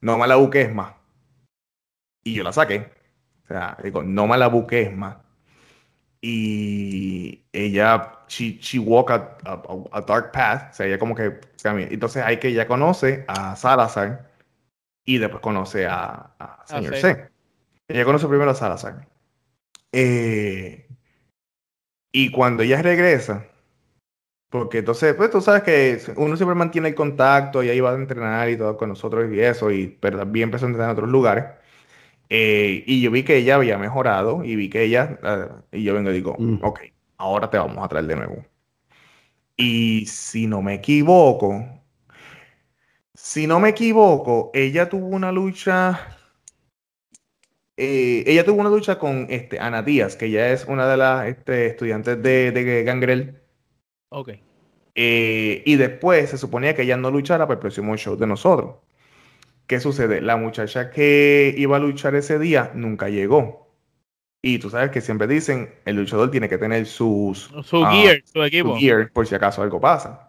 no 0.00 0.18
me 0.18 0.26
la 0.26 0.36
buques 0.36 0.72
más. 0.74 0.94
Y 2.24 2.34
yo 2.34 2.42
la 2.44 2.52
saqué. 2.52 2.90
O 3.44 3.48
sea, 3.48 3.76
digo, 3.82 4.02
no 4.02 4.26
me 4.26 4.36
la 4.36 4.48
buques 4.48 4.94
más. 4.94 5.16
Y 6.20 7.44
ella, 7.52 8.18
she, 8.28 8.58
she 8.60 8.78
walk 8.78 9.10
a, 9.10 9.38
a, 9.92 10.00
dark 10.02 10.32
path. 10.32 10.72
O 10.72 10.74
sea, 10.74 10.86
ella 10.86 10.98
como 10.98 11.14
que 11.14 11.40
Entonces 11.64 12.22
hay 12.22 12.38
que 12.38 12.48
ella 12.48 12.66
conoce 12.66 13.24
a 13.28 13.56
Salazar 13.56 14.30
y 15.06 15.16
después 15.18 15.40
conoce 15.40 15.86
a, 15.86 16.34
a 16.38 16.66
Señor 16.66 16.96
C. 16.96 17.30
Ella 17.90 18.04
conoce 18.04 18.28
primero 18.28 18.50
a 18.50 18.54
Salazar. 18.54 19.08
Eh, 19.92 20.86
y 22.12 22.30
cuando 22.30 22.62
ella 22.62 22.80
regresa, 22.82 23.46
porque 24.48 24.78
entonces, 24.78 25.14
pues 25.14 25.30
tú 25.30 25.40
sabes 25.40 25.62
que 25.62 26.00
uno 26.16 26.36
siempre 26.36 26.54
mantiene 26.54 26.88
el 26.88 26.94
contacto 26.94 27.62
y 27.62 27.68
ahí 27.68 27.80
va 27.80 27.92
a 27.92 27.94
entrenar 27.94 28.48
y 28.48 28.56
todo 28.56 28.76
con 28.76 28.90
nosotros 28.90 29.32
y 29.32 29.40
eso, 29.40 29.70
y 29.70 29.88
pero 29.88 30.18
también 30.18 30.44
empezó 30.44 30.66
a 30.66 30.68
entrenar 30.68 30.90
en 30.90 30.96
otros 30.96 31.10
lugares. 31.10 31.44
Eh, 32.28 32.84
y 32.86 33.00
yo 33.02 33.10
vi 33.10 33.24
que 33.24 33.36
ella 33.36 33.56
había 33.56 33.76
mejorado 33.78 34.44
y 34.44 34.54
vi 34.56 34.70
que 34.70 34.84
ella, 34.84 35.18
ah, 35.24 35.62
y 35.72 35.82
yo 35.82 35.94
vengo 35.94 36.10
y 36.10 36.14
digo, 36.14 36.36
mm. 36.38 36.58
ok, 36.62 36.80
ahora 37.18 37.50
te 37.50 37.58
vamos 37.58 37.84
a 37.84 37.88
traer 37.88 38.06
de 38.06 38.16
nuevo. 38.16 38.44
Y 39.56 40.06
si 40.06 40.46
no 40.46 40.62
me 40.62 40.74
equivoco, 40.74 41.64
si 43.14 43.46
no 43.46 43.60
me 43.60 43.70
equivoco, 43.70 44.50
ella 44.54 44.88
tuvo 44.88 45.08
una 45.08 45.32
lucha 45.32 46.19
eh, 47.82 48.24
ella 48.26 48.44
tuvo 48.44 48.60
una 48.60 48.68
lucha 48.68 48.98
con 48.98 49.26
este, 49.30 49.58
Ana 49.58 49.82
Díaz, 49.82 50.14
que 50.14 50.30
ya 50.30 50.50
es 50.50 50.66
una 50.66 50.86
de 50.86 50.98
las 50.98 51.26
este, 51.28 51.66
estudiantes 51.66 52.22
de, 52.22 52.52
de 52.52 52.84
Gangrel. 52.84 53.40
Ok. 54.10 54.32
Eh, 54.94 55.62
y 55.64 55.76
después 55.76 56.28
se 56.28 56.36
suponía 56.36 56.74
que 56.74 56.82
ella 56.82 56.98
no 56.98 57.10
luchara 57.10 57.46
para 57.46 57.54
el 57.54 57.60
próximo 57.60 57.96
show 57.96 58.16
de 58.16 58.26
nosotros. 58.26 58.76
¿Qué 59.66 59.80
sucede? 59.80 60.20
La 60.20 60.36
muchacha 60.36 60.90
que 60.90 61.54
iba 61.56 61.78
a 61.78 61.80
luchar 61.80 62.14
ese 62.16 62.38
día 62.38 62.70
nunca 62.74 63.08
llegó. 63.08 63.74
Y 64.42 64.58
tú 64.58 64.68
sabes 64.68 64.90
que 64.90 65.00
siempre 65.00 65.26
dicen, 65.26 65.74
el 65.86 65.96
luchador 65.96 66.30
tiene 66.30 66.50
que 66.50 66.58
tener 66.58 66.84
sus... 66.84 67.50
Su 67.64 67.82
ah, 67.82 67.92
gear, 67.92 68.22
su 68.24 68.42
equipo. 68.42 68.74
su 68.74 68.80
gear, 68.80 69.10
por 69.10 69.26
si 69.26 69.34
acaso 69.34 69.62
algo 69.62 69.80
pasa. 69.80 70.28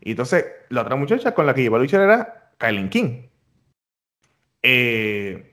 Y 0.00 0.12
entonces, 0.12 0.46
la 0.68 0.82
otra 0.82 0.94
muchacha 0.94 1.34
con 1.34 1.46
la 1.46 1.54
que 1.54 1.62
iba 1.62 1.78
a 1.78 1.80
luchar 1.80 2.02
era 2.02 2.52
Kylie 2.58 2.88
King. 2.90 3.22
Eh, 4.62 5.51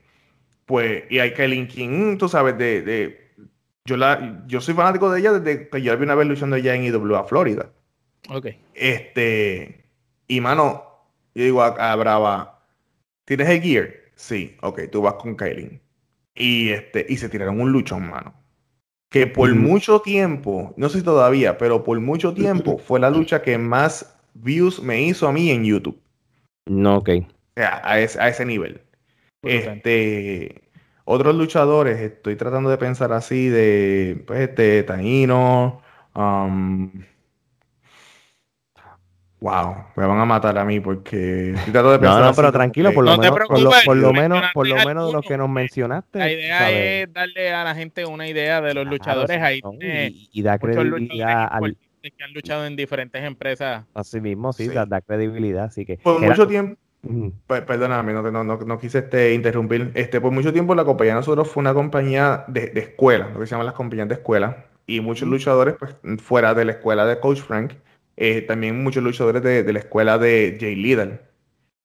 pues, 0.70 1.04
y 1.10 1.18
hay 1.18 1.34
Kylie 1.34 1.66
King, 1.66 2.16
tú 2.16 2.28
sabes, 2.28 2.56
de, 2.56 2.82
de- 2.82 3.30
yo, 3.84 3.96
la, 3.96 4.44
yo 4.46 4.60
soy 4.60 4.74
fanático 4.74 5.10
de 5.10 5.18
ella 5.20 5.32
desde 5.32 5.68
que 5.68 5.82
yo 5.82 5.92
la 5.92 5.96
vi 5.96 6.04
una 6.04 6.14
vez 6.14 6.28
luchando 6.28 6.54
allá 6.56 6.74
en 6.76 6.84
IWA, 6.84 7.24
Florida. 7.24 7.72
Ok. 8.28 8.46
Este, 8.74 9.84
y 10.28 10.40
mano, 10.40 10.84
yo 11.34 11.44
digo 11.44 11.62
a, 11.62 11.92
a 11.92 11.96
Brava, 11.96 12.64
¿tienes 13.24 13.48
el 13.48 13.60
gear? 13.62 13.90
Sí, 14.14 14.56
ok, 14.62 14.82
tú 14.92 15.02
vas 15.02 15.14
con 15.14 15.36
Kylie. 15.36 15.80
Y 16.34 16.70
este, 16.70 17.06
y 17.08 17.16
se 17.16 17.28
tiraron 17.28 17.60
un 17.60 17.72
luchón, 17.72 18.08
mano. 18.08 18.34
Que 19.10 19.26
por 19.26 19.52
mucho 19.54 20.00
tiempo, 20.02 20.72
no 20.76 20.88
sé 20.88 20.98
si 21.00 21.04
todavía, 21.04 21.58
pero 21.58 21.82
por 21.82 21.98
mucho 22.00 22.34
tiempo 22.34 22.78
fue 22.78 23.00
la 23.00 23.10
lucha 23.10 23.42
que 23.42 23.58
más 23.58 24.16
views 24.34 24.82
me 24.82 25.02
hizo 25.02 25.26
a 25.28 25.32
mí 25.32 25.50
en 25.50 25.64
YouTube. 25.64 26.00
No, 26.68 26.98
ok. 26.98 27.10
O 27.20 27.60
sea, 27.60 27.80
a 27.84 28.00
ese, 28.00 28.20
a 28.20 28.28
ese 28.28 28.44
nivel. 28.44 28.80
Este, 29.42 30.62
otros 31.04 31.34
luchadores, 31.34 31.98
estoy 31.98 32.36
tratando 32.36 32.68
de 32.70 32.76
pensar 32.78 33.12
así 33.12 33.48
de, 33.48 34.22
pues, 34.26 34.40
este, 34.40 34.82
Taino, 34.82 35.80
um, 36.14 36.90
wow, 39.40 39.74
me 39.96 40.06
van 40.06 40.18
a 40.18 40.24
matar 40.26 40.58
a 40.58 40.64
mí 40.64 40.78
porque 40.80 41.50
estoy 41.50 41.72
tratando 41.72 41.92
de 41.92 41.98
No, 41.98 42.02
pensar 42.02 42.20
no, 42.20 42.28
así 42.28 42.36
pero 42.36 42.52
tranquilo, 42.52 42.92
por 42.92 43.04
lo 43.04 43.12
No 43.12 43.18
menos, 43.18 43.38
por 43.48 43.60
lo, 43.60 43.70
por 43.84 44.14
menos, 44.14 44.42
por 44.52 44.68
lo 44.68 44.76
menos 44.76 45.06
de 45.06 45.12
los 45.14 45.24
que 45.24 45.38
nos 45.38 45.48
mencionaste. 45.48 46.18
La 46.18 46.30
idea 46.30 46.58
¿sabes? 46.58 47.08
es 47.08 47.12
darle 47.14 47.52
a 47.54 47.64
la 47.64 47.74
gente 47.74 48.04
una 48.04 48.28
idea 48.28 48.60
de 48.60 48.74
los 48.74 48.86
luchadores. 48.86 49.36
sí, 49.36 49.42
Ahí 49.42 49.60
no, 49.62 49.72
y, 49.80 50.28
y 50.32 50.42
da 50.42 50.58
credibilidad 50.58 51.48
al, 51.50 51.76
que 52.02 52.24
han 52.24 52.32
luchado 52.34 52.66
en 52.66 52.76
diferentes 52.76 53.22
empresas. 53.22 53.84
así 53.94 54.20
mismo, 54.20 54.52
sí, 54.52 54.68
Sí. 54.68 54.74
Da, 54.74 54.84
da 54.86 55.00
credibilidad, 55.00 55.64
así 55.64 55.86
que 55.86 55.96
por 55.96 56.20
mucho 56.20 56.46
tiempo, 56.46 56.78
perdóname, 57.46 58.12
no, 58.12 58.22
no, 58.30 58.44
no, 58.44 58.56
no 58.56 58.78
quise 58.78 58.98
este, 58.98 59.34
interrumpir, 59.34 59.90
este, 59.94 60.20
por 60.20 60.32
mucho 60.32 60.52
tiempo 60.52 60.74
la 60.74 60.84
compañía 60.84 61.14
de 61.14 61.20
nosotros 61.20 61.48
fue 61.48 61.62
una 61.62 61.74
compañía 61.74 62.44
de, 62.48 62.68
de 62.68 62.80
escuela, 62.80 63.30
lo 63.32 63.40
que 63.40 63.46
se 63.46 63.52
llaman 63.52 63.66
las 63.66 63.74
compañías 63.74 64.08
de 64.08 64.14
escuela, 64.14 64.66
y 64.86 65.00
muchos 65.00 65.28
luchadores, 65.28 65.74
pues, 65.78 65.94
fuera 66.18 66.52
de 66.54 66.64
la 66.64 66.72
escuela 66.72 67.06
de 67.06 67.20
Coach 67.20 67.40
Frank, 67.40 67.72
eh, 68.16 68.42
también 68.42 68.82
muchos 68.82 69.02
luchadores 69.02 69.42
de, 69.42 69.62
de 69.62 69.72
la 69.72 69.78
escuela 69.78 70.18
de 70.18 70.58
Jay 70.60 70.76
Liddell. 70.76 71.20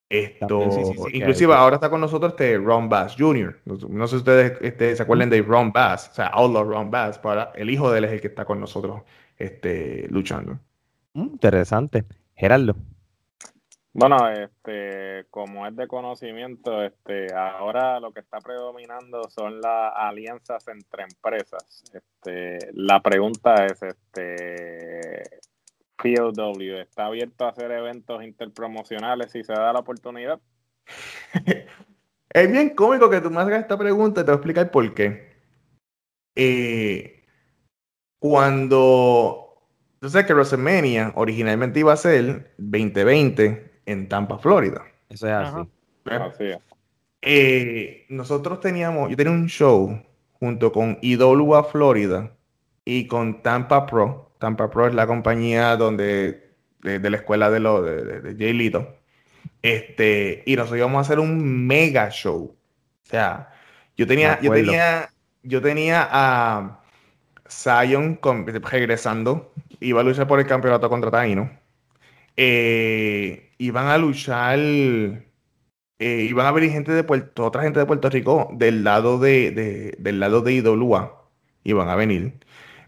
Esto, 0.07 0.47
También, 0.47 0.72
sí, 0.72 0.84
sí, 0.86 0.93
sí, 0.93 1.18
inclusive 1.18 1.53
ahora 1.53 1.76
está 1.76 1.89
con 1.89 1.99
nosotros 1.99 2.34
este 2.34 2.57
Ron 2.57 2.89
Bass 2.89 3.16
Jr. 3.18 3.59
No, 3.66 3.76
no 3.89 4.07
sé 4.07 4.11
si 4.11 4.18
ustedes 4.18 4.53
este, 4.61 4.95
se 4.95 5.01
acuerdan 5.01 5.32
de 5.32 5.41
Ron 5.41 5.72
Bass, 5.72 6.09
o 6.11 6.13
sea, 6.13 6.28
Outlaw 6.28 6.63
Ron 6.63 6.91
Bass, 6.91 7.18
para, 7.18 7.51
el 7.55 7.72
hijo 7.72 7.91
de 7.91 7.97
él 7.97 8.05
es 8.05 8.11
el 8.11 8.22
que 8.22 8.28
está 8.28 8.45
con 8.45 8.59
nosotros 8.59 9.01
este, 9.38 10.07
luchando. 10.09 10.59
mm, 11.13 11.22
interesante. 11.24 12.05
Gerardo, 12.36 12.76
Bueno, 13.97 14.29
este, 14.29 15.25
como 15.29 15.65
es 15.65 15.73
de 15.73 15.87
conocimiento, 15.87 16.83
este, 16.83 17.33
ahora 17.33 18.01
lo 18.01 18.11
que 18.11 18.19
está 18.19 18.41
predominando 18.41 19.29
son 19.29 19.61
las 19.61 19.93
alianzas 19.95 20.67
entre 20.67 21.03
empresas. 21.03 21.81
Este, 21.93 22.59
la 22.73 23.01
pregunta 23.01 23.65
es, 23.65 23.81
este, 23.81 25.39
POW, 25.95 26.81
¿está 26.81 27.05
abierto 27.05 27.45
a 27.45 27.51
hacer 27.51 27.71
eventos 27.71 28.21
interpromocionales 28.21 29.31
si 29.31 29.45
se 29.45 29.53
da 29.53 29.71
la 29.71 29.79
oportunidad? 29.79 30.41
Es 32.29 32.51
bien 32.51 32.75
cómico 32.75 33.09
que 33.09 33.21
tú 33.21 33.31
me 33.31 33.39
hagas 33.39 33.61
esta 33.61 33.77
pregunta 33.77 34.19
y 34.19 34.25
te 34.25 34.31
voy 34.31 34.33
a 34.33 34.39
explicar 34.39 34.71
por 34.71 34.93
qué. 34.93 35.37
Eh, 36.35 37.23
cuando, 38.19 39.69
tú 39.99 40.09
sabes 40.09 40.27
que 40.27 40.33
WrestleMania 40.33 41.13
originalmente 41.15 41.79
iba 41.79 41.93
a 41.93 41.95
ser 41.97 42.53
2020 42.57 43.74
en 43.86 44.07
Tampa, 44.09 44.38
Florida. 44.39 44.83
eso 45.09 45.27
es 45.27 45.33
así. 45.33 45.55
Ajá. 46.05 46.25
Así 46.25 46.43
es. 46.45 46.57
Eh, 47.21 48.05
nosotros 48.09 48.59
teníamos, 48.59 49.09
yo 49.09 49.17
tenía 49.17 49.33
un 49.33 49.47
show 49.47 49.99
junto 50.33 50.71
con 50.71 50.99
IWA 51.01 51.63
Florida 51.63 52.31
y 52.83 53.07
con 53.07 53.41
Tampa 53.41 53.86
Pro. 53.86 54.31
Tampa 54.38 54.69
Pro 54.69 54.88
es 54.88 54.93
la 54.93 55.07
compañía 55.07 55.75
donde, 55.75 56.51
de, 56.81 56.99
de 56.99 57.09
la 57.09 57.17
escuela 57.17 57.49
de, 57.49 57.59
lo, 57.59 57.81
de, 57.81 58.03
de, 58.03 58.21
de 58.21 58.36
Jay 58.45 58.53
Lito. 58.53 58.95
Este, 59.63 60.43
y 60.45 60.55
nosotros 60.55 60.77
íbamos 60.77 60.97
a 60.99 61.01
hacer 61.01 61.19
un 61.19 61.65
mega 61.65 62.09
show. 62.11 62.55
O 63.03 63.09
sea, 63.09 63.51
yo 63.97 64.05
tenía, 64.05 64.39
yo 64.41 64.51
tenía, 64.51 65.09
yo 65.41 65.61
tenía 65.61 66.07
a 66.11 66.79
Zion 67.49 68.15
con- 68.15 68.45
regresando. 68.45 69.51
Iba 69.79 70.01
a 70.01 70.03
luchar 70.03 70.27
por 70.27 70.39
el 70.39 70.45
campeonato 70.45 70.88
contra 70.89 71.09
Taino. 71.09 71.49
Eh, 72.38 73.44
iban 73.58 73.88
a 73.88 73.97
luchar. 73.97 74.60
eh, 74.60 76.28
iban 76.30 76.45
a 76.45 76.51
venir 76.51 76.72
gente 76.72 76.91
de 76.91 77.03
Puerto, 77.03 77.45
otra 77.45 77.64
gente 77.64 77.80
de 77.80 77.86
Puerto 77.86 78.10
Rico 78.10 78.49
del 78.53 78.84
lado 78.84 79.20
de, 79.20 79.51
de- 79.51 79.95
del 79.99 80.20
lado 80.20 80.41
de 80.41 80.53
IWA. 80.53 81.30
Iban 81.64 81.89
a 81.89 81.95
venir. 81.95 82.34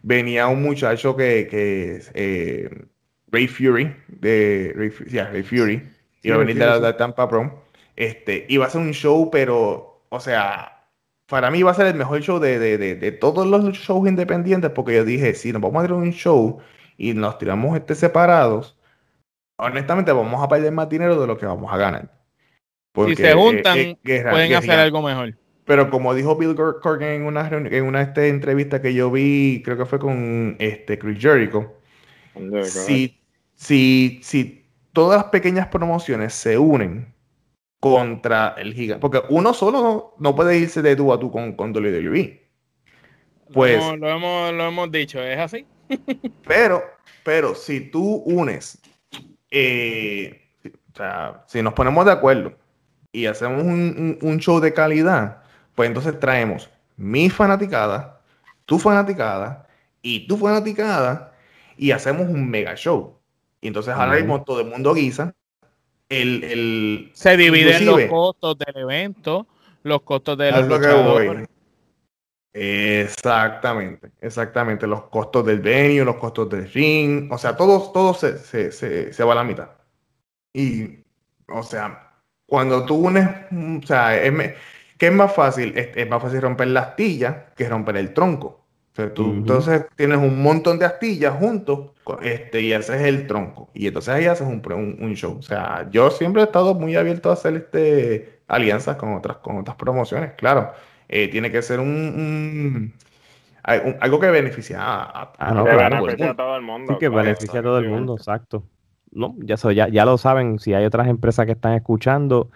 Venía 0.04 0.48
un 0.48 0.62
muchacho 0.62 1.16
que, 1.16 1.48
que 1.50 2.02
eh, 2.14 2.86
Ray 3.32 3.48
Fury, 3.48 3.96
de 4.08 4.74
Ray, 4.76 4.92
yeah, 5.10 5.30
Ray 5.32 5.44
Fury. 5.44 5.84
Iba 6.24 6.36
a 6.36 6.40
venir 6.40 6.56
de, 6.58 6.66
la- 6.66 6.80
de 6.80 6.94
Tampa 6.94 7.28
Pro. 7.30 7.64
Este, 7.96 8.46
iba 8.50 8.66
a 8.66 8.70
ser 8.70 8.82
un 8.82 8.92
show, 8.94 9.30
pero, 9.32 10.04
o 10.10 10.20
sea, 10.20 10.88
para 11.28 11.50
mí 11.52 11.60
iba 11.60 11.72
a 11.72 11.74
ser 11.74 11.88
el 11.88 11.96
mejor 11.96 12.22
show 12.22 12.40
de, 12.40 12.60
de, 12.60 12.78
de, 12.78 12.96
de 12.96 13.12
todos 13.12 13.48
los 13.48 13.64
shows 13.76 14.08
independientes, 14.08 14.70
porque 14.72 14.96
yo 14.96 15.06
dije, 15.06 15.34
si 15.34 15.52
nos 15.52 15.62
vamos 15.62 15.84
a 15.84 15.88
tirar 15.88 15.98
un 16.00 16.12
show 16.12 16.60
y 16.98 17.14
nos 17.14 17.38
tiramos 17.40 17.76
este 17.78 17.96
separados, 17.96 18.77
honestamente 19.58 20.12
vamos 20.12 20.44
a 20.44 20.48
perder 20.48 20.72
más 20.72 20.90
dinero 20.90 21.20
de 21.20 21.28
lo 21.28 21.38
que 21.38 21.46
vamos 21.46 21.72
a 21.72 21.78
ganar. 21.78 22.12
Si 23.06 23.16
se 23.16 23.34
juntan, 23.34 23.78
eh, 23.78 23.98
guerra- 24.04 24.32
Pueden 24.32 24.54
hacer 24.56 24.80
algo 24.80 25.02
mejor. 25.04 25.36
Pero 25.66 25.90
como 25.90 26.16
dijo 26.16 26.36
Bill 26.38 26.56
Cor- 26.56 26.80
Corgan 26.82 27.10
en 27.10 27.24
una, 27.26 27.48
en 27.50 27.84
una 27.84 28.02
este, 28.02 28.30
entrevista 28.30 28.82
que 28.82 28.94
yo 28.94 29.12
vi, 29.12 29.62
creo 29.64 29.78
que 29.78 29.86
fue 29.86 30.00
con 30.00 30.56
este, 30.60 30.98
Chris 30.98 31.20
Jericho, 31.22 31.74
si, 32.64 33.20
si, 33.54 34.20
si 34.24 34.66
todas 34.94 35.18
las 35.22 35.26
pequeñas 35.30 35.68
promociones 35.68 36.34
se 36.34 36.58
unen 36.58 37.14
contra 37.80 38.56
el 38.58 38.74
gigante, 38.74 39.02
porque 39.02 39.22
uno 39.30 39.54
solo 39.54 40.16
no, 40.18 40.36
puede 40.36 40.58
irse 40.58 40.82
de 40.82 40.96
tú 40.96 41.12
a 41.14 41.20
tú 41.20 41.30
con, 41.32 41.54
con 41.54 41.72
WWE. 41.76 42.48
Pues- 43.54 43.78
Lo 43.78 43.84
hemos, 43.94 44.00
lo, 44.00 44.10
hemos, 44.10 44.54
lo 44.54 44.64
hemos 44.68 44.92
dicho, 44.92 45.22
¿es 45.22 45.38
así? 45.38 45.66
Pero, 46.48 46.84
pero 47.24 47.56
si 47.56 47.82
tú 47.92 48.24
unes, 48.26 48.82
eh, 49.52 50.42
o 50.66 50.98
sea, 50.98 51.44
si 51.48 51.62
nos 51.62 51.74
ponemos 51.74 52.06
de 52.06 52.12
acuerdo 52.12 52.54
y 53.12 53.26
hacemos 53.26 53.64
un, 53.64 53.70
un- 53.72 54.18
un 54.22 54.40
show 54.40 54.60
de 54.60 54.74
calidad, 54.74 55.42
pues 55.76 55.88
entonces 55.88 56.20
traemos 56.20 56.70
mi 56.98 57.30
fanaticada, 57.30 58.22
tu 58.66 58.80
fanaticada 58.80 59.68
y 60.02 60.28
tu 60.28 60.38
fanaticada 60.38 61.34
y 61.78 61.92
hacemos 61.92 62.28
un 62.28 62.50
mega 62.50 62.76
show. 62.76 63.18
Y 63.62 63.68
entonces 63.68 63.94
ahora 63.94 64.12
Ujú. 64.14 64.20
mismo 64.20 64.44
todo 64.44 64.62
el 64.62 64.68
mundo 64.68 64.94
guisa. 64.94 65.34
El, 66.10 66.44
el, 66.44 67.12
Se 67.14 67.36
dividen 67.38 67.86
los 67.86 68.02
costos 68.04 68.58
del 68.58 68.78
evento, 68.78 69.46
los 69.84 70.02
costos 70.02 70.38
de 70.38 70.52
los 70.52 70.68
lo 70.68 70.80
que 70.80 70.88
voy. 70.88 71.28
luchadores. 71.28 71.48
Exactamente, 72.60 74.12
exactamente. 74.20 74.88
Los 74.88 75.04
costos 75.04 75.46
del 75.46 75.60
venue, 75.60 76.04
los 76.04 76.16
costos 76.16 76.50
del 76.50 76.72
ring, 76.72 77.32
o 77.32 77.38
sea, 77.38 77.56
todo, 77.56 77.92
todo 77.92 78.14
se, 78.16 78.40
se, 78.40 78.72
se, 78.72 79.14
se 79.14 79.24
va 79.24 79.34
a 79.34 79.36
la 79.36 79.44
mitad. 79.44 79.70
Y, 80.54 81.04
o 81.48 81.62
sea, 81.62 82.14
cuando 82.48 82.86
tú 82.86 82.96
unes, 82.96 83.28
o 83.52 83.86
sea, 83.86 84.18
es, 84.18 84.34
¿qué 84.98 85.08
es 85.08 85.14
más 85.14 85.34
fácil? 85.34 85.78
Es, 85.78 85.96
es 85.96 86.10
más 86.10 86.22
fácil 86.22 86.42
romper 86.42 86.70
la 86.70 86.82
astilla 86.82 87.54
que 87.56 87.70
romper 87.70 87.98
el 87.98 88.14
tronco. 88.14 88.48
O 88.94 88.96
sea, 88.96 89.14
tú, 89.14 89.28
Ujú. 89.28 89.34
entonces 89.34 89.86
tienes 89.96 90.18
un 90.18 90.42
montón 90.42 90.80
de 90.80 90.86
astillas 90.86 91.36
juntos 91.38 91.92
este, 92.24 92.62
y 92.62 92.74
haces 92.74 93.02
el 93.04 93.28
tronco. 93.28 93.70
Y 93.76 93.86
entonces 93.88 94.14
ahí 94.16 94.26
haces 94.26 94.48
un, 94.48 94.64
un, 94.74 94.98
un 95.00 95.16
show. 95.16 95.38
O 95.38 95.42
sea, 95.44 95.88
yo 95.92 96.10
siempre 96.10 96.42
he 96.42 96.46
estado 96.46 96.74
muy 96.74 96.96
abierto 96.96 97.30
a 97.30 97.34
hacer 97.34 97.56
este, 97.56 98.42
alianzas 98.48 98.96
con 98.98 99.14
otras, 99.14 99.38
con 99.38 99.58
otras 99.58 99.76
promociones, 99.78 100.32
claro. 100.34 100.72
Eh, 101.10 101.28
tiene 101.30 101.52
que 101.52 101.62
ser 101.62 101.80
un, 101.80 101.88
un- 101.88 102.94
algo 104.00 104.20
que 104.20 104.28
beneficie 104.32 104.76
a, 104.76 105.04
a- 105.04 105.34
Ah, 105.38 105.54
no, 105.54 105.66
Que 105.66 105.72
claro. 105.72 105.98
todo 105.98 106.08
el 106.10 106.16
beneficia 106.18 106.26
a 106.26 106.28
mundo. 106.30 106.44
todo 106.44 106.56
el 106.56 106.62
mundo. 106.62 106.94
Sí, 106.94 107.00
que 107.00 107.10
beneficia 107.10 107.60
a 107.60 107.64
todo 107.64 107.78
el 107.80 107.90
mundo, 107.90 108.16
exacto. 108.16 108.64
No, 109.12 109.36
ya, 109.40 109.56
eso, 109.56 109.72
ya, 109.72 109.88
ya 109.88 110.06
lo 110.06 110.18
saben, 110.18 110.60
si 110.60 110.74
hay 110.74 110.86
otras 110.86 111.08
empresas 111.08 111.46
que 111.46 111.54
están 111.54 111.74
escuchando, 111.74 112.50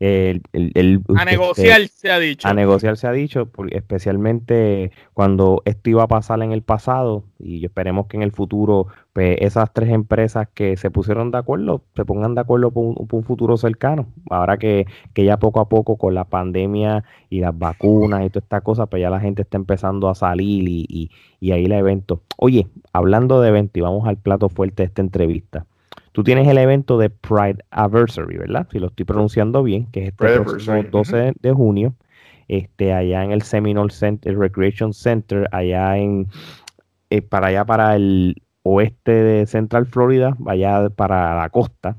el, 0.00 0.42
el- 0.52 0.72
el- 0.74 1.02
A 1.16 1.20
este, 1.20 1.30
negociar, 1.32 1.88
se 1.88 2.10
ha 2.10 2.18
dicho. 2.18 2.46
a 2.46 2.54
negociar 2.54 2.96
se 2.96 3.06
ha 3.06 3.12
dicho, 3.12 3.48
especialmente 3.70 4.92
cuando 5.12 5.62
esto 5.64 5.90
iba 5.90 6.04
a 6.04 6.08
pasar 6.08 6.42
en 6.42 6.52
el 6.52 6.62
pasado 6.62 7.24
y 7.38 7.64
esperemos 7.64 8.06
que 8.06 8.16
en 8.16 8.22
el 8.22 8.32
futuro 8.32 8.86
pues 9.12 9.36
esas 9.40 9.72
tres 9.72 9.90
empresas 9.90 10.46
que 10.54 10.76
se 10.76 10.90
pusieron 10.90 11.32
de 11.32 11.38
acuerdo, 11.38 11.82
se 11.96 12.04
pongan 12.04 12.36
de 12.36 12.40
acuerdo 12.40 12.70
por 12.70 12.84
un, 12.84 13.24
futuro 13.24 13.56
cercano. 13.56 14.06
Ahora 14.30 14.58
que, 14.58 14.86
que, 15.12 15.24
ya 15.24 15.38
poco 15.38 15.58
a 15.58 15.68
poco 15.68 15.96
con 15.96 16.14
la 16.14 16.24
pandemia 16.24 17.02
y 17.28 17.40
las 17.40 17.58
vacunas 17.58 18.24
y 18.24 18.30
toda 18.30 18.44
esta 18.44 18.60
cosa, 18.60 18.86
pues 18.86 19.02
ya 19.02 19.10
la 19.10 19.18
gente 19.18 19.42
está 19.42 19.56
empezando 19.56 20.08
a 20.08 20.14
salir 20.14 20.68
y, 20.68 20.86
y, 20.88 21.10
y 21.40 21.50
ahí 21.50 21.64
el 21.64 21.72
evento. 21.72 22.22
Oye, 22.36 22.68
hablando 22.92 23.40
de 23.40 23.48
evento 23.48 23.80
y 23.80 23.82
vamos 23.82 24.06
al 24.06 24.18
plato 24.18 24.48
fuerte 24.48 24.84
de 24.84 24.86
esta 24.86 25.02
entrevista. 25.02 25.66
Tú 26.18 26.24
tienes 26.24 26.48
el 26.48 26.58
evento 26.58 26.98
de 26.98 27.10
Pride 27.10 27.64
Anniversary, 27.70 28.38
¿verdad? 28.38 28.66
Si 28.72 28.80
lo 28.80 28.88
estoy 28.88 29.04
pronunciando 29.04 29.62
bien, 29.62 29.86
que 29.92 30.00
es 30.00 30.08
este 30.08 30.40
próximo 30.40 30.82
12 30.82 31.34
de 31.40 31.52
junio, 31.52 31.94
este, 32.48 32.92
allá 32.92 33.22
en 33.22 33.30
el 33.30 33.42
Seminole 33.42 33.92
Center, 33.92 34.36
Recreation 34.36 34.92
Center, 34.92 35.48
allá 35.52 35.96
en, 35.96 36.26
eh, 37.10 37.22
para 37.22 37.46
allá 37.46 37.64
para 37.64 37.94
el 37.94 38.34
oeste 38.64 39.12
de 39.12 39.46
Central 39.46 39.86
Florida, 39.86 40.34
vaya 40.40 40.90
para 40.90 41.36
la 41.36 41.50
costa. 41.50 41.96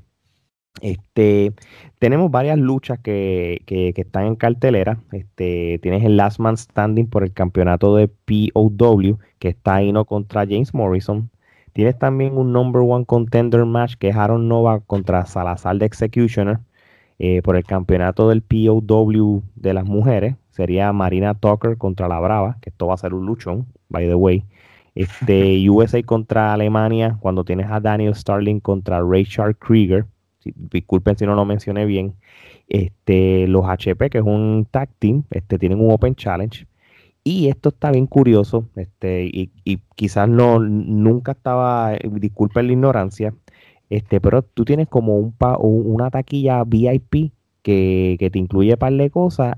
Este, 0.81 1.53
tenemos 1.97 2.29
varias 2.29 2.57
luchas 2.57 2.99
que, 2.99 3.61
que, 3.65 3.93
están 3.95 4.25
en 4.25 4.35
cartelera. 4.35 4.99
Este, 5.13 5.79
tienes 5.81 6.03
el 6.03 6.17
Last 6.17 6.41
Man 6.41 6.57
Standing 6.57 7.07
por 7.07 7.23
el 7.23 7.31
campeonato 7.31 7.95
de 7.95 8.09
POW, 8.09 9.17
que 9.39 9.47
está 9.47 9.75
ahí 9.75 9.93
no 9.93 10.03
contra 10.03 10.41
James 10.41 10.73
Morrison. 10.73 11.31
Tienes 11.73 11.97
también 11.97 12.37
un 12.37 12.51
number 12.51 12.81
one 12.81 13.05
contender 13.05 13.65
match 13.65 13.95
que 13.95 14.09
es 14.09 14.15
Aaron 14.15 14.47
Nova 14.47 14.79
contra 14.81 15.25
Salazar 15.25 15.77
de 15.77 15.85
Executioner 15.85 16.59
eh, 17.19 17.41
por 17.41 17.55
el 17.57 17.65
campeonato 17.65 18.29
del 18.29 18.41
POW 18.41 19.43
de 19.55 19.73
las 19.73 19.85
mujeres. 19.85 20.35
Sería 20.51 20.93
Marina 20.93 21.33
Tucker 21.33 21.77
contra 21.77 22.07
la 22.07 22.19
Brava, 22.19 22.57
que 22.61 22.69
esto 22.69 22.87
va 22.87 22.93
a 22.93 22.97
ser 22.97 23.13
un 23.13 23.25
luchón, 23.25 23.67
by 23.89 24.07
the 24.07 24.15
way. 24.15 24.45
Este, 24.95 25.69
USA 25.69 26.01
contra 26.03 26.53
Alemania, 26.53 27.17
cuando 27.19 27.43
tienes 27.43 27.69
a 27.69 27.79
Daniel 27.79 28.15
Starling 28.15 28.59
contra 28.59 29.01
Richard 29.03 29.57
Krieger. 29.57 30.05
disculpen 30.55 31.17
si 31.17 31.25
no 31.25 31.35
lo 31.35 31.45
mencioné 31.45 31.85
bien. 31.85 32.15
Este, 32.69 33.47
los 33.47 33.65
HP, 33.65 34.09
que 34.09 34.19
es 34.19 34.23
un 34.23 34.67
tag 34.69 34.89
team, 34.99 35.23
este, 35.31 35.59
tienen 35.59 35.81
un 35.81 35.91
Open 35.91 36.15
Challenge. 36.15 36.65
Y 37.23 37.49
esto 37.49 37.69
está 37.69 37.91
bien 37.91 38.07
curioso, 38.07 38.69
este, 38.75 39.25
y, 39.25 39.51
quizás 39.95 40.27
no, 40.27 40.59
nunca 40.59 41.33
estaba, 41.33 41.93
disculpen 42.11 42.67
la 42.67 42.73
ignorancia, 42.73 43.33
este, 43.89 44.21
pero 44.21 44.41
tú 44.41 44.65
tienes 44.65 44.87
como 44.87 45.17
un, 45.17 45.35
una 45.59 46.09
taquilla 46.09 46.63
VIP 46.63 47.33
que, 47.61 48.15
que, 48.19 48.29
te 48.29 48.39
incluye 48.39 48.77
par 48.77 48.93
de 48.93 49.09
cosas. 49.09 49.57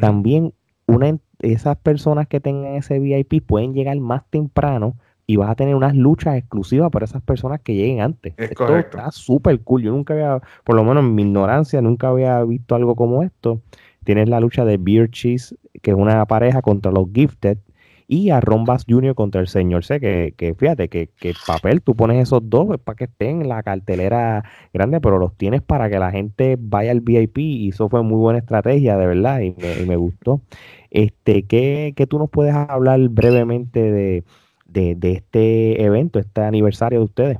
También 0.00 0.52
una, 0.86 1.18
esas 1.40 1.76
personas 1.78 2.26
que 2.26 2.40
tengan 2.40 2.74
ese 2.74 2.98
VIP 2.98 3.44
pueden 3.46 3.72
llegar 3.72 3.98
más 4.00 4.22
temprano 4.28 4.96
y 5.26 5.36
vas 5.36 5.50
a 5.50 5.54
tener 5.54 5.74
unas 5.74 5.94
luchas 5.94 6.36
exclusivas 6.36 6.90
para 6.90 7.04
esas 7.04 7.22
personas 7.22 7.60
que 7.60 7.74
lleguen 7.74 8.00
antes. 8.00 8.32
Es 8.38 8.50
esto 8.50 8.76
está 8.76 9.10
súper 9.10 9.60
cool. 9.60 9.82
Yo 9.82 9.92
nunca 9.92 10.14
había, 10.14 10.40
por 10.64 10.74
lo 10.74 10.82
menos 10.84 11.04
en 11.04 11.14
mi 11.14 11.22
ignorancia, 11.22 11.82
nunca 11.82 12.08
había 12.08 12.42
visto 12.44 12.74
algo 12.74 12.96
como 12.96 13.22
esto. 13.22 13.60
Tienes 14.08 14.30
la 14.30 14.40
lucha 14.40 14.64
de 14.64 14.78
Beer 14.78 15.10
Cheese, 15.10 15.54
que 15.82 15.90
es 15.90 15.96
una 15.98 16.24
pareja 16.24 16.62
contra 16.62 16.90
los 16.90 17.08
Gifted, 17.12 17.58
y 18.06 18.30
a 18.30 18.40
Rombas 18.40 18.86
Jr. 18.88 19.14
contra 19.14 19.42
el 19.42 19.48
señor 19.48 19.84
C, 19.84 20.00
que, 20.00 20.32
que 20.34 20.54
fíjate 20.54 20.88
que, 20.88 21.10
que, 21.20 21.34
papel, 21.46 21.82
tú 21.82 21.94
pones 21.94 22.22
esos 22.22 22.40
dos 22.48 22.78
para 22.82 22.96
que 22.96 23.04
estén 23.04 23.42
en 23.42 23.50
la 23.50 23.62
cartelera 23.62 24.44
grande, 24.72 25.02
pero 25.02 25.18
los 25.18 25.36
tienes 25.36 25.60
para 25.60 25.90
que 25.90 25.98
la 25.98 26.10
gente 26.10 26.56
vaya 26.58 26.90
al 26.90 27.02
VIP 27.02 27.36
y 27.36 27.68
eso 27.68 27.90
fue 27.90 28.02
muy 28.02 28.16
buena 28.16 28.38
estrategia, 28.38 28.96
de 28.96 29.06
verdad, 29.06 29.40
y 29.40 29.50
me, 29.50 29.82
y 29.82 29.86
me 29.86 29.96
gustó. 29.96 30.40
Este, 30.90 31.42
¿qué, 31.42 31.92
¿qué, 31.94 32.06
tú 32.06 32.18
nos 32.18 32.30
puedes 32.30 32.54
hablar 32.54 32.98
brevemente 33.10 33.92
de, 33.92 34.24
de, 34.64 35.12
este 35.12 35.84
evento, 35.84 36.18
este 36.18 36.40
aniversario 36.40 37.00
de 37.00 37.04
ustedes? 37.04 37.38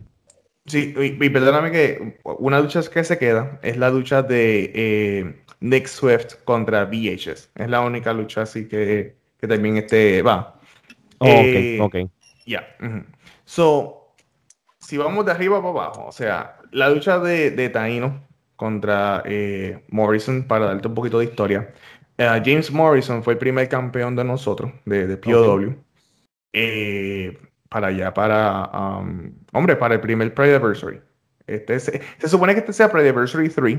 Sí, 0.69 0.95
y, 0.97 1.31
perdóname 1.31 1.71
que 1.71 2.19
una 2.25 2.61
lucha 2.61 2.81
que 2.83 3.03
se 3.03 3.19
queda 3.19 3.59
es 3.62 3.77
la 3.77 3.91
lucha 3.91 4.23
de 4.23 4.71
eh, 4.75 5.43
Nick 5.61 5.87
Swift 5.87 6.37
contra 6.45 6.85
VHS. 6.85 7.51
Es 7.55 7.69
la 7.69 7.81
única 7.81 8.12
lucha 8.12 8.43
así 8.43 8.69
que, 8.69 9.16
que 9.39 9.49
también 9.49 9.79
este, 9.79 10.23
va. 10.23 10.61
Oh, 11.19 11.29
ok, 11.29 11.81
ok. 11.81 12.11
Ya. 12.47 12.77
So, 13.45 14.14
si 14.79 14.97
vamos 14.97 15.25
de 15.27 15.33
arriba 15.33 15.59
para 15.59 15.71
abajo, 15.71 16.07
o 16.07 16.12
sea, 16.12 16.59
la 16.73 16.91
lucha 16.91 17.19
de, 17.19 17.51
de 17.51 17.69
Taino 17.71 18.27
contra 18.57 19.23
eh, 19.25 19.85
Morrison, 19.89 20.43
para 20.43 20.66
darte 20.66 20.89
un 20.89 20.95
poquito 20.95 21.19
de 21.19 21.27
historia. 21.27 21.73
Eh, 22.19 22.43
James 22.45 22.71
Morrison 22.73 23.23
fue 23.23 23.35
el 23.35 23.39
primer 23.39 23.69
campeón 23.69 24.16
de 24.16 24.25
nosotros, 24.25 24.73
de, 24.85 25.07
de 25.07 25.16
POW. 25.16 25.77
Eh, 26.53 27.39
para 27.69 27.89
allá, 27.89 28.14
para, 28.14 28.99
um, 29.01 29.33
hombre, 29.53 29.77
para 29.77 29.95
el 29.95 30.01
primer 30.01 30.33
Pride 30.35 30.57
Anniversary. 30.57 31.01
Este 31.47 31.81
se, 31.81 32.01
supone 32.29 32.55
que 32.55 32.61
este 32.61 32.73
sea 32.73 32.91
Pride 32.91 33.09
Anniversary 33.09 33.49
3, 33.49 33.79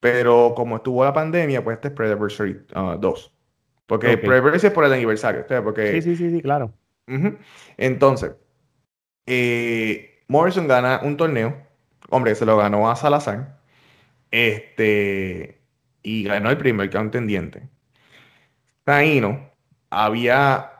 pero 0.00 0.54
como 0.54 0.76
estuvo 0.76 1.04
la 1.04 1.12
pandemia, 1.12 1.62
pues 1.64 1.76
este 1.76 1.88
es 1.88 1.94
Pride 1.94 2.12
Anniversary 2.12 2.58
2. 3.00 3.32
Porque 3.86 4.14
okay. 4.14 4.52
es 4.54 4.70
por 4.70 4.84
el 4.84 4.92
aniversario. 4.92 5.46
Porque, 5.64 5.92
sí, 5.92 6.02
sí, 6.02 6.16
sí, 6.16 6.30
sí, 6.30 6.42
claro. 6.42 6.74
Entonces, 7.78 8.32
eh, 9.26 10.22
Morrison 10.28 10.68
gana 10.68 11.00
un 11.02 11.16
torneo. 11.16 11.56
Hombre, 12.10 12.34
se 12.34 12.44
lo 12.44 12.58
ganó 12.58 12.90
a 12.90 12.96
Salazar. 12.96 13.58
Este. 14.30 15.62
Y 16.02 16.24
ganó 16.24 16.50
el 16.50 16.58
primer 16.58 16.90
contendiente. 16.90 17.66
Taino 18.84 19.50
había. 19.88 20.70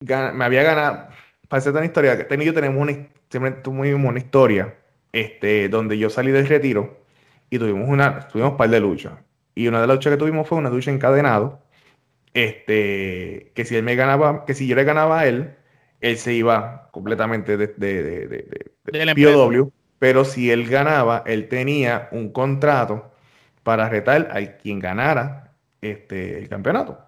me 0.00 0.44
había 0.44 0.62
ganado. 0.62 1.08
Para 1.52 1.58
hacer 1.58 1.74
una 1.74 1.84
historia, 1.84 2.26
Taino 2.26 2.44
y 2.44 2.46
yo 2.46 2.54
tenemos 2.54 2.80
una, 2.80 3.08
siempre 3.28 3.50
tuvimos 3.62 4.08
una 4.08 4.18
historia. 4.18 4.74
Este, 5.12 5.68
donde 5.68 5.98
yo 5.98 6.08
salí 6.08 6.30
del 6.30 6.48
retiro 6.48 7.04
y 7.50 7.58
tuvimos 7.58 7.90
una, 7.90 8.26
tuvimos 8.28 8.52
un 8.52 8.56
par 8.56 8.70
de 8.70 8.80
luchas. 8.80 9.12
Y 9.54 9.68
una 9.68 9.82
de 9.82 9.86
las 9.86 9.96
luchas 9.96 10.12
que 10.14 10.16
tuvimos 10.16 10.48
fue 10.48 10.56
una 10.56 10.70
lucha 10.70 10.90
encadenado 10.90 11.60
este, 12.32 13.52
que 13.54 13.66
si 13.66 13.76
él 13.76 13.82
me 13.82 13.96
ganaba, 13.96 14.46
que 14.46 14.54
si 14.54 14.66
yo 14.66 14.74
le 14.76 14.84
ganaba 14.84 15.20
a 15.20 15.26
él, 15.26 15.54
él 16.00 16.16
se 16.16 16.32
iba 16.32 16.88
completamente 16.90 17.58
de, 17.58 17.66
de, 17.66 18.26
de, 18.28 19.14
POW, 19.14 19.70
pero 19.98 20.24
si 20.24 20.50
él 20.50 20.66
ganaba, 20.70 21.22
él 21.26 21.48
tenía 21.48 22.08
un 22.12 22.32
contrato 22.32 23.12
para 23.62 23.90
retar 23.90 24.30
a 24.32 24.56
quien 24.56 24.78
ganara 24.78 25.52
este, 25.82 26.38
el 26.38 26.48
campeonato. 26.48 26.98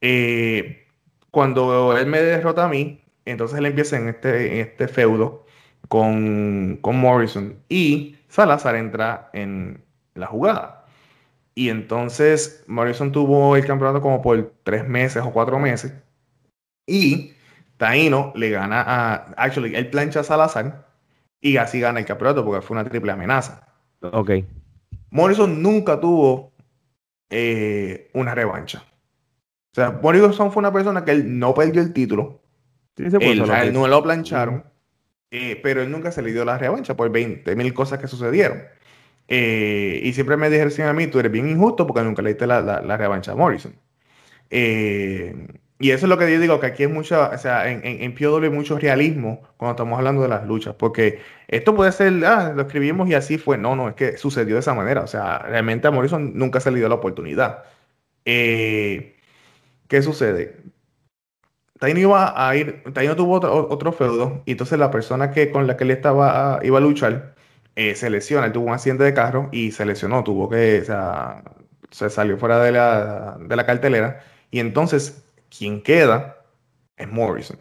Eh, 0.00 0.88
cuando 1.30 1.96
él 1.96 2.06
me 2.06 2.20
derrota 2.20 2.64
a 2.64 2.68
mí, 2.68 3.05
entonces 3.30 3.58
él 3.58 3.66
empieza 3.66 3.96
en 3.96 4.08
este, 4.08 4.54
en 4.54 4.60
este 4.66 4.88
feudo 4.88 5.46
con, 5.88 6.78
con 6.80 6.96
Morrison 6.96 7.58
y 7.68 8.16
Salazar 8.28 8.76
entra 8.76 9.30
en 9.32 9.84
la 10.14 10.26
jugada. 10.26 10.86
Y 11.54 11.70
entonces 11.70 12.64
Morrison 12.66 13.12
tuvo 13.12 13.56
el 13.56 13.66
campeonato 13.66 14.02
como 14.02 14.20
por 14.20 14.52
tres 14.62 14.86
meses 14.86 15.22
o 15.24 15.32
cuatro 15.32 15.58
meses. 15.58 15.92
Y 16.86 17.32
Taino 17.78 18.32
le 18.36 18.50
gana 18.50 18.82
a. 18.82 19.14
Actually, 19.36 19.74
él 19.74 19.88
plancha 19.90 20.20
a 20.20 20.24
Salazar 20.24 20.86
y 21.40 21.56
así 21.56 21.80
gana 21.80 22.00
el 22.00 22.06
campeonato 22.06 22.44
porque 22.44 22.60
fue 22.64 22.76
una 22.76 22.88
triple 22.88 23.12
amenaza. 23.12 23.66
Ok. 24.00 24.30
Morrison 25.10 25.62
nunca 25.62 26.00
tuvo 26.00 26.52
eh, 27.30 28.10
una 28.14 28.34
revancha. 28.34 28.84
O 29.72 29.74
sea, 29.74 29.90
Morrison 29.90 30.52
fue 30.52 30.60
una 30.60 30.72
persona 30.72 31.04
que 31.04 31.12
él 31.12 31.38
no 31.38 31.54
perdió 31.54 31.82
el 31.82 31.92
título. 31.92 32.42
Sí, 32.96 33.04
él, 33.20 33.72
no 33.72 33.86
lo 33.86 34.02
plancharon. 34.02 34.64
Eh, 35.30 35.60
pero 35.62 35.82
él 35.82 35.90
nunca 35.90 36.12
se 36.12 36.22
le 36.22 36.32
dio 36.32 36.44
la 36.44 36.56
revancha 36.56 36.96
por 36.96 37.10
20 37.10 37.56
mil 37.56 37.74
cosas 37.74 37.98
que 37.98 38.08
sucedieron. 38.08 38.62
Eh, 39.28 40.00
y 40.02 40.12
siempre 40.12 40.36
me 40.36 40.48
dijeron 40.48 40.88
a 40.88 40.92
mí, 40.92 41.08
tú 41.08 41.18
eres 41.18 41.32
bien 41.32 41.48
injusto 41.48 41.86
porque 41.86 42.02
nunca 42.02 42.22
le 42.22 42.30
diste 42.30 42.46
la, 42.46 42.62
la, 42.62 42.96
revancha 42.96 43.32
a 43.32 43.34
Morrison. 43.34 43.74
Eh, 44.50 45.34
y 45.78 45.90
eso 45.90 46.06
es 46.06 46.10
lo 46.10 46.16
que 46.16 46.32
yo 46.32 46.40
digo, 46.40 46.58
que 46.60 46.66
aquí 46.66 46.84
es 46.84 46.90
mucho, 46.90 47.28
o 47.30 47.38
sea, 47.38 47.70
en, 47.70 47.84
en, 47.84 48.02
en 48.02 48.14
POW 48.14 48.42
hay 48.44 48.50
mucho 48.50 48.78
realismo 48.78 49.42
cuando 49.58 49.72
estamos 49.72 49.98
hablando 49.98 50.22
de 50.22 50.28
las 50.28 50.46
luchas, 50.46 50.74
porque 50.74 51.20
esto 51.48 51.74
puede 51.76 51.92
ser, 51.92 52.24
ah, 52.24 52.52
lo 52.54 52.62
escribimos 52.62 53.08
y 53.08 53.14
así 53.14 53.38
fue. 53.38 53.58
No, 53.58 53.76
no, 53.76 53.88
es 53.90 53.94
que 53.94 54.16
sucedió 54.16 54.54
de 54.54 54.60
esa 54.60 54.74
manera. 54.74 55.02
O 55.02 55.06
sea, 55.06 55.38
realmente 55.40 55.86
a 55.88 55.90
Morrison 55.90 56.32
nunca 56.34 56.60
se 56.60 56.70
le 56.70 56.78
dio 56.78 56.88
la 56.88 56.96
oportunidad. 56.96 57.64
Eh, 58.24 59.16
¿Qué 59.88 60.02
sucede? 60.02 60.56
Taino 61.78 62.00
iba 62.00 62.48
a 62.48 62.56
ir, 62.56 62.82
Taino 62.94 63.16
tuvo 63.16 63.34
otro, 63.34 63.68
otro, 63.70 63.92
feudo, 63.92 64.42
y 64.46 64.52
entonces 64.52 64.78
la 64.78 64.90
persona 64.90 65.30
que, 65.30 65.50
con 65.50 65.66
la 65.66 65.76
que 65.76 65.84
él 65.84 65.90
estaba, 65.90 66.60
iba 66.62 66.78
a 66.78 66.80
luchar, 66.80 67.34
eh, 67.76 67.94
se 67.94 68.08
lesiona, 68.10 68.46
él 68.46 68.52
tuvo 68.52 68.66
un 68.66 68.72
accidente 68.72 69.04
de 69.04 69.12
carro 69.14 69.48
y 69.52 69.72
se 69.72 69.84
lesionó, 69.84 70.24
tuvo 70.24 70.48
que, 70.48 70.82
se 71.90 72.10
salió 72.10 72.38
fuera 72.38 72.60
de 72.62 72.72
la, 72.72 73.38
de 73.40 73.56
la 73.56 73.66
cartelera. 73.66 74.24
Y 74.50 74.60
entonces, 74.60 75.24
quien 75.50 75.82
queda 75.82 76.38
es 76.96 77.08
Morrison. 77.08 77.58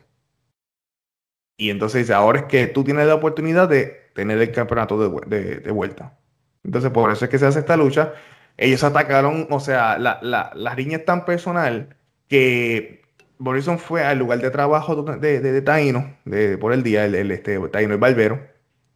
Y 1.57 1.69
entonces 1.69 2.03
dice, 2.03 2.13
ahora 2.13 2.41
es 2.41 2.45
que 2.45 2.67
tú 2.67 2.83
tienes 2.83 3.07
la 3.07 3.15
oportunidad 3.15 3.69
de 3.69 4.09
tener 4.13 4.39
el 4.41 4.51
campeonato 4.51 4.97
de, 5.27 5.59
de, 5.59 5.71
vuelta. 5.71 6.17
Entonces, 6.63 6.91
por 6.91 7.11
eso 7.11 7.25
es 7.25 7.31
que 7.31 7.39
se 7.39 7.45
hace 7.45 7.59
esta 7.59 7.77
lucha. 7.77 8.13
Ellos 8.57 8.83
atacaron, 8.83 9.47
o 9.49 9.59
sea, 9.59 9.97
la, 9.97 10.19
la, 10.21 10.51
la 10.55 10.75
riña 10.75 10.97
es 10.97 11.05
tan 11.05 11.25
personal 11.25 11.97
que 12.27 13.04
Morrison 13.37 13.79
fue 13.79 14.03
al 14.03 14.19
lugar 14.19 14.39
de 14.39 14.49
trabajo 14.51 14.95
de, 15.03 15.39
de, 15.39 15.61
Taino, 15.61 16.15
de, 16.25 16.57
por 16.57 16.73
el 16.73 16.83
día, 16.83 17.05
el, 17.05 17.31
este, 17.31 17.59
Taino 17.69 17.93
el 17.93 17.99
barbero, 17.99 18.39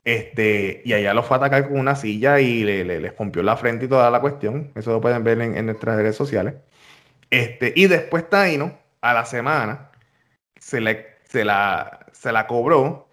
este, 0.04 0.82
y 0.86 0.94
allá 0.94 1.14
lo 1.14 1.24
fue 1.24 1.38
a 1.38 1.40
atacar 1.40 1.68
con 1.68 1.80
una 1.80 1.96
silla 1.96 2.40
y 2.40 2.64
le, 2.64 2.84
le, 2.86 3.00
le 3.00 3.12
rompió 3.12 3.44
la 3.44 3.58
frente 3.58 3.86
y 3.86 3.88
toda 3.90 4.10
la 4.10 4.22
cuestión. 4.22 4.72
Eso 4.76 4.92
lo 4.92 5.02
pueden 5.02 5.24
ver 5.24 5.42
en, 5.42 5.58
en 5.58 5.66
nuestras 5.66 5.98
redes 5.98 6.16
sociales. 6.16 6.56
Este, 7.30 7.74
y 7.76 7.88
después 7.88 8.30
Taino, 8.30 8.78
a 9.02 9.14
la 9.14 9.26
semana, 9.26 9.92
se, 10.60 10.82
le, 10.82 11.08
se, 11.26 11.46
la, 11.46 12.08
se 12.12 12.32
la 12.32 12.48
cobró, 12.48 13.10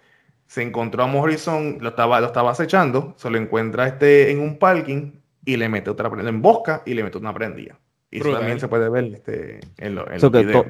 se 0.47 0.63
encontró 0.63 1.03
a 1.05 1.07
Morrison, 1.07 1.79
lo 1.81 1.91
estaba, 1.91 2.21
lo 2.21 2.29
estaba 2.29 2.53
acechando, 2.53 3.15
se 3.17 3.31
lo 3.31 3.39
encuentra 3.39 3.87
este, 3.89 4.31
en 4.31 4.41
un 4.41 4.59
parking 4.59 5.21
y 5.45 5.57
le 5.57 5.69
mete 5.69 5.91
otra 5.91 6.11
prenda, 6.11 6.31
en 6.31 6.43
bosca 6.43 6.83
y 6.87 6.95
le 6.95 7.05
mete 7.05 7.19
una 7.19 7.35
prendida. 7.35 7.79
Y 8.11 8.21
eso 8.21 8.33
también 8.33 8.61
se 8.61 8.69
puede 8.69 8.89
ver 8.89 9.05
este, 9.05 9.61
en, 9.79 9.97
lo, 9.97 10.09
en 10.11 10.21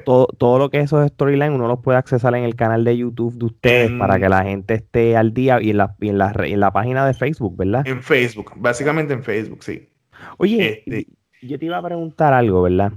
todo 0.03 0.57
lo 0.57 0.69
que 0.69 0.79
esos 0.79 1.07
storylines 1.07 1.51
uno 1.51 1.67
los 1.67 1.79
puede 1.79 1.97
accesar 1.97 2.35
en 2.35 2.43
el 2.43 2.55
canal 2.55 2.83
de 2.83 2.97
YouTube 2.97 3.35
de 3.35 3.45
ustedes 3.45 3.91
para 3.91 4.19
que 4.19 4.27
la 4.27 4.43
gente 4.43 4.73
esté 4.73 5.15
al 5.15 5.33
día 5.33 5.61
y 5.61 5.69
en 5.69 5.77
la, 5.77 5.95
en 6.01 6.17
la, 6.17 6.33
en 6.35 6.59
la 6.59 6.71
página 6.71 7.05
de 7.05 7.13
Facebook, 7.13 7.55
¿verdad? 7.55 7.87
En 7.87 8.01
Facebook, 8.01 8.53
básicamente 8.55 9.13
en 9.13 9.23
Facebook, 9.23 9.63
sí. 9.63 9.87
Oye, 10.37 10.83
este 10.85 11.07
yo 11.41 11.59
te 11.59 11.65
iba 11.65 11.77
a 11.77 11.83
preguntar 11.83 12.33
algo, 12.33 12.63
¿verdad? 12.63 12.93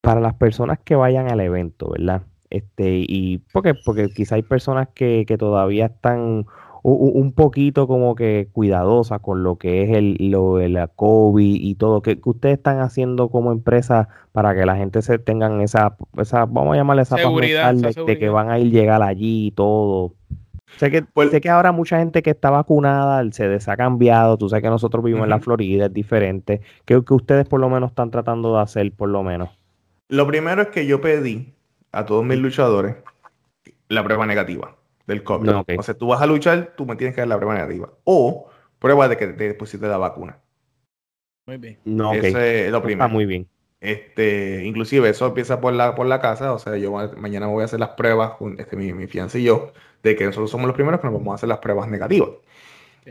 Para 0.00 0.20
las 0.20 0.34
personas 0.34 0.78
que 0.82 0.96
vayan 0.96 1.30
al 1.30 1.40
evento, 1.40 1.90
¿verdad? 1.90 2.22
Este, 2.50 3.04
y 3.06 3.38
porque, 3.52 3.74
porque 3.74 4.08
quizá 4.08 4.36
hay 4.36 4.42
personas 4.42 4.88
que, 4.94 5.24
que 5.26 5.38
todavía 5.38 5.86
están 5.86 6.46
un 6.82 7.32
poquito 7.32 7.86
como 7.86 8.16
que 8.16 8.48
cuidadosa 8.52 9.20
con 9.20 9.44
lo 9.44 9.56
que 9.56 9.84
es 9.84 9.90
el, 9.90 10.16
lo 10.18 10.56
de 10.56 10.68
la 10.68 10.88
COVID 10.88 11.56
y 11.60 11.74
todo, 11.76 12.02
que, 12.02 12.18
ustedes 12.24 12.58
están 12.58 12.80
haciendo 12.80 13.28
como 13.28 13.52
empresa 13.52 14.08
para 14.32 14.54
que 14.54 14.66
la 14.66 14.76
gente 14.76 15.00
se 15.02 15.18
tengan 15.18 15.60
esa, 15.60 15.96
esa 16.18 16.44
vamos 16.46 16.74
a 16.74 16.78
llamarle 16.78 17.02
esa 17.02 17.18
seguridad, 17.18 17.72
de, 17.74 18.18
que 18.18 18.28
van 18.28 18.50
a 18.50 18.58
ir 18.58 18.72
llegar 18.72 19.02
allí 19.02 19.46
y 19.46 19.50
todo. 19.52 20.14
Sé 20.78 20.90
que, 20.90 21.02
pues 21.02 21.30
sé 21.30 21.40
que 21.40 21.50
ahora 21.50 21.70
mucha 21.70 21.98
gente 21.98 22.22
que 22.22 22.30
está 22.30 22.50
vacunada 22.50 23.22
se, 23.30 23.60
se 23.60 23.70
ha 23.70 23.76
cambiado, 23.76 24.36
tú 24.38 24.48
sabes 24.48 24.62
que 24.62 24.70
nosotros 24.70 25.04
vivimos 25.04 25.24
en 25.24 25.30
la 25.30 25.38
Florida, 25.38 25.86
es 25.86 25.92
diferente. 25.92 26.62
¿Qué, 26.84 27.00
que 27.04 27.14
ustedes 27.14 27.46
por 27.46 27.60
lo 27.60 27.68
menos 27.68 27.90
están 27.90 28.10
tratando 28.10 28.56
de 28.56 28.62
hacer, 28.62 28.90
por 28.92 29.08
lo 29.08 29.22
menos? 29.22 29.50
Lo 30.08 30.26
primero 30.26 30.62
es 30.62 30.68
que 30.68 30.86
yo 30.86 31.00
pedí 31.00 31.52
a 31.92 32.06
todos 32.06 32.24
mis 32.24 32.38
luchadores 32.38 32.96
la 33.88 34.02
prueba 34.02 34.26
negativa 34.26 34.74
del 35.06 35.22
COVID. 35.22 35.78
O 35.78 35.82
sea, 35.82 35.94
tú 35.94 36.08
vas 36.08 36.22
a 36.22 36.26
luchar, 36.26 36.74
tú 36.76 36.86
me 36.86 36.96
tienes 36.96 37.14
que 37.14 37.20
dar 37.20 37.28
la 37.28 37.36
prueba 37.36 37.54
negativa. 37.54 37.90
O 38.04 38.50
prueba 38.78 39.08
de 39.08 39.16
que 39.16 39.28
te 39.28 39.54
pusiste 39.54 39.86
la 39.86 39.98
vacuna. 39.98 40.38
Muy 41.46 41.56
bien. 41.56 41.78
No, 41.84 42.12
es 42.14 42.70
lo 42.70 42.82
primero. 42.82 43.04
Está 43.04 43.08
muy 43.08 43.26
bien. 43.26 43.48
Este, 43.82 44.64
inclusive 44.64 45.08
eso 45.08 45.26
empieza 45.26 45.60
por 45.60 45.72
la, 45.72 45.96
por 45.96 46.06
la 46.06 46.20
casa, 46.20 46.52
o 46.52 46.58
sea, 46.60 46.76
yo 46.76 46.92
mañana 47.16 47.48
voy 47.48 47.62
a 47.62 47.64
hacer 47.64 47.80
las 47.80 47.90
pruebas, 47.90 48.34
este, 48.56 48.76
mi, 48.76 48.92
mi 48.92 49.08
fianza 49.08 49.40
y 49.40 49.42
yo, 49.42 49.72
de 50.04 50.14
que 50.14 50.24
nosotros 50.24 50.52
somos 50.52 50.68
los 50.68 50.76
primeros 50.76 51.00
que 51.00 51.08
nos 51.08 51.14
vamos 51.14 51.32
a 51.32 51.34
hacer 51.34 51.48
las 51.48 51.58
pruebas 51.58 51.88
negativas. 51.88 52.28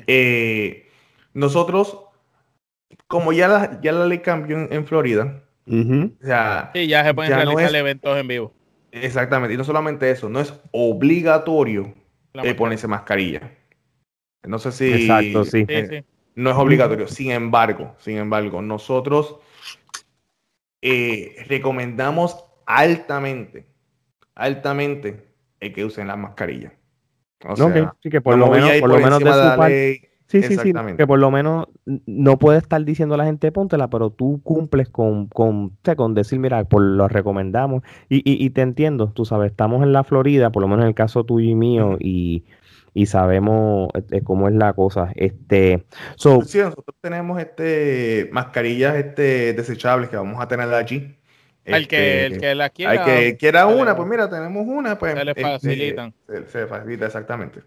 Eh, 0.08 0.88
nosotros, 1.34 2.00
como 3.08 3.34
ya 3.34 3.50
la, 3.50 3.82
ya 3.82 3.92
la 3.92 4.06
ley 4.06 4.20
cambió 4.20 4.58
en, 4.72 4.86
Florida, 4.86 5.44
o 5.68 6.26
sea, 6.26 6.72
sí, 6.74 6.88
ya 6.88 7.04
se 7.04 7.14
pueden 7.14 7.34
realizar 7.34 7.76
eventos 7.76 8.18
en 8.18 8.28
vivo. 8.30 8.54
Exactamente, 8.92 9.54
y 9.54 9.58
no 9.58 9.64
solamente 9.64 10.12
eso, 10.12 10.30
no 10.30 10.40
es 10.40 10.54
obligatorio 10.72 11.94
eh, 12.34 12.54
ponerse 12.54 12.88
mascarilla. 12.88 13.52
No 14.44 14.60
sé 14.60 14.72
si. 14.72 14.92
Exacto, 14.92 15.46
sí. 15.46 15.66
No 16.36 16.50
es 16.52 16.58
obligatorio. 16.58 17.08
Sin 17.08 17.32
embargo, 17.32 17.96
sin 18.00 18.18
embargo, 18.18 18.62
nosotros 18.62 19.38
eh, 20.82 21.36
recomendamos 21.48 22.44
altamente, 22.66 23.68
altamente 24.36 25.28
el 25.60 25.74
que 25.74 25.86
usen 25.86 26.08
la 26.08 26.16
mascarilla. 26.16 26.74
O 27.46 27.56
sea, 27.56 27.96
sí, 28.02 28.10
que 28.10 28.22
por 28.22 28.38
lo 28.38 28.50
menos, 28.50 28.72
por 28.80 28.90
lo 28.90 29.00
menos 29.00 29.20
de 29.20 29.26
su 29.26 29.58
parte, 29.58 30.11
Sí, 30.32 30.42
sí, 30.44 30.56
sí, 30.56 30.72
que 30.98 31.06
por 31.06 31.20
lo 31.20 31.30
menos 31.30 31.68
no 31.86 32.40
puede 32.40 32.58
estar 32.58 32.82
diciendo 32.86 33.16
a 33.16 33.18
la 33.18 33.26
gente 33.26 33.52
póntela, 33.52 33.90
pero 33.90 34.12
tú 34.12 34.40
cumples 34.44 34.88
con, 34.88 35.28
con, 35.28 35.78
con 35.98 36.14
decir, 36.14 36.40
mira, 36.40 36.64
por 36.64 36.82
lo 36.82 37.10
recomendamos. 37.10 37.84
Y, 38.08 38.22
y, 38.24 38.50
te 38.52 38.62
entiendo, 38.62 39.12
tú 39.12 39.26
sabes, 39.26 39.52
estamos 39.52 39.84
en 39.84 39.92
la 39.92 40.06
Florida, 40.06 40.50
por 40.50 40.62
lo 40.62 40.70
menos 40.70 40.84
en 40.84 40.88
el 40.88 40.96
caso 40.96 41.26
tuyo 41.26 41.50
y 41.50 41.56
mío, 41.56 41.98
y, 42.00 42.46
y 42.94 43.08
sabemos 43.08 43.90
este, 43.94 44.24
cómo 44.24 44.48
es 44.48 44.56
la 44.56 44.72
cosa. 44.72 45.12
Este, 45.16 45.84
so, 46.16 46.44
sí, 46.44 46.60
nosotros 46.60 46.96
tenemos 47.02 47.38
este 47.38 48.30
mascarillas 48.32 48.96
este 48.96 49.52
desechables 49.52 50.10
que 50.10 50.16
vamos 50.16 50.42
a 50.42 50.48
tener 50.48 50.74
allí. 50.74 51.14
el, 51.66 51.90
que, 51.90 52.26
el 52.28 52.40
que 52.40 52.56
la 52.56 52.70
quiera. 52.70 52.94
El 52.94 53.04
que 53.04 53.38
quiera 53.38 53.66
una, 53.66 53.98
pues 53.98 54.08
mira, 54.08 54.30
tenemos 54.30 54.66
una, 54.66 54.98
pues. 54.98 55.14
Se 55.14 55.26
le 55.26 55.32
este, 55.32 55.44
facilitan. 55.44 56.14
se 56.48 56.68
facilita, 56.68 57.08
exactamente. 57.08 57.64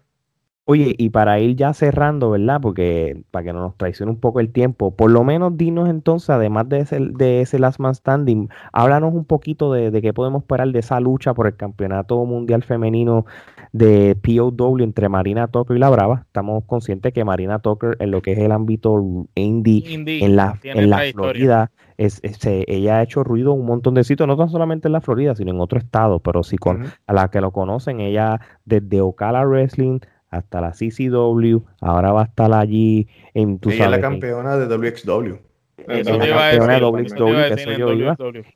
Oye, 0.67 0.95
y 0.97 1.11
para 1.11 1.39
ir 1.39 1.55
ya 1.55 1.73
cerrando, 1.73 2.31
¿verdad? 2.31 2.59
Porque 2.59 3.23
para 3.29 3.45
que 3.45 3.53
no 3.53 3.59
nos 3.59 3.77
traicione 3.77 4.11
un 4.11 4.19
poco 4.19 4.39
el 4.39 4.51
tiempo, 4.51 4.95
por 4.95 5.11
lo 5.11 5.23
menos 5.23 5.55
dinos 5.55 5.87
entonces, 5.87 6.31
además 6.31 6.67
de 6.69 6.79
ese, 6.79 6.99
de 6.99 7.41
ese 7.41 7.59
Last 7.59 7.79
Man 7.79 7.93
Standing, 7.93 8.49
háblanos 8.73 9.13
un 9.13 9.25
poquito 9.25 9.71
de, 9.71 9.91
de 9.91 10.01
qué 10.01 10.11
podemos 10.11 10.41
esperar 10.41 10.67
de 10.69 10.79
esa 10.79 10.99
lucha 10.99 11.35
por 11.35 11.45
el 11.45 11.55
Campeonato 11.55 12.25
Mundial 12.25 12.63
Femenino 12.63 13.27
de 13.73 14.15
POW 14.15 14.79
entre 14.79 15.07
Marina 15.07 15.47
Tucker 15.49 15.77
y 15.77 15.79
La 15.79 15.91
Brava. 15.91 16.23
Estamos 16.25 16.63
conscientes 16.65 17.13
que 17.13 17.23
Marina 17.23 17.59
Tucker 17.59 17.97
en 17.99 18.09
lo 18.09 18.23
que 18.23 18.31
es 18.31 18.39
el 18.39 18.51
ámbito 18.51 19.27
indie, 19.35 19.83
en 19.93 20.35
la, 20.35 20.59
en 20.63 20.89
la 20.89 21.01
Florida, 21.13 21.71
es, 21.97 22.21
ella 22.23 22.97
ha 22.97 23.03
hecho 23.03 23.23
ruido 23.23 23.53
un 23.53 23.67
montón 23.67 23.93
de 23.93 24.03
sitios, 24.03 24.27
no 24.27 24.35
tan 24.35 24.49
solamente 24.49 24.87
en 24.87 24.93
la 24.93 25.01
Florida, 25.01 25.35
sino 25.35 25.51
en 25.51 25.59
otro 25.59 25.77
estado, 25.77 26.19
pero 26.19 26.41
sí 26.41 26.57
con, 26.57 26.85
a 27.05 27.13
la 27.13 27.29
que 27.29 27.39
lo 27.39 27.51
conocen, 27.51 27.99
ella 27.99 28.39
desde 28.65 29.01
Ocala 29.01 29.45
Wrestling 29.45 29.99
hasta 30.29 30.61
la 30.61 30.71
CCW, 30.71 31.59
ahora 31.81 32.11
va 32.11 32.21
a 32.21 32.25
estar 32.25 32.51
allí 32.53 33.07
en 33.33 33.59
tu 33.59 33.69
Ella 33.69 33.85
es 33.85 33.91
la 33.91 34.01
campeona 34.01 34.57
de 34.57 34.65
WXW. 34.67 35.35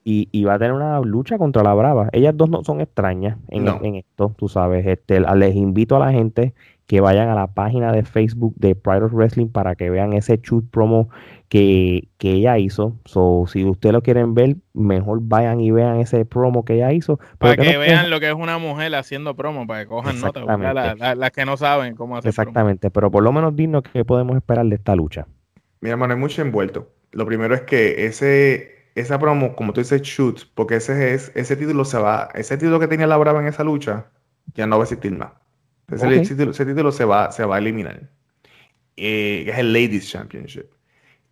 Y, 0.03 0.43
va 0.43 0.53
a 0.53 0.59
tener 0.59 0.73
una 0.73 0.99
lucha 1.01 1.37
contra 1.37 1.63
la 1.63 1.73
Brava. 1.73 2.09
Ellas 2.11 2.35
dos 2.35 2.49
no 2.49 2.63
son 2.63 2.81
extrañas 2.81 3.37
en, 3.49 3.95
esto, 3.95 4.33
tú 4.37 4.47
sabes. 4.47 4.85
Este, 4.85 5.19
les 5.19 5.55
invito 5.55 5.95
a 5.95 5.99
la 5.99 6.11
gente 6.11 6.53
que 6.89 7.01
vayan 7.01 7.29
a 7.29 7.35
la 7.35 7.45
página 7.45 7.91
de 7.91 8.03
Facebook 8.03 8.55
de 8.55 8.73
Pride 8.73 9.03
of 9.03 9.13
Wrestling 9.13 9.49
para 9.49 9.75
que 9.75 9.91
vean 9.91 10.13
ese 10.13 10.39
shoot 10.41 10.67
promo 10.71 11.11
que, 11.47 12.09
ella 12.19 12.57
hizo. 12.57 12.97
So, 13.05 13.45
si 13.45 13.63
ustedes 13.63 13.93
lo 13.93 14.01
quieren 14.01 14.33
ver, 14.33 14.55
mejor 14.73 15.19
vayan 15.21 15.61
y 15.61 15.69
vean 15.69 15.99
ese 15.99 16.25
promo 16.25 16.65
que 16.65 16.73
ella 16.73 16.91
hizo. 16.91 17.19
Para 17.37 17.57
que, 17.57 17.77
vean 17.77 18.09
lo 18.09 18.19
que 18.19 18.29
es 18.29 18.33
una 18.33 18.57
mujer 18.57 18.95
haciendo 18.95 19.35
promo, 19.35 19.67
para 19.67 19.81
que 19.81 19.85
cojan 19.85 20.19
nota. 20.19 21.13
Las 21.13 21.29
que 21.29 21.45
no 21.45 21.57
saben 21.57 21.93
cómo 21.93 22.17
hacer 22.17 22.29
Exactamente, 22.29 22.89
pero 22.89 23.11
por 23.11 23.21
lo 23.21 23.31
menos 23.31 23.55
dinos 23.55 23.83
qué 23.93 24.03
podemos 24.03 24.35
esperar 24.35 24.65
de 24.65 24.73
esta 24.73 24.95
lucha. 24.95 25.27
Mi 25.81 25.91
hermano, 25.91 26.15
hay 26.15 26.19
mucho 26.19 26.41
envuelto. 26.41 26.89
Lo 27.11 27.23
primero 27.27 27.53
es 27.53 27.61
que 27.61 28.07
ese, 28.07 28.89
esa 28.95 29.19
promo, 29.19 29.55
como 29.55 29.73
tú 29.73 29.81
dices, 29.81 30.01
shoot, 30.01 30.39
porque 30.55 30.77
ese 30.77 31.13
es, 31.13 31.31
ese 31.35 31.55
título 31.55 31.85
se 31.85 31.99
va, 31.99 32.29
ese 32.33 32.57
título 32.57 32.79
que 32.79 32.87
tenía 32.87 33.05
la 33.05 33.17
Brava 33.17 33.41
en 33.41 33.45
esa 33.45 33.63
lucha, 33.63 34.07
ya 34.55 34.65
no 34.65 34.77
va 34.77 34.85
a 34.85 34.85
existir 34.85 35.15
más. 35.15 35.33
Ese, 35.91 36.65
título, 36.65 36.91
se 36.91 37.05
va, 37.05 37.31
se 37.31 37.45
va 37.45 37.55
a 37.55 37.59
eliminar. 37.59 38.09
Eh, 38.97 39.45
es 39.47 39.57
el 39.57 39.73
Ladies 39.73 40.09
Championship. 40.09 40.67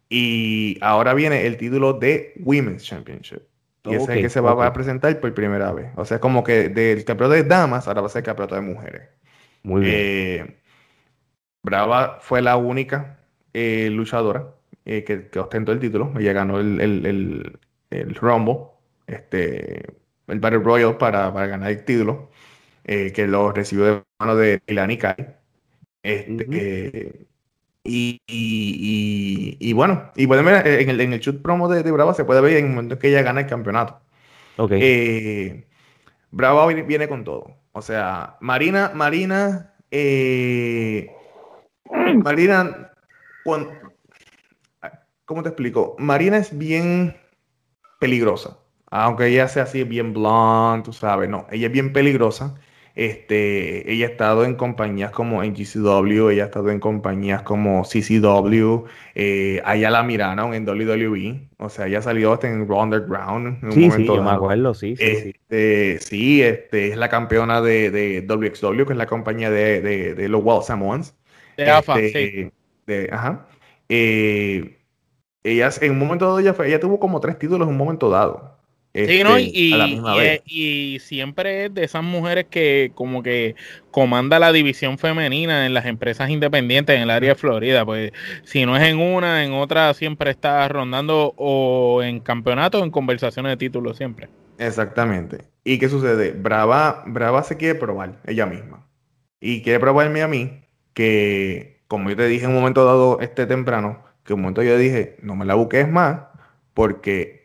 Y 0.10 0.78
ahora 0.82 1.14
viene 1.14 1.46
el 1.46 1.58
título 1.58 1.94
de 1.94 2.34
Women's 2.40 2.84
Championship. 2.84 3.42
Y 3.84 3.96
ese 3.96 4.04
es 4.04 4.10
el 4.10 4.22
que 4.22 4.30
se 4.30 4.40
va 4.42 4.66
a 4.66 4.74
presentar 4.74 5.20
por 5.20 5.34
primera 5.34 5.72
vez. 5.72 5.92
O 5.96 6.06
sea, 6.06 6.20
como 6.20 6.44
que 6.44 6.70
del 6.70 7.06
campeonato 7.06 7.36
de 7.36 7.44
damas, 7.44 7.88
ahora 7.88 8.02
va 8.02 8.08
a 8.08 8.10
ser 8.10 8.20
el 8.22 8.26
campeonato 8.26 8.56
de 8.56 8.62
mujeres. 8.62 9.10
Muy 9.64 9.82
bien. 9.82 9.94
Eh, 9.96 10.58
Brava 11.64 12.20
fue 12.22 12.42
la 12.42 12.58
única 12.58 13.20
eh, 13.54 13.90
luchadora 13.92 14.54
eh, 14.86 15.04
que, 15.04 15.40
ostentó 15.40 15.72
el 15.72 15.80
título. 15.80 16.14
Ella 16.18 16.34
ganó 16.34 16.60
el, 16.60 16.80
el, 16.80 17.60
el, 17.90 18.16
Rumble, 18.16 18.58
este, 19.08 19.86
el 20.28 20.40
Battle 20.40 20.60
Royal 20.60 20.98
para, 20.98 21.34
para 21.34 21.48
ganar 21.48 21.72
el 21.72 21.84
título, 21.84 22.30
que 22.88 23.28
lo 23.28 23.52
recibió 23.52 23.86
de 23.86 24.04
mano 24.20 24.36
de 24.36 24.62
Ilani 24.68 24.98
Kai. 24.98 25.16
Este, 26.02 27.28
y, 27.84 29.74
bueno, 29.74 30.12
y 30.16 30.28
pueden 30.28 30.46
ver 30.46 30.68
en 30.68 30.90
el, 30.90 31.02
en 31.02 31.14
el 31.14 31.20
shoot 31.20 31.42
promo 31.42 31.68
de, 31.70 31.90
Brava 31.92 32.14
se 32.14 32.26
puede 32.26 32.42
ver 32.42 32.58
en 32.58 32.66
el 32.66 32.72
momento 32.72 32.96
en 32.96 33.00
que 33.00 33.10
ella 33.10 33.22
gana 33.22 33.42
el 33.42 33.48
campeonato. 33.48 34.00
Eh, 34.72 35.66
Brava 36.32 36.68
viene, 36.68 37.08
con 37.08 37.24
todo. 37.24 37.56
O 37.72 37.82
sea, 37.82 38.38
Marina, 38.42 38.92
Marina, 38.94 39.74
eh, 39.92 41.12
Marina, 42.24 42.92
¿cómo 45.26 45.44
te 45.44 45.50
explico? 45.50 45.96
Marina 46.00 46.38
es 46.38 46.58
bien 46.58 47.16
peligrosa. 48.00 48.58
Aunque 48.90 49.28
ella 49.28 49.48
sea 49.48 49.64
así, 49.64 49.84
bien 49.84 50.14
blonde, 50.14 50.84
tú 50.86 50.94
sabes, 50.94 51.30
no, 51.30 51.46
ella 51.52 51.68
es 51.68 51.74
bien 51.74 51.94
peligrosa. 51.94 52.56
Este, 52.98 53.92
ella 53.92 54.08
ha 54.08 54.10
estado 54.10 54.44
en 54.44 54.56
compañías 54.56 55.12
como 55.12 55.44
en 55.44 55.54
GCW, 55.54 56.32
ella 56.32 56.44
ha 56.44 56.46
estado 56.48 56.72
en 56.72 56.80
compañías 56.80 57.44
como 57.44 57.84
CCW, 57.86 58.86
eh, 59.14 59.62
allá 59.66 59.92
la 59.92 60.02
miraron 60.04 60.54
en 60.56 60.66
WWE, 60.66 61.48
o 61.58 61.70
sea, 61.70 61.86
ella 61.88 62.02
salió 62.02 62.34
hasta 62.34 62.50
en 62.50 62.68
Raw 62.68 62.82
Underground. 62.84 63.60
En 63.64 63.66
un 63.68 63.72
Sí, 63.74 63.92
sí, 63.92 64.06
yo 64.06 64.24
me 64.24 64.32
acuerdo, 64.32 64.74
sí, 64.74 64.96
sí, 64.96 65.16
sí. 65.16 65.34
Este, 65.50 66.00
sí, 66.00 66.42
este, 66.42 66.88
es 66.90 66.98
la 66.98 67.10
campeona 67.10 67.62
de, 67.62 67.92
de 67.92 68.22
WXW, 68.22 68.86
que 68.86 68.94
es 68.94 68.98
la 68.98 69.06
compañía 69.08 69.52
de, 69.52 69.80
de, 69.82 70.16
de 70.16 70.30
los 70.30 70.42
Wild 70.44 70.64
Samoans. 70.64 71.16
De 71.56 71.70
AFA, 71.70 72.00
Este, 72.00 72.44
sí. 72.46 72.52
de- 72.88 73.10
ajá. 73.12 73.48
Eh, 73.90 74.80
ella, 75.44 75.70
en 75.82 75.92
un 75.94 76.00
momento 76.00 76.26
dado, 76.26 76.40
ella, 76.40 76.54
fue- 76.54 76.68
ella 76.68 76.80
tuvo 76.80 77.00
como 77.00 77.20
tres 77.20 77.38
títulos 77.40 77.68
en 77.68 77.74
un 77.74 77.78
momento 77.78 78.10
dado. 78.10 78.57
Sí, 79.06 79.24
¿no? 79.24 79.38
este, 79.38 79.60
Y, 79.60 79.74
a 79.74 79.78
la 79.78 79.88
misma 79.88 80.16
y- 80.16 80.20
vez. 80.20 80.42
y 80.46 80.98
siempre 81.02 81.66
es 81.66 81.74
de 81.74 81.84
esas 81.84 82.04
mujeres 82.04 82.46
que 82.50 82.92
como 82.96 83.22
que 83.24 83.56
comanda 83.92 84.40
la 84.40 84.52
división 84.52 84.98
femenina 84.98 85.66
en 85.66 85.74
las 85.74 85.86
empresas 85.86 86.30
independientes 86.30 86.96
en 86.96 87.04
el 87.04 87.10
área 87.10 87.30
de 87.30 87.36
Florida. 87.36 87.86
Pues 87.86 88.12
si 88.44 88.66
no 88.66 88.76
es 88.78 88.84
en 88.84 89.00
una, 89.00 89.44
en 89.44 89.54
otra 89.54 89.94
siempre 89.94 90.32
está 90.32 90.68
rondando 90.68 91.34
o 91.38 92.02
en 92.04 92.20
campeonatos 92.20 92.82
o 92.82 92.84
en 92.86 92.92
conversaciones 92.92 93.52
de 93.52 93.58
títulos 93.58 93.98
siempre. 93.98 94.30
Exactamente. 94.58 95.46
¿Y 95.64 95.78
qué 95.80 95.90
sucede? 95.90 96.32
Brava, 96.32 97.04
Brava 97.06 97.44
se 97.44 97.58
quiere 97.58 97.76
probar 97.76 98.22
ella 98.26 98.46
misma. 98.46 98.88
Y 99.40 99.62
quiere 99.62 99.80
probarme 99.80 100.22
a 100.24 100.28
mí 100.28 100.64
que, 100.94 101.84
como 101.88 102.10
yo 102.10 102.16
te 102.16 102.28
dije 102.28 102.46
en 102.46 102.52
un 102.52 102.58
momento 102.58 102.86
dado 102.86 103.20
este 103.22 103.46
temprano, 103.46 104.04
que 104.24 104.34
un 104.34 104.42
momento 104.42 104.64
yo 104.64 104.78
dije, 104.78 105.18
no 105.22 105.36
me 105.36 105.46
la 105.46 105.56
busques 105.56 105.88
más 105.88 106.22
porque 106.74 107.37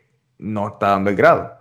no 0.43 0.69
está 0.69 0.89
dando 0.91 1.09
el 1.11 1.15
grado. 1.15 1.53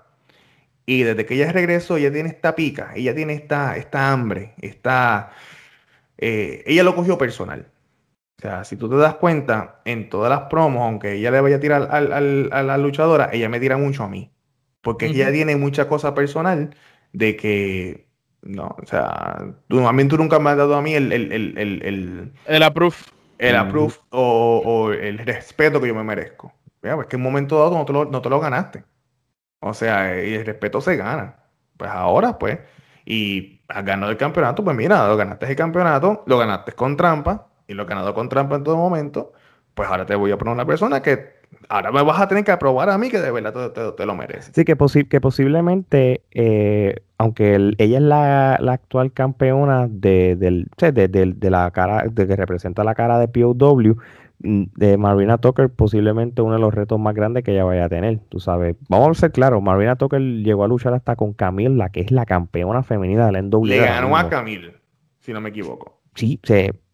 Y 0.86 1.04
desde 1.04 1.26
que 1.26 1.34
ella 1.34 1.52
regresó, 1.52 1.96
ella 1.96 2.12
tiene 2.12 2.28
esta 2.30 2.54
pica, 2.56 2.92
ella 2.96 3.14
tiene 3.14 3.34
esta, 3.34 3.76
esta 3.76 4.12
hambre, 4.12 4.54
esta... 4.60 5.32
eh, 6.18 6.62
ella 6.66 6.82
lo 6.84 6.94
cogió 6.94 7.18
personal. 7.18 7.68
O 8.38 8.42
sea, 8.42 8.64
si 8.64 8.76
tú 8.76 8.88
te 8.90 8.96
das 8.96 9.16
cuenta, 9.16 9.80
en 9.84 10.08
todas 10.10 10.30
las 10.30 10.48
promos, 10.50 10.82
aunque 10.84 11.14
ella 11.14 11.30
le 11.30 11.40
vaya 11.40 11.56
a 11.56 11.60
tirar 11.60 11.88
al- 11.90 12.12
al- 12.12 12.50
a 12.52 12.62
la 12.64 12.78
luchadora, 12.78 13.30
ella 13.32 13.48
me 13.48 13.60
tira 13.60 13.76
mucho 13.78 14.04
a 14.04 14.08
mí. 14.08 14.32
Porque 14.82 15.06
ella 15.06 15.26
Ujú. 15.26 15.34
tiene 15.34 15.56
mucha 15.56 15.88
cosa 15.88 16.14
personal 16.14 16.74
de 17.12 17.36
que, 17.36 18.08
no, 18.42 18.76
o 18.82 18.86
sea, 18.86 19.56
tú, 19.68 19.86
a 19.86 19.92
mí 19.92 20.08
tú 20.08 20.18
nunca 20.18 20.38
me 20.40 20.50
has 20.50 20.56
dado 20.58 20.76
a 20.76 20.82
mí 20.82 20.94
el, 20.94 21.12
el, 21.12 21.32
el, 21.32 21.58
el, 21.58 21.82
el, 21.84 22.32
El 22.44 22.62
approve. 22.62 22.96
el 23.38 23.56
Ujú. 23.56 23.56
approve 23.56 23.94
o, 24.10 24.62
o 24.64 24.92
el 24.92 25.18
respeto 25.18 25.80
que 25.80 25.88
yo 25.88 25.94
me 25.94 26.04
merezco. 26.04 26.52
Mira, 26.82 26.96
pues 26.96 27.06
que 27.08 27.16
un 27.16 27.22
momento 27.22 27.58
dado 27.58 27.76
no 27.76 27.84
te 27.84 27.92
lo, 27.92 28.04
no 28.06 28.20
te 28.22 28.28
lo 28.28 28.40
ganaste. 28.40 28.84
O 29.60 29.74
sea, 29.74 30.24
y 30.24 30.34
el 30.34 30.46
respeto 30.46 30.80
se 30.80 30.96
gana. 30.96 31.36
Pues 31.76 31.90
ahora, 31.90 32.38
pues, 32.38 32.58
y 33.04 33.62
has 33.68 33.84
ganado 33.84 34.10
el 34.12 34.18
campeonato, 34.18 34.64
pues 34.64 34.76
mira, 34.76 35.06
lo 35.08 35.16
ganaste 35.16 35.46
el 35.46 35.56
campeonato, 35.56 36.22
lo 36.26 36.38
ganaste 36.38 36.72
con 36.72 36.96
trampa, 36.96 37.48
y 37.66 37.74
lo 37.74 37.86
ganado 37.86 38.14
con 38.14 38.28
trampa 38.28 38.56
en 38.56 38.64
todo 38.64 38.76
momento, 38.76 39.32
pues 39.74 39.88
ahora 39.88 40.04
te 40.06 40.14
voy 40.16 40.30
a 40.32 40.38
poner 40.38 40.54
una 40.54 40.66
persona 40.66 41.00
que 41.02 41.40
ahora 41.68 41.92
me 41.92 42.02
vas 42.02 42.20
a 42.20 42.28
tener 42.28 42.44
que 42.44 42.52
aprobar 42.52 42.90
a 42.90 42.98
mí 42.98 43.08
que 43.10 43.20
de 43.20 43.30
verdad 43.30 43.72
te, 43.72 43.92
te- 43.92 44.06
lo 44.06 44.14
mereces. 44.14 44.52
Sí, 44.54 44.64
que, 44.64 44.76
posi- 44.76 45.08
que 45.08 45.20
posiblemente, 45.20 46.22
eh, 46.32 46.96
aunque 47.18 47.54
el- 47.54 47.74
ella 47.78 47.98
es 47.98 48.02
la, 48.04 48.58
la 48.60 48.72
actual 48.72 49.12
campeona 49.12 49.86
de, 49.88 50.36
del, 50.36 50.68
de, 50.78 51.08
del- 51.08 51.38
de 51.40 51.50
la 51.50 51.70
cara, 51.70 52.04
de 52.10 52.26
que 52.26 52.36
representa 52.36 52.84
la 52.84 52.94
cara 52.94 53.18
de 53.18 53.28
POW, 53.28 53.96
de 54.42 54.96
Marina 54.96 55.38
Tucker, 55.38 55.70
posiblemente 55.70 56.42
uno 56.42 56.54
de 56.54 56.60
los 56.60 56.74
retos 56.74 56.98
más 56.98 57.14
grandes 57.14 57.44
que 57.44 57.52
ella 57.52 57.64
vaya 57.64 57.84
a 57.84 57.88
tener. 57.88 58.18
Tú 58.28 58.40
sabes, 58.40 58.76
vamos 58.88 59.16
a 59.16 59.20
ser 59.20 59.32
claros, 59.32 59.62
Marina 59.62 59.96
Tucker 59.96 60.20
llegó 60.20 60.64
a 60.64 60.68
luchar 60.68 60.94
hasta 60.94 61.16
con 61.16 61.32
Camille, 61.32 61.76
la 61.76 61.90
que 61.90 62.00
es 62.00 62.10
la 62.10 62.26
campeona 62.26 62.82
femenina 62.82 63.26
de 63.26 63.32
la 63.32 63.38
NWA. 63.42 63.66
Le 63.68 63.78
ganó 63.78 64.16
a. 64.16 64.28
Camille, 64.28 64.74
si 65.20 65.32
no 65.32 65.40
me 65.40 65.50
equivoco. 65.50 66.00
Sí, 66.14 66.40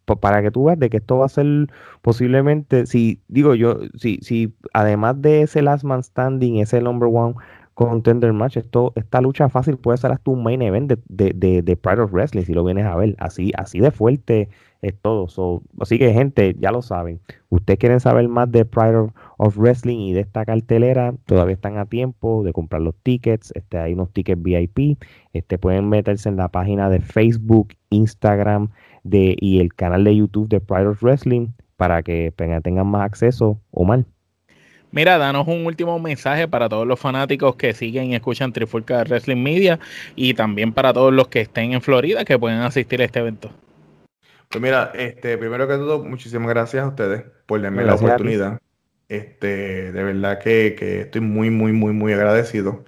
pa- 0.05 0.15
para 0.15 0.41
que 0.41 0.51
tú 0.51 0.65
veas 0.65 0.79
de 0.79 0.89
que 0.89 0.97
esto 0.97 1.17
va 1.17 1.25
a 1.25 1.29
ser 1.29 1.67
posiblemente, 2.01 2.85
si 2.85 3.21
digo 3.27 3.53
yo, 3.55 3.79
si, 3.95 4.17
si 4.21 4.53
además 4.73 5.21
de 5.21 5.43
ese 5.43 5.61
last 5.61 5.83
man 5.83 6.01
standing, 6.03 6.57
ese 6.57 6.81
number 6.81 7.09
one 7.11 7.35
contender 7.87 8.33
match, 8.33 8.57
esto, 8.57 8.91
esta 8.95 9.21
lucha 9.21 9.47
fácil 9.47 9.77
puede 9.77 9.97
ser 9.97 10.11
hasta 10.11 10.31
un 10.31 10.43
main 10.43 10.61
event 10.61 10.91
de, 10.91 10.97
de, 11.07 11.31
de, 11.33 11.61
de 11.61 11.77
Pride 11.77 12.01
of 12.01 12.11
Wrestling, 12.11 12.43
si 12.43 12.53
lo 12.53 12.65
vienes 12.65 12.85
a 12.85 12.93
ver, 12.97 13.15
así, 13.19 13.53
así 13.55 13.79
de 13.79 13.91
fuerte 13.91 14.49
es 14.81 14.99
todo. 15.01 15.29
So, 15.29 15.63
así 15.79 15.97
que 15.97 16.11
gente, 16.11 16.57
ya 16.59 16.71
lo 16.71 16.81
saben, 16.81 17.21
ustedes 17.47 17.79
quieren 17.79 18.01
saber 18.01 18.27
más 18.27 18.51
de 18.51 18.65
Pride 18.65 18.97
of, 18.97 19.11
of 19.37 19.57
Wrestling 19.57 19.99
y 19.99 20.13
de 20.13 20.19
esta 20.19 20.43
cartelera, 20.43 21.13
todavía 21.25 21.53
están 21.53 21.77
a 21.77 21.85
tiempo 21.85 22.43
de 22.43 22.51
comprar 22.51 22.81
los 22.81 22.95
tickets, 23.01 23.53
este, 23.55 23.77
hay 23.77 23.93
unos 23.93 24.11
tickets 24.11 24.41
VIP, 24.41 25.01
este, 25.31 25.57
pueden 25.57 25.87
meterse 25.87 26.27
en 26.27 26.35
la 26.35 26.49
página 26.49 26.89
de 26.89 26.99
Facebook, 26.99 27.75
Instagram, 27.91 28.71
de, 29.05 29.37
y 29.39 29.61
el 29.61 29.73
canal 29.73 30.03
de 30.03 30.17
YouTube 30.17 30.49
de 30.49 30.59
Pride 30.59 30.87
of 30.87 31.01
Wrestling 31.01 31.47
para 31.77 32.03
que 32.03 32.33
tengan, 32.35 32.61
tengan 32.61 32.87
más 32.87 33.03
acceso, 33.03 33.61
Omar. 33.71 34.03
Mira, 34.91 35.17
danos 35.17 35.47
un 35.47 35.65
último 35.65 35.99
mensaje 35.99 36.47
para 36.47 36.67
todos 36.67 36.87
los 36.87 36.99
fanáticos 36.99 37.55
que 37.55 37.73
siguen 37.73 38.05
y 38.05 38.15
escuchan 38.15 38.51
Trifulca 38.51 39.03
Wrestling 39.03 39.41
Media 39.41 39.79
y 40.15 40.33
también 40.33 40.73
para 40.73 40.93
todos 40.93 41.13
los 41.13 41.27
que 41.27 41.41
estén 41.41 41.73
en 41.73 41.81
Florida 41.81 42.25
que 42.25 42.39
pueden 42.39 42.59
asistir 42.61 43.01
a 43.01 43.05
este 43.05 43.19
evento. 43.19 43.51
Pues 44.49 44.61
mira, 44.61 44.91
este, 44.95 45.37
primero 45.37 45.67
que 45.67 45.75
todo, 45.75 46.03
muchísimas 46.03 46.49
gracias 46.49 46.83
a 46.83 46.87
ustedes 46.87 47.23
por 47.45 47.61
darme 47.61 47.83
la 47.83 47.89
Gracias 47.89 48.09
oportunidad. 48.09 48.59
Este, 49.07 49.91
de 49.91 50.03
verdad 50.03 50.39
que, 50.39 50.75
que 50.77 51.01
estoy 51.01 51.21
muy, 51.21 51.51
muy, 51.51 51.71
muy, 51.71 51.93
muy 51.93 52.13
agradecido. 52.13 52.83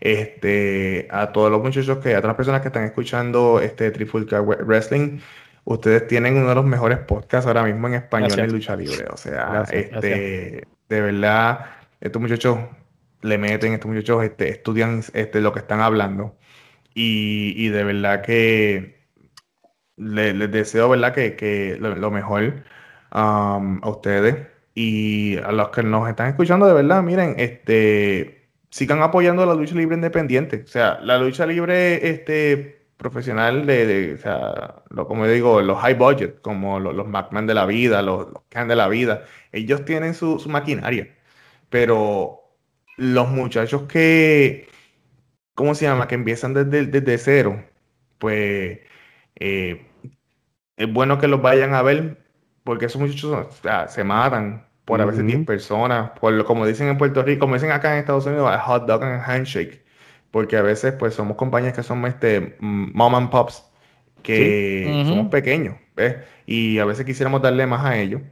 Este, 0.00 1.06
a 1.10 1.32
todos 1.32 1.50
los 1.50 1.62
muchachos 1.62 1.98
que, 1.98 2.14
a 2.14 2.16
todas 2.16 2.30
las 2.30 2.36
personas 2.36 2.62
que 2.62 2.68
están 2.68 2.84
escuchando 2.84 3.60
este 3.60 3.90
Trifulca 3.90 4.40
Wrestling, 4.40 5.20
ustedes 5.64 6.08
tienen 6.08 6.36
uno 6.38 6.48
de 6.48 6.54
los 6.54 6.64
mejores 6.64 6.98
podcasts 6.98 7.46
ahora 7.46 7.62
mismo 7.62 7.88
en 7.88 7.94
español 7.94 8.28
Gracias. 8.28 8.48
en 8.48 8.52
lucha 8.52 8.74
libre. 8.74 9.06
O 9.10 9.16
sea, 9.16 9.48
Gracias, 9.50 9.86
este, 9.92 10.64
de 10.92 11.00
verdad, 11.00 11.66
estos 12.00 12.20
muchachos 12.20 12.58
le 13.22 13.38
meten, 13.38 13.72
estos 13.72 13.90
muchachos 13.90 14.24
este, 14.24 14.50
estudian 14.50 15.02
este, 15.14 15.40
lo 15.40 15.52
que 15.52 15.60
están 15.60 15.80
hablando. 15.80 16.36
Y, 16.94 17.68
de 17.68 17.84
verdad 17.84 18.22
que 18.22 19.08
le- 19.96 20.34
les 20.34 20.50
deseo, 20.52 20.90
¿verdad? 20.90 21.14
Que, 21.14 21.76
lo, 21.80 22.10
mejor 22.10 22.64
um, 23.14 23.80
a 23.82 23.88
ustedes 23.88 24.36
y 24.74 25.38
a 25.38 25.52
los 25.52 25.70
que 25.70 25.82
nos 25.82 26.08
están 26.08 26.28
escuchando, 26.28 26.66
de 26.66 26.74
verdad, 26.74 27.02
miren, 27.02 27.36
este, 27.38 28.50
sigan 28.70 29.02
apoyando 29.02 29.46
la 29.46 29.54
lucha 29.54 29.74
libre 29.74 29.94
independiente. 29.96 30.62
O 30.64 30.68
sea, 30.68 30.98
la 31.02 31.18
lucha 31.18 31.46
libre 31.46 32.00
profesional 32.98 33.66
de, 33.66 34.14
o 34.14 34.18
sea, 34.18 34.82
como 35.06 35.26
digo, 35.26 35.60
los 35.62 35.78
high 35.80 35.94
budget, 35.94 36.40
como 36.42 36.78
los, 36.80 36.94
los 36.94 37.08
McMahon 37.08 37.46
de 37.46 37.54
la 37.54 37.66
vida, 37.66 38.02
los, 38.02 38.30
los 38.32 38.42
Khan 38.48 38.68
de 38.68 38.76
la 38.76 38.88
vida, 38.88 39.24
ellos 39.52 39.84
tienen 39.84 40.14
su, 40.14 40.38
su 40.38 40.48
maquinaria. 40.48 41.14
Pero 41.70 42.40
los 42.98 43.28
muchachos 43.30 43.84
que, 43.84 44.68
¿cómo 45.54 45.74
se 45.74 45.86
llama? 45.86 46.08
Que 46.08 46.14
empiezan 46.16 46.54
desde, 46.54 46.86
desde 46.86 47.18
cero, 47.18 47.64
pues 48.18 48.80
eh, 49.36 49.86
es 50.76 50.92
bueno 50.92 51.18
que 51.18 51.28
los 51.28 51.42
vayan 51.42 51.74
a 51.74 51.82
ver 51.82 52.18
porque 52.64 52.86
esos 52.86 53.00
muchachos 53.00 53.46
o 53.48 53.52
sea, 53.62 53.88
se 53.88 54.04
matan 54.04 54.66
por 54.84 55.00
a 55.00 55.04
veces 55.06 55.26
10 55.26 55.38
Ujú. 55.38 55.46
personas, 55.46 56.10
por 56.20 56.32
lo- 56.32 56.44
como 56.44 56.66
dicen 56.66 56.88
en 56.88 56.98
Puerto 56.98 57.22
Rico, 57.22 57.40
como 57.40 57.54
dicen 57.54 57.70
acá 57.72 57.92
en 57.94 58.00
Estados 58.00 58.26
Unidos, 58.26 58.48
a 58.50 58.58
hot 58.60 58.86
dog 58.86 59.02
and 59.04 59.22
handshake, 59.22 59.84
porque 60.30 60.56
a 60.56 60.62
veces 60.62 60.94
pues 60.98 61.14
somos 61.14 61.36
compañías 61.36 61.74
que 61.74 61.82
son 61.82 62.04
este 62.06 62.56
mom 62.60 63.14
and 63.14 63.30
pops, 63.30 63.64
que 64.22 65.02
Sí. 65.04 65.08
Somos 65.08 65.28
pequeños, 65.30 65.76
¿ves? 65.96 66.16
Y 66.46 66.78
a 66.78 66.84
veces 66.84 67.04
quisiéramos 67.06 67.42
darle 67.42 67.66
más 67.66 67.84
a 67.84 67.98
ellos 67.98 68.22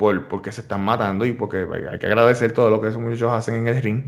por, 0.00 0.28
porque 0.28 0.50
se 0.50 0.62
están 0.62 0.80
matando 0.80 1.26
y 1.26 1.34
porque 1.34 1.66
hay 1.92 1.98
que 1.98 2.06
agradecer 2.06 2.52
todo 2.52 2.70
lo 2.70 2.80
que 2.80 2.88
esos 2.88 3.02
muchachos 3.02 3.32
hacen 3.32 3.56
en 3.56 3.68
el 3.68 3.82
ring, 3.82 4.04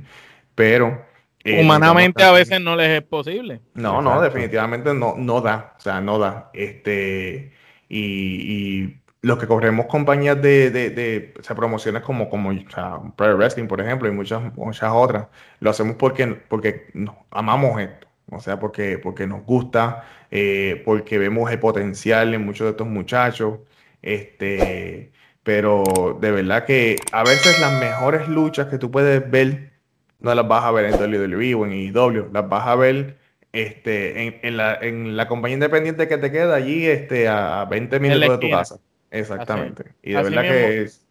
pero 0.55 1.05
eh, 1.45 1.61
Humanamente 1.61 2.23
a 2.23 2.33
veces 2.33 2.63
no 2.63 2.77
les 2.77 2.89
es 2.89 3.03
posible. 3.03 3.61
no, 3.75 4.01
no, 4.01 4.19
definitivamente 4.23 4.95
no, 4.95 5.17
no 5.19 5.43
da, 5.43 5.75
o 5.77 5.81
sea, 5.83 6.01
no 6.01 6.19
da. 6.19 6.49
Este, 6.55 7.53
y, 7.91 8.01
y 8.01 9.03
los 9.21 9.39
que 9.39 9.47
corremos 9.47 9.85
compañías 9.85 10.41
de, 10.41 10.71
de, 10.71 10.89
de, 10.89 11.35
o 11.39 11.43
sea, 11.43 11.55
promociones 11.55 12.03
como, 12.03 12.31
como 12.31 12.49
o 12.49 12.71
sea, 12.75 12.99
Pro 13.15 13.37
Wrestling, 13.37 13.67
por 13.67 13.83
ejemplo, 13.83 14.09
y 14.09 14.13
muchas, 14.13 14.41
muchas 14.57 14.91
otras, 14.95 15.27
lo 15.61 15.69
hacemos 15.69 15.97
porque, 15.97 16.27
porque 16.27 16.87
nos 16.95 17.17
amamos 17.31 17.79
esto, 17.83 18.07
o 18.31 18.41
sea, 18.41 18.59
porque, 18.59 18.97
porque 18.97 19.27
nos 19.27 19.45
gusta, 19.45 20.07
eh, 20.31 20.81
porque 20.87 21.19
vemos 21.19 21.51
el 21.51 21.59
potencial 21.59 22.33
en 22.33 22.47
muchos 22.47 22.65
de 22.65 22.71
estos 22.71 22.87
muchachos, 22.87 23.59
este, 24.01 25.12
pero 25.43 26.19
de 26.21 26.31
verdad 26.31 26.65
que 26.65 26.97
a 27.13 27.23
veces 27.25 27.59
las 27.61 27.79
mejores 27.81 28.29
luchas 28.29 28.69
que 28.69 28.79
tú 28.79 28.91
puedes 28.91 29.29
ver 29.31 29.73
no 30.21 30.35
las 30.35 30.47
vas 30.47 30.65
a 30.65 30.71
ver 30.71 30.87
en 30.87 30.95
WWE 30.95 31.55
o 31.55 31.67
en 31.67 31.73
IW, 31.73 32.31
las 32.33 32.49
vas 32.49 32.67
a 32.67 32.77
ver 32.77 33.19
este, 33.53 34.23
en, 34.23 34.39
en 34.43 34.57
la, 34.57 34.75
en 34.81 35.17
la 35.17 35.29
compañía 35.29 35.55
independiente 35.55 36.09
que 36.09 36.19
te 36.19 36.31
queda 36.31 36.55
allí 36.55 36.87
este, 36.87 37.29
a 37.29 37.65
20 37.67 38.01
minutos 38.01 38.29
de 38.29 38.39
tu 38.39 38.51
casa. 38.51 38.79
Exactamente. 39.11 39.95
Y 40.03 40.13
de 40.13 40.19
Así 40.19 40.31
verdad 40.31 40.43
mismo. 40.43 40.57
que 40.57 40.83
es... 40.83 41.07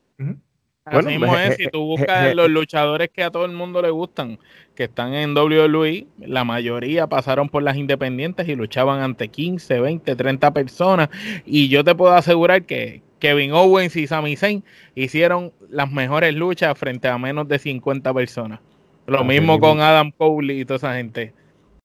Ujú. 0.91 0.99
Así 0.99 1.07
mismo 1.17 1.37
es, 1.37 1.55
si 1.55 1.67
tú 1.67 1.85
buscas 1.85 2.35
los 2.35 2.49
luchadores 2.49 3.09
que 3.09 3.23
a 3.23 3.31
todo 3.31 3.45
el 3.45 3.53
mundo 3.53 3.81
le 3.81 3.89
gustan, 3.89 4.39
que 4.75 4.83
están 4.85 5.13
en 5.13 5.35
WWE, 5.35 6.07
la 6.19 6.43
mayoría 6.43 7.07
pasaron 7.07 7.49
por 7.49 7.63
las 7.63 7.77
independientes 7.77 8.47
y 8.47 8.55
luchaban 8.55 9.01
ante 9.01 9.29
15, 9.29 9.79
20, 9.79 10.15
30 10.15 10.51
personas. 10.53 11.09
Y 11.45 11.69
yo 11.69 11.83
te 11.83 11.95
puedo 11.95 12.13
asegurar 12.13 12.63
que 12.63 13.01
Kevin 13.19 13.53
Owens 13.53 13.95
y 13.95 14.07
Sami 14.07 14.35
Zayn 14.35 14.63
hicieron 14.95 15.53
las 15.69 15.91
mejores 15.91 16.33
luchas 16.33 16.77
frente 16.77 17.07
a 17.07 17.17
menos 17.17 17.47
de 17.47 17.59
50 17.59 18.13
personas. 18.13 18.59
Lo 19.07 19.23
mismo, 19.23 19.59
con 19.59 19.81
Adam 19.81 20.11
Cole 20.11 20.53
y 20.55 20.65
toda 20.65 20.77
esa 20.77 20.95
gente. 20.95 21.33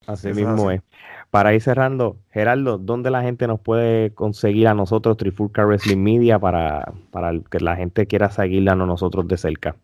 Así 0.06 0.28
mismo 0.28 0.70
es. 0.70 0.80
Para 1.36 1.52
ir 1.52 1.60
cerrando, 1.60 2.16
Gerardo, 2.30 2.78
¿dónde 2.78 3.10
la 3.10 3.20
gente 3.20 3.46
nos 3.46 3.60
puede 3.60 4.14
conseguir 4.14 4.68
a 4.68 4.74
nosotros 4.74 5.18
Trifulca 5.18 5.66
Wrestling 5.66 6.02
Media 6.02 6.38
para, 6.38 6.94
para 7.10 7.32
que 7.50 7.60
la 7.60 7.76
gente 7.76 8.06
quiera 8.06 8.30
seguirla 8.30 8.74
nosotros 8.74 9.28
de 9.28 9.36
cerca? 9.36 9.76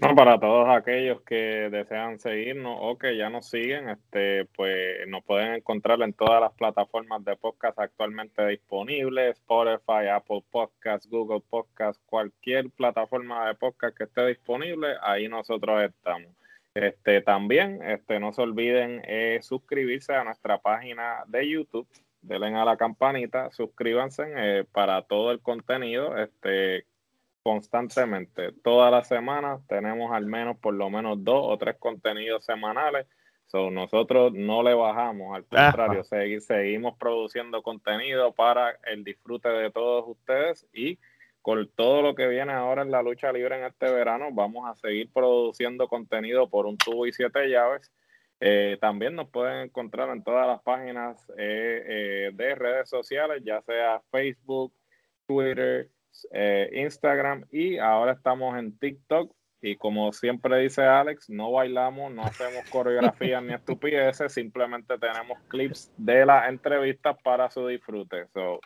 Bueno, 0.00 0.16
para 0.16 0.40
todos 0.40 0.68
aquellos 0.68 1.20
que 1.20 1.70
desean 1.70 2.18
seguirnos 2.18 2.76
o 2.80 2.98
que 2.98 3.16
ya 3.16 3.30
nos 3.30 3.48
siguen, 3.48 3.88
este, 3.88 4.46
pues 4.46 5.06
nos 5.06 5.22
pueden 5.22 5.54
encontrar 5.54 6.02
en 6.02 6.12
todas 6.12 6.40
las 6.40 6.52
plataformas 6.54 7.24
de 7.24 7.36
podcast 7.36 7.78
actualmente 7.78 8.44
disponibles, 8.48 9.36
Spotify, 9.38 10.08
Apple 10.12 10.42
Podcasts, 10.50 11.08
Google 11.08 11.44
Podcasts, 11.48 12.02
cualquier 12.04 12.68
plataforma 12.70 13.46
de 13.46 13.54
podcast 13.54 13.96
que 13.96 14.04
esté 14.04 14.26
disponible, 14.26 14.88
ahí 15.02 15.28
nosotros 15.28 15.84
estamos. 15.84 16.32
Este, 16.78 17.22
también 17.22 17.82
este, 17.82 18.20
no 18.20 18.32
se 18.32 18.40
olviden 18.40 19.02
eh, 19.04 19.40
suscribirse 19.42 20.14
a 20.14 20.22
nuestra 20.22 20.58
página 20.58 21.24
de 21.26 21.48
YouTube, 21.48 21.88
denle 22.22 22.54
a 22.56 22.64
la 22.64 22.76
campanita, 22.76 23.50
suscríbanse 23.50 24.32
eh, 24.36 24.64
para 24.70 25.02
todo 25.02 25.32
el 25.32 25.40
contenido 25.40 26.16
este, 26.16 26.86
constantemente. 27.42 28.52
Todas 28.62 28.92
las 28.92 29.08
semanas 29.08 29.60
tenemos 29.66 30.12
al 30.12 30.26
menos 30.26 30.56
por 30.58 30.72
lo 30.74 30.88
menos 30.88 31.24
dos 31.24 31.46
o 31.48 31.58
tres 31.58 31.74
contenidos 31.80 32.44
semanales. 32.44 33.08
So, 33.46 33.72
nosotros 33.72 34.32
no 34.32 34.62
le 34.62 34.74
bajamos, 34.74 35.34
al 35.34 35.46
contrario, 35.46 36.04
seguimos 36.04 36.96
produciendo 36.96 37.60
contenido 37.60 38.32
para 38.32 38.78
el 38.84 39.02
disfrute 39.02 39.48
de 39.48 39.72
todos 39.72 40.04
ustedes 40.06 40.64
y 40.72 40.96
con 41.42 41.68
todo 41.74 42.02
lo 42.02 42.14
que 42.14 42.26
viene 42.26 42.52
ahora 42.52 42.82
en 42.82 42.90
la 42.90 43.02
lucha 43.02 43.32
libre 43.32 43.58
en 43.58 43.64
este 43.64 43.90
verano, 43.90 44.28
vamos 44.32 44.68
a 44.68 44.74
seguir 44.74 45.10
produciendo 45.12 45.88
contenido 45.88 46.48
por 46.48 46.66
un 46.66 46.76
tubo 46.76 47.06
y 47.06 47.12
siete 47.12 47.48
llaves. 47.48 47.92
Eh, 48.40 48.78
también 48.80 49.16
nos 49.16 49.28
pueden 49.30 49.64
encontrar 49.64 50.10
en 50.10 50.22
todas 50.22 50.46
las 50.46 50.62
páginas 50.62 51.28
eh, 51.36 51.82
eh, 51.86 52.30
de 52.34 52.54
redes 52.54 52.88
sociales, 52.88 53.42
ya 53.44 53.60
sea 53.62 54.00
Facebook, 54.10 54.72
Twitter, 55.26 55.90
Instagram 56.72 57.44
y 57.50 57.78
ahora 57.78 58.12
estamos 58.12 58.58
en 58.58 58.78
TikTok. 58.78 59.32
Y 59.60 59.76
como 59.76 60.12
siempre 60.12 60.56
dice 60.60 60.82
Alex, 60.82 61.28
no 61.28 61.50
bailamos, 61.50 62.12
no 62.12 62.22
hacemos 62.22 62.68
coreografías 62.70 63.42
ni 63.42 63.54
estupideces, 63.54 64.32
simplemente 64.32 64.96
tenemos 64.98 65.36
clips 65.48 65.92
de 65.96 66.24
las 66.24 66.48
entrevistas 66.48 67.16
para 67.24 67.50
su 67.50 67.66
disfrute. 67.66 68.28
So, 68.28 68.60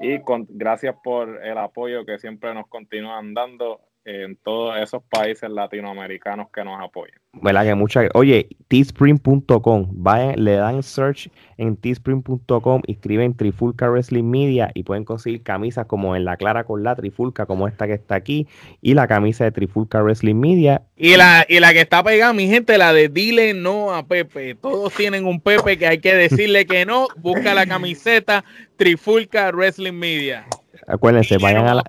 y 0.00 0.20
con, 0.22 0.46
gracias 0.48 0.96
por 1.02 1.44
el 1.44 1.58
apoyo 1.58 2.04
que 2.04 2.18
siempre 2.18 2.54
nos 2.54 2.68
continúan 2.68 3.34
dando 3.34 3.80
en 4.04 4.36
todos 4.36 4.76
esos 4.78 5.02
países 5.04 5.50
latinoamericanos 5.50 6.48
que 6.50 6.64
nos 6.64 6.80
apoyan. 6.80 7.18
¿Verdad 7.32 7.64
que 7.64 7.74
muchas? 7.74 8.08
Oye, 8.14 8.48
teespring.com, 8.68 9.88
vayan, 9.92 10.44
le 10.44 10.54
dan 10.54 10.82
search 10.82 11.30
en 11.58 11.76
teespring.com, 11.76 12.82
escriben 12.88 13.36
Trifulca 13.36 13.88
Wrestling 13.88 14.24
Media 14.24 14.70
y 14.74 14.82
pueden 14.82 15.04
conseguir 15.04 15.42
camisas 15.42 15.86
como 15.86 16.16
en 16.16 16.24
la 16.24 16.36
clara 16.36 16.64
con 16.64 16.82
la 16.82 16.96
Trifulca, 16.96 17.46
como 17.46 17.68
esta 17.68 17.86
que 17.86 17.92
está 17.92 18.16
aquí, 18.16 18.48
y 18.80 18.94
la 18.94 19.06
camisa 19.06 19.44
de 19.44 19.52
Trifulca 19.52 20.02
Wrestling 20.02 20.36
Media. 20.36 20.82
Y 20.96 21.16
la, 21.16 21.46
y 21.48 21.60
la 21.60 21.72
que 21.72 21.82
está 21.82 22.02
pegada, 22.02 22.32
mi 22.32 22.48
gente, 22.48 22.78
la 22.78 22.92
de 22.92 23.08
dile 23.08 23.54
no 23.54 23.94
a 23.94 24.06
Pepe. 24.06 24.54
Todos 24.54 24.92
tienen 24.94 25.24
un 25.26 25.40
Pepe 25.40 25.78
que 25.78 25.86
hay 25.86 25.98
que 25.98 26.14
decirle 26.14 26.66
que 26.66 26.84
no. 26.84 27.06
Busca 27.16 27.54
la 27.54 27.66
camiseta 27.66 28.44
Trifulca 28.76 29.50
Wrestling 29.52 29.92
Media. 29.92 30.46
Acuérdense, 30.86 31.38
vayan 31.38 31.66
a 31.66 31.74
la 31.74 31.84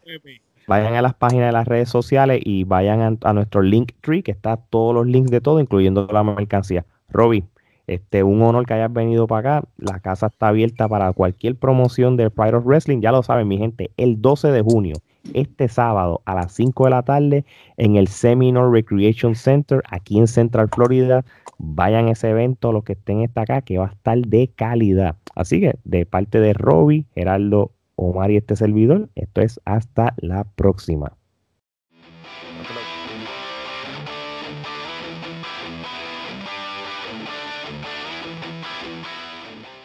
vayan 0.68 0.96
a 0.96 1.02
las 1.02 1.14
páginas 1.14 1.48
de 1.48 1.52
las 1.52 1.68
redes 1.68 1.90
sociales 1.90 2.42
y 2.44 2.64
vayan 2.64 3.20
a, 3.22 3.34
nuestro 3.34 3.62
link 3.62 3.94
tree, 4.02 4.24
que 4.24 4.32
está 4.32 4.58
todos 4.58 4.94
los 4.94 5.06
links 5.08 5.32
de 5.32 5.42
todo, 5.42 5.60
incluyendo 5.60 6.08
la 6.12 6.24
mercancía. 6.24 6.86
Robbie, 7.10 7.44
este, 7.88 8.24
un 8.24 8.42
honor 8.42 8.66
que 8.66 8.74
hayas 8.74 8.94
venido 8.94 9.28
para 9.28 9.58
acá. 9.58 9.68
La 9.78 10.00
casa 10.00 10.28
está 10.28 10.50
abierta 10.50 10.88
para 10.88 11.12
cualquier 11.14 11.56
promoción 11.58 12.16
del 12.16 12.32
Pride 12.32 12.56
of 12.56 12.66
Wrestling. 12.66 13.02
Ya 13.02 13.12
lo 13.12 13.24
saben, 13.24 13.48
mi 13.48 13.58
gente, 13.58 13.92
el 13.98 14.22
12 14.22 14.50
de 14.52 14.62
junio, 14.62 14.96
este 15.34 15.68
sábado 15.68 16.22
a 16.26 16.36
las 16.36 16.54
5 16.54 16.86
de 16.86 16.90
la 16.90 17.04
tarde, 17.04 17.46
en 17.78 17.96
el 17.96 18.08
Seminole 18.08 18.72
Recreation 18.72 19.36
Center, 19.36 19.82
aquí 19.90 20.20
en 20.20 20.28
Central 20.28 20.70
Florida. 20.74 21.26
Vayan 21.58 22.08
a 22.08 22.12
ese 22.12 22.30
evento, 22.30 22.72
los 22.72 22.84
que 22.84 22.94
estén 22.94 23.30
acá, 23.36 23.62
que 23.62 23.78
va 23.78 23.88
a 23.88 23.92
estar 23.92 24.18
de 24.18 24.48
calidad. 24.48 25.18
Así 25.36 25.60
que, 25.60 25.76
de 25.84 26.06
parte 26.06 26.40
de 26.40 26.54
Robbie, 26.54 27.06
Gerardo 27.14 27.72
Omar 28.02 28.32
y 28.32 28.38
este 28.38 28.56
servidor. 28.56 29.10
Esto 29.16 29.42
es 29.42 29.60
hasta 29.66 30.14
la 30.18 30.44
próxima. 30.44 31.18